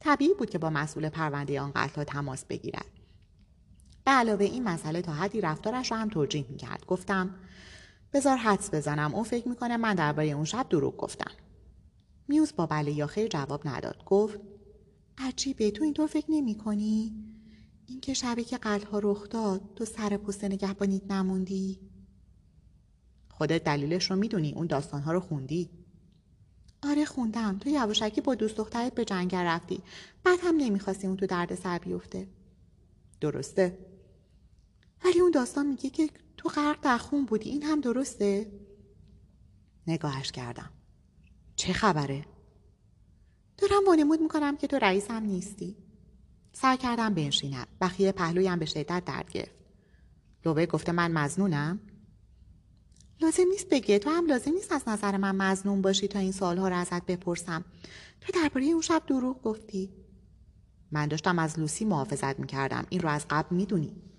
طبیعی 0.00 0.34
بود 0.34 0.50
که 0.50 0.58
با 0.58 0.70
مسئول 0.70 1.08
پرونده 1.08 1.60
آن 1.60 1.72
قتل 1.74 2.04
تماس 2.04 2.44
بگیرد. 2.44 2.99
به 4.04 4.10
علاوه 4.10 4.44
این 4.44 4.64
مسئله 4.64 5.02
تا 5.02 5.12
حدی 5.12 5.40
رفتارش 5.40 5.92
را 5.92 5.98
هم 5.98 6.08
توجیه 6.08 6.46
می‌کرد. 6.48 6.86
گفتم 6.86 7.34
بزار 8.12 8.36
حدس 8.36 8.74
بزنم. 8.74 9.14
اون 9.14 9.24
فکر 9.24 9.48
می‌کنه 9.48 9.76
من 9.76 9.94
درباره 9.94 10.28
اون 10.28 10.44
شب 10.44 10.66
دروغ 10.70 10.96
گفتم. 10.96 11.32
میوز 12.28 12.52
با 12.56 12.66
بله 12.66 12.92
یا 12.92 13.06
خیر 13.06 13.28
جواب 13.28 13.68
نداد. 13.68 14.04
گفت 14.06 14.40
عجیبه 15.18 15.70
تو 15.70 15.84
اینطور 15.84 16.06
فکر 16.06 16.26
نمی 16.28 16.54
کنی؟ 16.54 17.14
این 17.86 18.00
که 18.00 18.14
شبی 18.14 18.44
که 18.44 18.58
ها 18.92 19.00
رخ 19.02 19.28
داد 19.28 19.60
تو 19.76 19.84
سر 19.84 20.16
پست 20.16 20.44
نگهبانیت 20.44 21.10
نموندی؟ 21.10 21.80
خودت 23.30 23.64
دلیلش 23.64 24.10
رو 24.10 24.16
می‌دونی. 24.16 24.52
اون 24.52 24.66
داستانها 24.66 25.12
رو 25.12 25.20
خوندی؟ 25.20 25.70
آره 26.82 27.04
خوندم. 27.04 27.58
تو 27.58 27.68
یواشکی 27.68 28.20
با 28.20 28.34
دوست 28.34 28.56
دخترت 28.56 28.94
به 28.94 29.04
جنگل 29.04 29.38
رفتی. 29.38 29.82
بعد 30.24 30.38
هم 30.42 30.56
نمی‌خواستی 30.56 31.06
اون 31.06 31.16
تو 31.16 31.26
درد 31.26 31.54
سر 31.54 31.78
بیفته. 31.78 32.28
درسته. 33.20 33.78
ولی 35.04 35.20
اون 35.20 35.30
داستان 35.30 35.66
میگه 35.66 35.90
که 35.90 36.10
تو 36.36 36.48
غرق 36.48 36.80
در 36.80 36.98
خون 36.98 37.24
بودی. 37.24 37.50
این 37.50 37.62
هم 37.62 37.80
درسته؟ 37.80 38.52
نگاهش 39.86 40.32
کردم. 40.32 40.70
چه 41.56 41.72
خبره؟ 41.72 42.24
دارم 43.58 43.86
وانمود 43.86 44.20
می‌کنم 44.20 44.56
که 44.56 44.66
تو 44.66 44.76
رئیسم 44.76 45.22
نیستی. 45.22 45.76
سر 46.52 46.76
کردم 46.76 47.14
بنشینم. 47.14 47.66
بخیه 47.80 48.12
پهلویم 48.12 48.58
به 48.58 48.66
شدت 48.66 49.04
درد 49.04 49.30
گرفت. 49.30 49.54
لوبه 50.44 50.66
گفته 50.66 50.92
من 50.92 51.12
مزنونم. 51.12 51.80
لازم 53.20 53.48
نیست 53.50 53.68
بگه. 53.68 53.98
تو 53.98 54.10
هم 54.10 54.26
لازم 54.26 54.52
نیست 54.52 54.72
از 54.72 54.88
نظر 54.88 55.16
من 55.16 55.36
مزنون 55.36 55.82
باشی 55.82 56.08
تا 56.08 56.18
این 56.18 56.32
سالها 56.32 56.68
رو 56.68 56.76
ازت 56.76 57.06
بپرسم. 57.06 57.64
تو 58.20 58.32
درباره 58.32 58.66
اون 58.66 58.80
شب 58.80 59.02
دروغ 59.06 59.42
گفتی. 59.42 59.92
من 60.90 61.06
داشتم 61.06 61.38
از 61.38 61.58
لوسی 61.58 61.84
محافظت 61.84 62.40
می‌کردم. 62.40 62.86
این 62.90 63.00
رو 63.00 63.08
از 63.08 63.26
قبل 63.30 63.56
می‌دونی. 63.56 64.09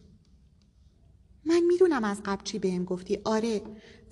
من 1.45 1.59
می‌دونم 1.59 2.03
از 2.03 2.21
قبل 2.25 2.43
چی 2.43 2.59
بهم 2.59 2.85
گفتی. 2.85 3.19
آره 3.25 3.61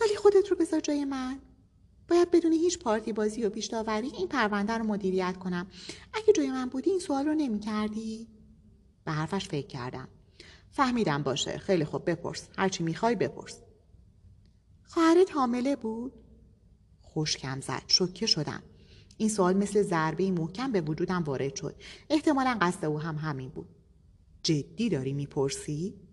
ولی 0.01 0.15
خودت 0.15 0.47
رو 0.47 0.57
بذار 0.57 0.79
جای 0.79 1.05
من. 1.05 1.39
باید 2.07 2.31
بدون 2.31 2.51
هیچ 2.51 2.79
پارتی 2.79 3.13
بازی 3.13 3.43
و 3.43 3.49
پیش 3.49 3.73
این 3.73 4.27
پرونده 4.27 4.73
رو 4.73 4.83
مدیریت 4.83 5.37
کنم. 5.37 5.67
اگه 6.13 6.33
جای 6.33 6.51
من 6.51 6.69
بودی 6.69 6.89
این 6.89 6.99
سوال 6.99 7.25
رو 7.25 7.33
نمی‌کردی. 7.33 8.27
به 9.05 9.11
حرفش 9.11 9.47
فکر 9.47 9.67
کردم. 9.67 10.07
فهمیدم 10.71 11.23
باشه. 11.23 11.57
خیلی 11.57 11.85
خوب 11.85 12.09
بپرس. 12.09 12.47
هرچی 12.57 12.83
می‌خوای 12.83 13.15
بپرس. 13.15 13.61
خواهرت 14.83 15.31
حامله 15.31 15.75
بود؟ 15.75 16.13
خوشکم 17.01 17.61
زد. 17.61 17.83
شوکه 17.87 18.25
شدم. 18.25 18.63
این 19.17 19.29
سوال 19.29 19.57
مثل 19.57 19.81
ضربه 19.81 20.31
محکم 20.31 20.71
به 20.71 20.81
وجودم 20.81 21.23
وارد 21.23 21.55
شد. 21.55 21.75
احتمالا 22.09 22.57
قصد 22.61 22.85
او 22.85 22.99
هم 22.99 23.15
همین 23.15 23.49
بود. 23.49 23.69
جدی 24.43 24.89
داری 24.89 25.13
می‌پرسی؟ 25.13 26.08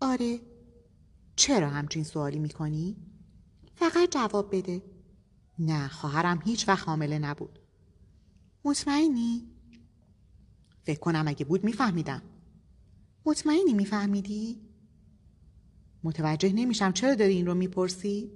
آره. 0.00 0.40
چرا 1.36 1.70
همچین 1.70 2.04
سوالی 2.04 2.38
می‌کنی؟ 2.38 2.96
فقط 3.74 4.10
جواب 4.10 4.56
بده. 4.56 4.82
نه 5.58 5.88
خواهرم 5.88 6.42
هیچ 6.44 6.68
وقت 6.68 6.88
حامله 6.88 7.18
نبود. 7.18 7.58
مطمئنی؟ 8.64 9.48
فکر 10.84 11.00
کنم 11.00 11.24
اگه 11.28 11.44
بود 11.44 11.64
میفهمیدم. 11.64 12.22
مطمئنی 13.26 13.72
میفهمیدی؟ 13.72 14.60
متوجه 16.04 16.52
نمیشم 16.52 16.92
چرا 16.92 17.14
داری 17.14 17.34
این 17.34 17.46
رو 17.46 17.54
می‌پرسی. 17.54 18.30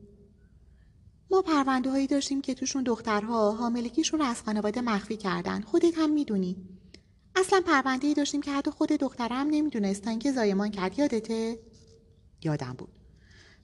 ما 1.31 1.43
پرونده 1.43 1.91
هایی 1.91 2.07
داشتیم 2.07 2.41
که 2.41 2.55
توشون 2.55 2.83
دخترها 2.83 3.53
حاملگیشون 3.53 4.21
رو 4.21 4.27
از 4.27 4.43
خانواده 4.43 4.81
مخفی 4.81 5.17
کردن. 5.17 5.61
خودت 5.61 5.99
هم 5.99 6.13
می‌دونی. 6.13 6.57
اصلا 7.37 7.63
پرونده 7.67 8.07
ای 8.07 8.15
داشتیم 8.15 8.41
که 8.43 8.53
حتی 8.53 8.71
خود 8.71 8.89
دخترم 8.89 9.33
هم 9.33 9.47
نمی‌دونستن 9.51 10.19
که 10.19 10.33
زایمان 10.33 10.71
کرد. 10.71 10.99
یادته؟ 10.99 11.59
یادم 12.43 12.73
بود. 12.73 12.89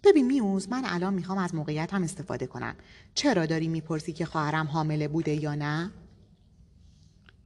ببین 0.04 0.26
میوز 0.26 0.68
من 0.68 0.82
الان 0.84 1.14
می‌خوام 1.14 1.38
از 1.38 1.54
موقعیتم 1.54 2.02
استفاده 2.02 2.46
کنم. 2.46 2.76
چرا 3.14 3.46
داری 3.46 3.68
می‌پرسی 3.68 4.12
که 4.12 4.24
خواهرم 4.24 4.66
حامله 4.66 5.08
بوده 5.08 5.42
یا 5.42 5.54
نه؟ 5.54 5.90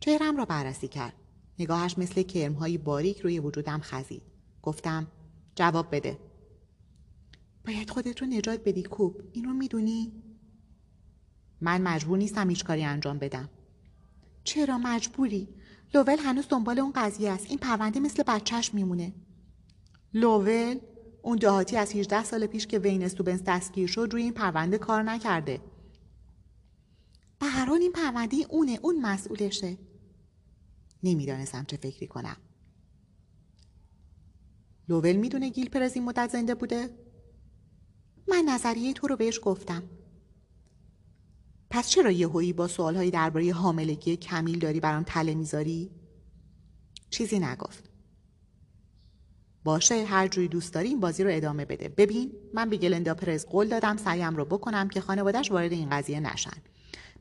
چهرم 0.01 0.37
را 0.37 0.45
بررسی 0.45 0.89
کرد. 0.89 1.15
نگاهش 1.59 1.99
مثل 1.99 2.23
کرمهایی 2.23 2.79
باریک 2.79 3.21
روی 3.21 3.39
وجودم 3.39 3.81
خزید. 3.81 4.23
گفتم 4.63 5.07
جواب 5.55 5.95
بده. 5.95 6.19
باید 7.67 7.91
خودت 7.91 8.23
رو 8.23 8.27
نجات 8.27 8.61
بدی 8.65 8.83
کوب. 8.83 9.23
این 9.33 9.45
رو 9.45 9.53
می‌دونی؟ 9.53 10.13
من 11.61 11.83
مجبور 11.83 12.19
نیستم 12.19 12.51
هیچ 12.51 12.65
کاری 12.65 12.85
انجام 12.85 13.19
بدم. 13.19 13.49
چرا 14.45 14.79
مجبوری؟ 14.79 15.49
لوول 15.95 16.19
هنوز 16.19 16.49
دنبال 16.49 16.79
اون 16.79 16.93
قضیه 16.93 17.31
است. 17.31 17.47
این 17.49 17.59
پرونده 17.59 18.01
مثل 18.01 18.23
بچهش 18.23 18.75
میمونه. 18.75 19.13
لوول 20.15 20.79
اون 21.23 21.39
دهاتی 21.39 21.77
از 21.77 21.93
18 21.93 22.25
سال 22.25 22.47
پیش 22.47 22.67
که 22.67 22.79
وین 22.79 23.03
استوبنس 23.03 23.43
دستگیر 23.47 23.87
شد 23.87 24.09
روی 24.13 24.23
این 24.23 24.33
پرونده 24.33 24.79
کار 24.79 25.03
نکرده. 25.03 25.61
به 27.41 27.47
هر 27.47 27.65
حال 27.67 27.81
این 27.81 27.93
پرونده 27.93 28.37
اونه 28.51 28.79
اون 28.83 29.01
مسئولشه. 29.01 29.79
نمی‌دانستم 31.03 31.65
چه 31.65 31.77
فکری 31.77 32.07
کنم. 32.07 32.37
لوول 34.89 35.13
می‌دونه 35.13 35.49
گیل 35.49 35.69
پرز 35.69 35.93
این 35.95 36.05
مدت 36.05 36.31
زنده 36.31 36.55
بوده؟ 36.55 36.91
من 38.29 38.45
نظریه 38.49 38.93
تو 38.93 39.07
رو 39.07 39.17
بهش 39.17 39.41
گفتم. 39.43 39.83
پس 41.73 41.89
چرا 41.89 42.11
یهویی 42.11 42.53
با 42.53 42.69
سوالهایی 42.69 43.11
درباره 43.11 43.53
حاملگی 43.53 44.17
کمیل 44.17 44.59
داری 44.59 44.81
برام 44.81 45.03
تله 45.03 45.35
می‌ذاری؟ 45.35 45.91
چیزی 47.11 47.39
نگفت. 47.39 47.91
باشه 49.65 50.05
هر 50.05 50.29
جوری 50.29 50.49
دوست 50.49 50.75
داری 50.75 50.89
این 50.89 51.01
بازی 51.01 51.25
رو 51.25 51.31
ادامه 51.33 51.65
بده. 51.65 51.89
ببین 51.89 52.33
من 52.55 52.71
به 52.71 52.77
گلندا 52.77 53.15
پرز 53.15 53.47
قول 53.47 53.69
دادم 53.69 53.97
سعیم 53.97 54.37
رو 54.37 54.45
بکنم 54.45 54.89
که 54.89 55.01
خانوادهش 55.01 55.51
وارد 55.51 55.73
این 55.73 55.91
قضیه 55.91 56.21
نشن. 56.21 56.63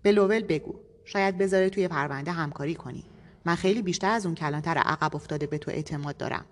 به 0.02 0.12
لوول 0.12 0.43
بگو. 0.43 0.76
شاید 1.06 1.38
بذاره 1.38 1.70
توی 1.70 1.88
پرونده 1.88 2.32
همکاری 2.32 2.76
کنی. 2.76 3.04
من 3.45 3.56
خیلی 3.56 3.82
بیشتر 3.82 4.10
از 4.10 4.26
اون 4.26 4.36
کلانتر 4.36 4.78
عقب 4.78 5.16
افتاده 5.16 5.47
به 5.47 5.58
تو 5.58 5.72
اعتماد 5.72 6.18
دارم. 6.18 6.45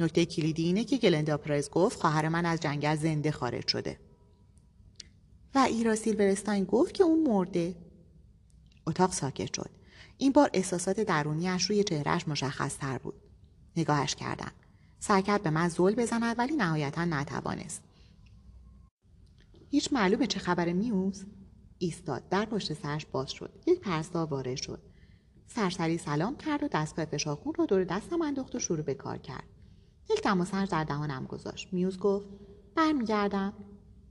نکته 0.00 0.26
کلیدی 0.26 0.62
اینه 0.62 0.84
که 0.84 0.96
گلندا 0.96 1.36
پرز 1.36 1.70
گفت 1.70 2.00
خواهر 2.00 2.28
من 2.28 2.46
از 2.46 2.60
جنگل 2.60 2.96
زنده 2.96 3.30
خارج 3.30 3.68
شده. 3.68 4.07
ایرا 5.64 5.94
سیلورستاین 5.94 6.64
گفت 6.64 6.94
که 6.94 7.04
اون 7.04 7.22
مرده. 7.22 7.76
اتاق 8.86 9.12
ساکت 9.12 9.54
شد. 9.54 9.70
این 10.18 10.32
بار 10.32 10.50
احساسات 10.54 11.00
درونیش 11.00 11.70
روی 11.70 11.84
چهرهش 11.84 12.28
مشخص 12.28 12.76
تر 12.76 12.98
بود. 12.98 13.14
نگاهش 13.76 14.14
کردم. 14.14 14.52
سعی 14.98 15.22
کرد 15.22 15.42
به 15.42 15.50
من 15.50 15.68
زل 15.68 15.94
بزند 15.94 16.38
ولی 16.38 16.56
نهایتا 16.56 17.04
نتوانست. 17.04 17.82
هیچ 19.70 19.92
معلومه 19.92 20.26
چه 20.26 20.40
خبر 20.40 20.72
میوز؟ 20.72 21.24
ایستاد. 21.78 22.28
در 22.28 22.44
پشت 22.44 22.72
سرش 22.72 23.06
باز 23.06 23.30
شد. 23.30 23.62
یک 23.66 23.80
پرستار 23.80 24.26
وارد 24.26 24.56
شد. 24.56 24.82
سرسری 25.46 25.98
سلام 25.98 26.36
کرد 26.36 26.62
و 26.62 26.68
دستگاه 26.68 27.04
فشارخون 27.04 27.54
رو 27.54 27.66
دور 27.66 27.84
دستم 27.84 28.22
انداخت 28.22 28.54
و 28.54 28.58
شروع 28.58 28.82
به 28.82 28.94
کار 28.94 29.18
کرد. 29.18 29.44
یک 30.10 30.22
دماسنج 30.22 30.70
در 30.70 30.84
دهانم 30.84 31.24
گذاشت. 31.24 31.68
میوز 31.72 31.98
گفت 31.98 32.26
برمیگردم. 32.74 33.52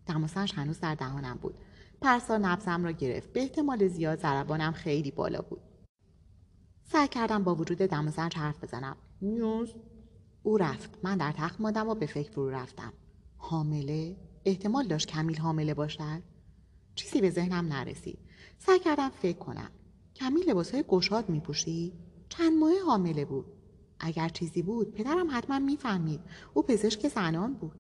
دماسنج 0.08 0.54
هنوز 0.56 0.80
در 0.80 0.96
دهانم 0.96 1.40
بود. 1.42 1.56
پرسا 2.02 2.38
نبزم 2.38 2.84
را 2.84 2.92
گرفت. 2.92 3.34
به 3.34 3.42
احتمال 3.42 3.88
زیاد 3.88 4.20
ضربانم 4.20 4.72
خیلی 4.72 5.12
بالا 5.12 5.42
بود. 5.42 5.62
سعی 6.84 7.08
کردم 7.08 7.44
با 7.44 7.56
وجود 7.56 7.78
دماسنج 7.78 8.38
حرف 8.38 8.64
بزنم. 8.64 8.96
میوز 9.22 9.74
او 10.44 10.58
رفت. 10.58 11.00
من 11.04 11.18
در 11.18 11.32
تخت 11.32 11.62
مادم 11.62 11.90
و 11.90 11.96
به 11.96 12.06
فکر 12.06 12.32
فرو 12.32 12.50
رفتم. 12.50 12.94
حامله؟ 13.38 14.16
احتمال 14.46 14.88
داشت 14.88 15.08
کمیل 15.08 15.38
حامله 15.38 15.74
باشد؟ 15.74 16.22
چیزی 16.96 17.22
به 17.22 17.30
ذهنم 17.30 17.74
نرسید. 17.74 18.20
سعی 18.58 18.80
کردم 18.80 19.10
فکر 19.10 19.38
کنم. 19.38 19.72
کمیل 20.16 20.50
لباسهای 20.50 20.84
گشاد 20.88 21.30
میپوشی؟ 21.30 21.94
چند 22.30 22.54
ماه 22.60 22.72
حامله 22.86 23.26
بود. 23.26 23.46
اگر 24.00 24.30
چیزی 24.30 24.62
بود 24.62 24.94
پدرم 24.94 25.28
حتما 25.32 25.60
می‌فهمید. 25.60 26.20
او 26.54 26.64
پزشک 26.64 27.08
زنان 27.08 27.54
بود. 27.54 27.78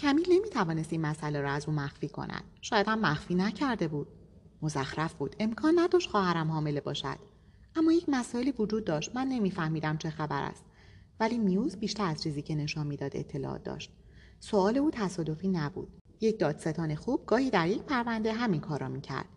کمیل 0.00 0.32
نمی‌توانست 0.32 0.92
این 0.92 1.00
مسئله 1.00 1.40
را 1.40 1.50
از 1.50 1.68
او 1.68 1.74
مخفی 1.74 2.08
کند. 2.08 2.44
شاید 2.60 2.88
هم 2.88 3.00
مخفی 3.00 3.34
نکرده 3.34 3.88
بود. 3.88 4.08
مزخرف 4.62 5.14
بود. 5.14 5.36
امکان 5.38 5.78
نداشت 5.78 6.10
خواهرم 6.10 6.50
حامله 6.50 6.80
باشد. 6.80 7.18
اما 7.76 7.92
یک 7.92 8.04
مسائلی 8.08 8.52
وجود 8.58 8.84
داشت. 8.84 9.16
من 9.16 9.26
نمیفهمیدم 9.26 9.96
چه 9.96 10.10
خبر 10.10 10.42
است. 10.42 10.64
ولی 11.20 11.38
میوز 11.38 11.76
بیشتر 11.76 12.04
از 12.04 12.22
چیزی 12.22 12.42
که 12.42 12.54
نشان 12.54 12.86
می‌داد 12.86 13.16
اطلاعات 13.16 13.62
داشت. 13.62 13.90
سوال 14.40 14.78
او 14.78 14.90
تصادفی 14.90 15.48
نبود. 15.48 15.88
یک 16.20 16.38
دادستان 16.38 16.94
خوب 16.94 17.26
گاهی 17.26 17.50
در 17.50 17.68
یک 17.68 17.82
پرونده 17.82 18.32
همین 18.32 18.60
کار 18.60 18.80
را 18.80 18.88
می‌کرد. 18.88 19.28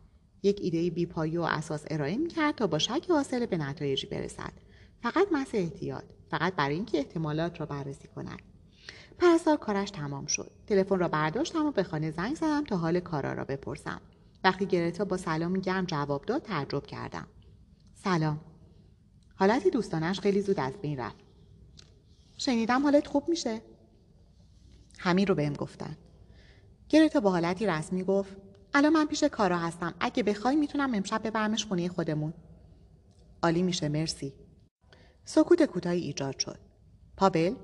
یک 0.43 0.59
ایده 0.61 0.89
بیپایی 0.89 1.37
و 1.37 1.41
اساس 1.41 1.85
ارائه 1.87 2.17
می‌کرد 2.17 2.55
تا 2.55 2.67
با 2.67 2.79
شک 2.79 3.05
حاصل 3.09 3.45
به 3.45 3.57
نتایجی 3.57 4.07
برسد. 4.07 4.53
فقط 5.01 5.27
محض 5.31 5.49
احتیاط. 5.53 6.03
فقط 6.29 6.55
برای 6.55 6.75
اینکه 6.75 6.97
احتمالات 6.97 7.59
را 7.59 7.65
بررسی 7.65 8.07
کند. 8.07 8.52
پرستار 9.23 9.57
کارش 9.57 9.91
تمام 9.91 10.25
شد. 10.25 10.51
تلفن 10.67 10.99
را 10.99 11.07
برداشتم 11.07 11.65
و 11.65 11.71
به 11.71 11.83
خانه 11.83 12.11
زنگ 12.11 12.35
زدم 12.35 12.63
تا 12.63 12.77
حال 12.77 12.99
کارا 12.99 13.33
را 13.33 13.43
بپرسم. 13.43 14.01
وقتی 14.43 14.65
گرتا 14.65 15.05
با 15.05 15.17
سلامی 15.17 15.61
گرم 15.61 15.85
جواب 15.85 16.25
داد 16.25 16.41
تعجب 16.41 16.85
کردم. 16.85 17.27
سلام. 17.93 18.41
حالتی 19.35 19.69
دوستانش 19.69 20.19
خیلی 20.19 20.41
زود 20.41 20.59
از 20.59 20.73
بین 20.81 20.99
رفت. 20.99 21.15
شنیدم 22.37 22.83
حالت 22.83 23.07
خوب 23.07 23.29
میشه؟ 23.29 23.61
همین 24.99 25.27
رو 25.27 25.35
بهم 25.35 25.53
گفتن. 25.53 25.97
گرتا 26.89 27.19
با 27.19 27.31
حالتی 27.31 27.67
رسمی 27.67 28.03
گفت 28.03 28.37
الان 28.73 28.93
من 28.93 29.05
پیش 29.05 29.23
کارا 29.23 29.57
هستم. 29.57 29.93
اگه 29.99 30.23
بخوای 30.23 30.55
می‌تونم 30.55 30.93
امشب 30.93 31.27
ببرمش 31.27 31.65
خونه 31.65 31.89
خودمون. 31.89 32.33
عالی 33.43 33.63
میشه 33.63 33.89
مرسی. 33.89 34.33
سکوت 35.25 35.63
کوتاهی 35.63 35.99
ایجاد 36.01 36.39
شد. 36.39 36.59
پابل 37.17 37.55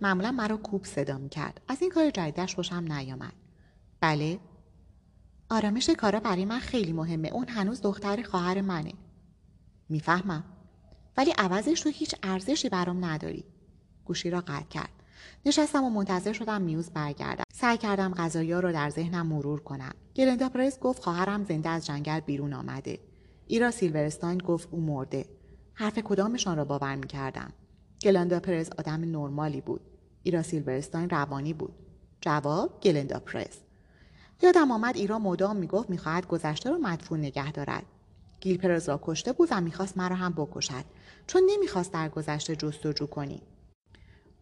معمولا 0.00 0.32
مرا 0.32 0.56
کوب 0.56 0.84
صدا 0.84 1.18
می‌کرد. 1.18 1.60
از 1.68 1.82
این 1.82 1.90
کار 1.90 2.10
جدیدش 2.10 2.54
خوشم 2.54 2.92
نیامد. 2.92 3.32
بله؟ 4.00 4.38
آرامش 5.50 5.90
کارا 5.90 6.20
برای 6.20 6.44
من 6.44 6.58
خیلی 6.58 6.92
مهمه. 6.92 7.28
اون 7.28 7.48
هنوز 7.48 7.82
دختر 7.82 8.22
خواهر 8.22 8.60
منه. 8.60 8.92
می‌فهمم. 9.88 10.44
ولی 11.16 11.30
عوضش 11.30 11.80
تو 11.80 11.88
هیچ 11.88 12.14
ارزشی 12.22 12.68
برام 12.68 13.04
نداری. 13.04 13.44
گوشی 14.04 14.30
را 14.30 14.40
قطع 14.40 14.68
کرد. 14.70 14.90
نشستم 15.46 15.84
و 15.84 15.90
منتظر 15.90 16.32
شدم 16.32 16.62
میوز 16.62 16.90
برگردم. 16.90 17.44
سعی 17.52 17.76
کردم 17.76 18.14
غذایا 18.14 18.60
رو 18.60 18.72
در 18.72 18.90
ذهنم 18.90 19.26
مرور 19.26 19.60
کنم. 19.60 19.92
گلندا 20.16 20.48
پرس 20.48 20.78
گفت 20.78 21.02
خواهرم 21.02 21.44
زنده 21.44 21.68
از 21.68 21.86
جنگل 21.86 22.20
بیرون 22.20 22.52
آمده. 22.52 22.98
ایرا 23.46 23.70
سیلورستاین 23.70 24.38
گفت 24.38 24.68
او 24.70 24.80
مرده. 24.80 25.26
حرف 25.74 25.98
کدامشان 25.98 26.56
را 26.56 26.64
باور 26.64 26.94
می‌کردم. 26.94 27.52
گلندا 28.02 28.40
پرس 28.40 28.70
آدم 28.78 29.00
نرمالی 29.00 29.60
بود. 29.60 29.80
ایرا 30.22 30.42
سیلورستاین 30.42 31.10
روانی 31.10 31.52
بود. 31.52 31.72
جواب 32.20 32.80
گلندا 32.80 33.18
پرس 33.18 33.58
یادم 34.42 34.70
آمد 34.70 34.96
ایرا 34.96 35.18
مدام 35.18 35.56
می‌گفت 35.56 35.90
می‌خواهد 35.90 36.26
گذشته 36.26 36.70
رو 36.70 36.78
مدفون 36.78 37.20
نگه 37.20 37.52
دارد. 37.52 37.82
گیل 38.40 38.58
پرز 38.58 38.88
را 38.88 39.00
کشته 39.02 39.32
بود 39.32 39.48
و 39.50 39.60
می‌خواست 39.60 39.98
مرا 39.98 40.16
هم 40.16 40.32
بکشد 40.32 40.84
چون 41.26 41.42
نمی‌خواست 41.50 41.92
در 41.92 42.08
گذشته 42.08 42.56
جستجو 42.56 43.06
کنی. 43.06 43.42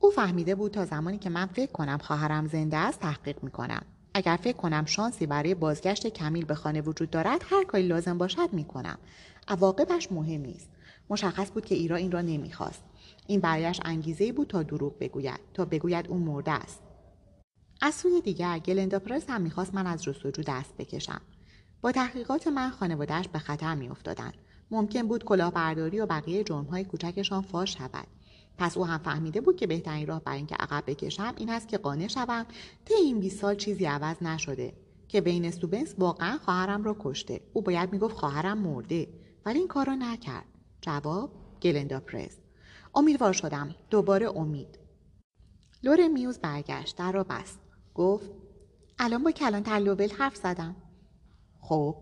او 0.00 0.10
فهمیده 0.10 0.54
بود 0.54 0.72
تا 0.72 0.84
زمانی 0.84 1.18
که 1.18 1.30
من 1.30 1.46
فکر 1.46 1.72
کنم 1.72 1.98
خواهرم 1.98 2.46
زنده 2.46 2.76
است 2.76 3.00
تحقیق 3.00 3.42
می‌کنم. 3.42 3.82
اگر 4.14 4.38
فکر 4.42 4.56
کنم 4.56 4.84
شانسی 4.84 5.26
برای 5.26 5.54
بازگشت 5.54 6.06
کمیل 6.06 6.44
به 6.44 6.54
خانه 6.54 6.80
وجود 6.80 7.10
دارد 7.10 7.42
هر 7.50 7.64
کاری 7.64 7.86
لازم 7.86 8.18
باشد 8.18 8.52
می‌کنم. 8.52 8.98
عواقبش 9.48 10.12
مهم 10.12 10.40
نیست 10.40 10.70
مشخص 11.10 11.50
بود 11.50 11.66
که 11.66 11.74
ایرا 11.74 11.96
این 11.96 12.12
را 12.12 12.20
نمی‌خواست. 12.20 12.82
این 13.26 13.40
برایش 13.40 13.80
انگیزه 13.84 14.32
بود 14.32 14.46
تا 14.46 14.62
دروغ 14.62 14.98
بگوید 14.98 15.40
تا 15.54 15.64
بگوید 15.64 16.08
او 16.08 16.18
مرده 16.18 16.52
است. 16.52 16.82
از 17.80 17.94
سوی 17.94 18.20
دیگر 18.20 18.58
گلندا 18.58 18.98
پرس 18.98 19.30
هم 19.30 19.40
می‌خواست 19.40 19.74
من 19.74 19.86
از 19.86 20.02
جستجو 20.02 20.42
دست 20.46 20.76
بکشم. 20.76 21.20
با 21.80 21.92
تحقیقات 21.92 22.46
من 22.46 22.70
خانوادهش 22.70 23.28
به 23.28 23.38
خطر 23.38 23.74
میافتادند 23.74 24.34
ممکن 24.70 25.08
بود 25.08 25.24
کلاهبرداری 25.24 26.00
و 26.00 26.06
بقیه 26.06 26.44
جرمهای 26.44 26.84
کوچکشان 26.84 27.42
فاش 27.42 27.76
شود. 27.78 28.06
پس 28.58 28.76
او 28.76 28.86
هم 28.86 28.98
فهمیده 28.98 29.40
بود 29.40 29.56
که 29.56 29.66
بهترین 29.66 30.06
راه 30.06 30.20
برای 30.24 30.38
اینکه 30.38 30.54
عقب 30.54 30.84
بکشم 30.86 31.34
این 31.36 31.50
است 31.50 31.68
که 31.68 31.78
قانع 31.78 32.06
شوم 32.06 32.46
طی 32.84 32.94
این 32.94 33.20
20 33.20 33.40
سال 33.40 33.56
چیزی 33.56 33.84
عوض 33.84 34.22
نشده 34.22 34.72
که 35.08 35.20
بین 35.20 35.44
استوبنس 35.44 35.94
واقعا 35.98 36.38
خواهرم 36.38 36.84
را 36.84 36.96
کشته. 37.00 37.40
او 37.52 37.62
باید 37.62 37.92
می‌گفت 37.92 38.16
خواهرم 38.16 38.58
مرده 38.58 39.08
ولی 39.44 39.58
این 39.58 39.68
کار 39.68 39.86
را 39.86 39.94
نکرد. 39.94 40.46
جواب 40.80 41.30
گلندا 41.62 42.00
پرس 42.00 42.36
امیدوار 42.96 43.32
شدم 43.32 43.74
دوباره 43.90 44.36
امید. 44.36 44.78
لور 45.82 46.08
میوز 46.08 46.38
برگشت 46.38 46.96
در 46.96 47.12
را 47.12 47.24
بست. 47.24 47.58
گفت 47.94 48.30
الان 48.98 49.22
با 49.22 49.30
کلان 49.30 49.62
تلوبل 49.62 50.10
حرف 50.10 50.36
زدم. 50.36 50.76
خب. 51.60 51.96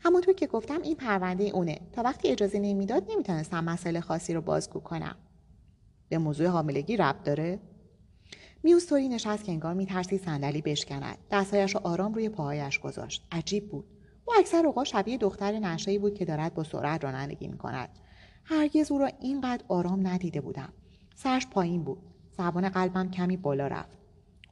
همونطور 0.00 0.34
که 0.34 0.46
گفتم 0.46 0.82
این 0.82 0.96
پرونده 0.96 1.44
اونه. 1.44 1.80
تا 1.92 2.02
وقتی 2.02 2.28
اجازه 2.28 2.58
نمی‌داد 2.58 3.10
نمی‌تونستم 3.10 3.64
مسئله 3.64 4.00
خاصی 4.00 4.34
رو 4.34 4.40
بازگو 4.40 4.80
کنم. 4.80 5.16
به 6.08 6.18
موضوع 6.18 6.46
حاملگی 6.46 6.96
ربط 6.96 7.22
داره؟ 7.22 7.60
میوز 8.62 8.86
طوری 8.86 9.08
نشست 9.08 9.44
که 9.44 9.52
انگار 9.52 9.74
میترسی 9.74 10.18
صندلی 10.18 10.62
بشکند. 10.62 11.18
دستهایش 11.30 11.74
را 11.74 11.80
آرام 11.84 12.14
روی 12.14 12.28
پاهایش 12.28 12.78
گذاشت. 12.78 13.26
عجیب 13.32 13.70
بود. 13.70 13.84
او 14.24 14.34
اکثر 14.38 14.66
اوقات 14.66 14.86
شبیه 14.86 15.18
دختر 15.18 15.52
نشایی 15.52 15.98
بود 15.98 16.14
که 16.14 16.24
دارد 16.24 16.54
با 16.54 16.64
سرعت 16.64 17.04
رانندگی 17.04 17.48
می‌کند. 17.48 17.88
هرگز 18.48 18.92
او 18.92 18.98
را 18.98 19.06
اینقدر 19.06 19.64
آرام 19.68 20.06
ندیده 20.06 20.40
بودم. 20.40 20.72
سرش 21.14 21.46
پایین 21.46 21.84
بود. 21.84 21.98
زبان 22.38 22.68
قلبم 22.68 23.10
کمی 23.10 23.36
بالا 23.36 23.66
رفت. 23.66 23.98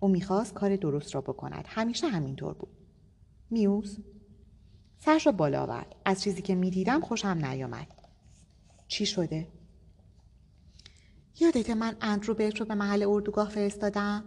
او 0.01 0.09
می‌خواست 0.09 0.55
کار 0.55 0.77
درست 0.77 1.15
را 1.15 1.21
بکند. 1.21 1.65
همیشه 1.69 2.09
همینطور 2.09 2.55
بود. 2.55 2.69
میوز؟ 3.51 3.99
سرش 4.99 5.27
را 5.27 5.33
بالا 5.33 5.63
آورد. 5.63 5.95
از 6.05 6.23
چیزی 6.23 6.43
که 6.43 6.55
می‌دیدم 6.55 7.01
خوشم 7.01 7.29
نیامد. 7.29 7.87
چی 8.89 9.07
شده؟ 9.07 9.49
یادت 11.41 11.71
من 11.71 11.97
اندرو 12.01 12.35
برت 12.35 12.61
رو 12.61 12.67
به 12.67 12.75
محل 12.75 13.03
اردوگاه 13.03 13.49
فرستادم؟ 13.49 14.25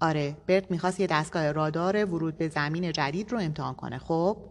آره 0.00 0.36
برت 0.46 0.70
می‌خواست 0.70 1.00
یه 1.00 1.06
دستگاه 1.06 1.52
رادار 1.52 2.04
ورود 2.04 2.38
به 2.38 2.48
زمین 2.48 2.92
جدید 2.92 3.32
رو 3.32 3.38
امتحان 3.38 3.74
کنه 3.74 3.98
خب؟ 3.98 4.50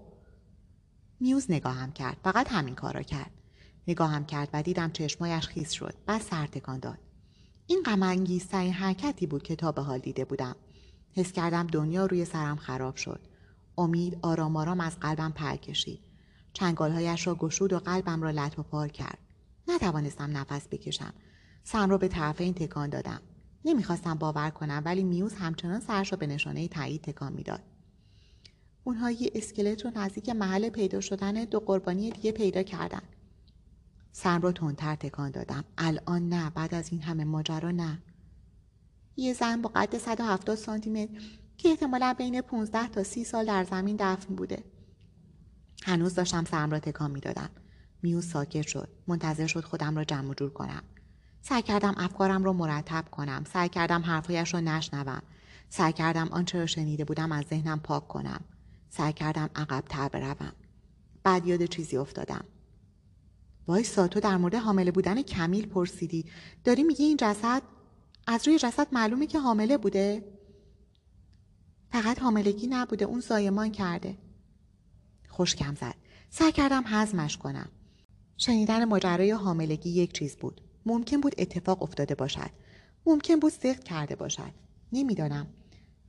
میوز 1.19 1.51
نگاهم 1.51 1.91
کرد. 1.91 2.17
فقط 2.23 2.47
همین 2.51 2.75
کار 2.75 2.93
را 2.93 3.01
کرد. 3.01 3.31
نگاهم 3.87 4.25
کرد 4.25 4.49
و 4.53 4.63
دیدم 4.63 4.91
چشمایش 4.91 5.47
خیس 5.47 5.71
شد 5.71 5.93
بعد 6.05 6.21
سر 6.21 6.47
تکان 6.47 6.79
داد. 6.79 6.99
این 7.67 7.83
غم 7.85 8.03
این 8.03 8.73
حرکتی 8.73 9.27
بود 9.27 9.43
که 9.43 9.55
تا 9.55 9.71
به 9.71 9.81
حال 9.81 9.99
دیده 9.99 10.25
بودم. 10.25 10.55
حس 11.13 11.31
کردم 11.31 11.67
دنیا 11.67 12.05
روی 12.05 12.25
سرم 12.25 12.55
خراب 12.55 12.95
شد. 12.95 13.19
امید 13.77 14.17
آرام 14.21 14.55
آرام 14.55 14.79
از 14.79 14.99
قلبم 14.99 15.31
پر 15.31 15.55
کشید. 15.55 15.99
چنگالهایش 16.53 17.27
را 17.27 17.35
گشود 17.35 17.73
و 17.73 17.79
قلبم 17.79 18.21
را 18.21 18.31
لط 18.31 18.59
و 18.59 18.63
پار 18.63 18.87
کرد. 18.87 19.17
نتوانستم 19.67 20.37
نفس 20.37 20.67
بکشم. 20.71 21.13
سرم 21.63 21.89
را 21.89 21.97
به 21.97 22.07
طرف 22.07 22.41
این 22.41 22.53
تکان 22.53 22.89
دادم. 22.89 23.21
نمی‌خواستم 23.65 24.13
باور 24.13 24.49
کنم 24.49 24.81
ولی 24.85 25.03
میوز 25.03 25.33
همچنان 25.33 25.79
سرش 25.79 26.11
را 26.11 26.17
به 26.17 26.27
نشانه 26.27 26.67
تایید 26.67 27.01
تکان 27.01 27.33
می‌داد. 27.33 27.63
اونها 28.83 29.11
یه 29.11 29.31
اسکلت 29.35 29.85
رو 29.85 29.91
نزدیک 29.95 30.29
محل 30.29 30.69
پیدا 30.69 31.01
شدن 31.01 31.33
دو 31.33 31.59
قربانی 31.59 32.11
دیگه 32.11 32.31
پیدا 32.31 32.63
کردن. 32.63 33.01
سرم 34.19 34.41
را 34.41 34.51
تندتر 34.51 34.95
تکان 34.95 35.31
دادم. 35.31 35.63
الان 35.77 36.29
نه 36.29 36.49
بعد 36.49 36.75
از 36.75 36.91
این 36.91 37.01
همه 37.01 37.23
ماجرا 37.23 37.71
نه. 37.71 37.99
یه 39.17 39.33
زن 39.33 39.61
با 39.61 39.71
قد 39.75 39.97
170 39.97 40.57
سانتی 40.57 40.89
متر 40.89 41.21
که 41.57 41.69
احتمالا 41.69 42.15
بین 42.17 42.41
15 42.41 42.87
تا 42.87 43.03
30 43.03 43.23
سال 43.23 43.45
در 43.45 43.63
زمین 43.63 43.95
دفن 43.99 44.35
بوده. 44.35 44.63
هنوز 45.83 46.15
داشتم 46.15 46.45
سرم 46.45 46.71
را 46.71 46.79
تکان 46.79 47.11
می‌دادم. 47.11 47.49
میوز 48.01 48.27
ساکت 48.27 48.67
شد. 48.67 48.89
منتظر 49.07 49.47
شد 49.47 49.63
خودم 49.63 49.95
را 49.95 50.03
جمع 50.03 50.33
جور 50.33 50.49
کنم. 50.49 50.83
سعی 51.41 51.61
کردم 51.61 51.95
افکارم 51.97 52.43
را 52.43 52.53
مرتب 52.53 53.05
کنم. 53.11 53.43
سعی 53.53 53.69
کردم 53.69 54.01
حرفهایش 54.01 54.53
را 54.53 54.59
نشنوم. 54.59 55.21
سعی 55.69 55.93
کردم 55.93 56.27
آنچه 56.27 56.59
را 56.59 56.65
شنیده 56.65 57.05
بودم 57.05 57.31
از 57.31 57.45
ذهنم 57.45 57.79
پاک 57.79 58.07
کنم. 58.07 58.41
سعی 58.89 59.13
کردم 59.13 59.49
عقبتر 59.55 60.09
بروم. 60.09 60.53
بعد 61.23 61.47
یاد 61.47 61.65
چیزی 61.65 61.97
افتادم. 61.97 62.45
وایسا 63.67 64.07
تو 64.07 64.19
در 64.19 64.37
مورد 64.37 64.55
حامله 64.55 64.91
بودن 64.91 65.21
کمیل 65.21 65.67
پرسیدی. 65.67 66.25
داری 66.63 66.83
میگی 66.83 67.03
این 67.03 67.17
جسد 67.17 67.61
از 68.27 68.47
روی 68.47 68.59
جسد 68.59 68.87
معلومه 68.91 69.27
که 69.27 69.39
حامله 69.39 69.77
بوده؟ 69.77 70.23
فقط 71.91 72.19
حاملگی 72.19 72.67
نبوده 72.67 73.05
اون 73.05 73.19
زایمان 73.19 73.71
کرده. 73.71 74.17
خوشکم 75.29 75.75
زد. 75.75 75.95
سعی 76.29 76.51
کردم 76.51 76.83
هضمش 76.85 77.37
کنم. 77.37 77.69
شنیدن 78.37 78.85
ماجرای 78.85 79.31
حاملگی 79.31 79.89
یک 79.89 80.13
چیز 80.13 80.35
بود. 80.35 80.61
ممکن 80.85 81.21
بود 81.21 81.35
اتفاق 81.37 81.83
افتاده 81.83 82.15
باشد. 82.15 82.49
ممکن 83.05 83.39
بود 83.39 83.51
سخت 83.51 83.83
کرده 83.83 84.15
باشد. 84.15 84.51
نمی‌دانم. 84.93 85.47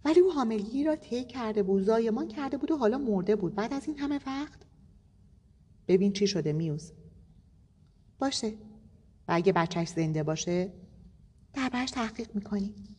ولی 0.05 0.21
او 0.21 0.33
حاملگی 0.33 0.85
را 0.85 0.97
طی 0.97 1.25
کرده 1.25 1.63
بود 1.63 1.83
زایمان 1.83 2.29
کرده 2.29 2.57
بود 2.57 2.71
و 2.71 2.77
حالا 2.77 2.99
مرده 2.99 3.37
بود. 3.37 3.55
بعد 3.55 3.73
از 3.73 3.87
این 3.87 3.99
همه 3.99 4.21
وقت؟ 4.27 4.59
ببین 5.89 6.13
چی 6.13 6.27
شده 6.27 6.53
میوز. 6.53 6.93
باشه. 8.19 8.49
و 9.29 9.33
اگه 9.33 9.53
بچهش 9.53 9.89
زنده 9.89 10.23
باشه 10.23 10.73
دربارش 11.55 11.91
تحقیق 11.91 12.35
می‌کنیم 12.35 12.98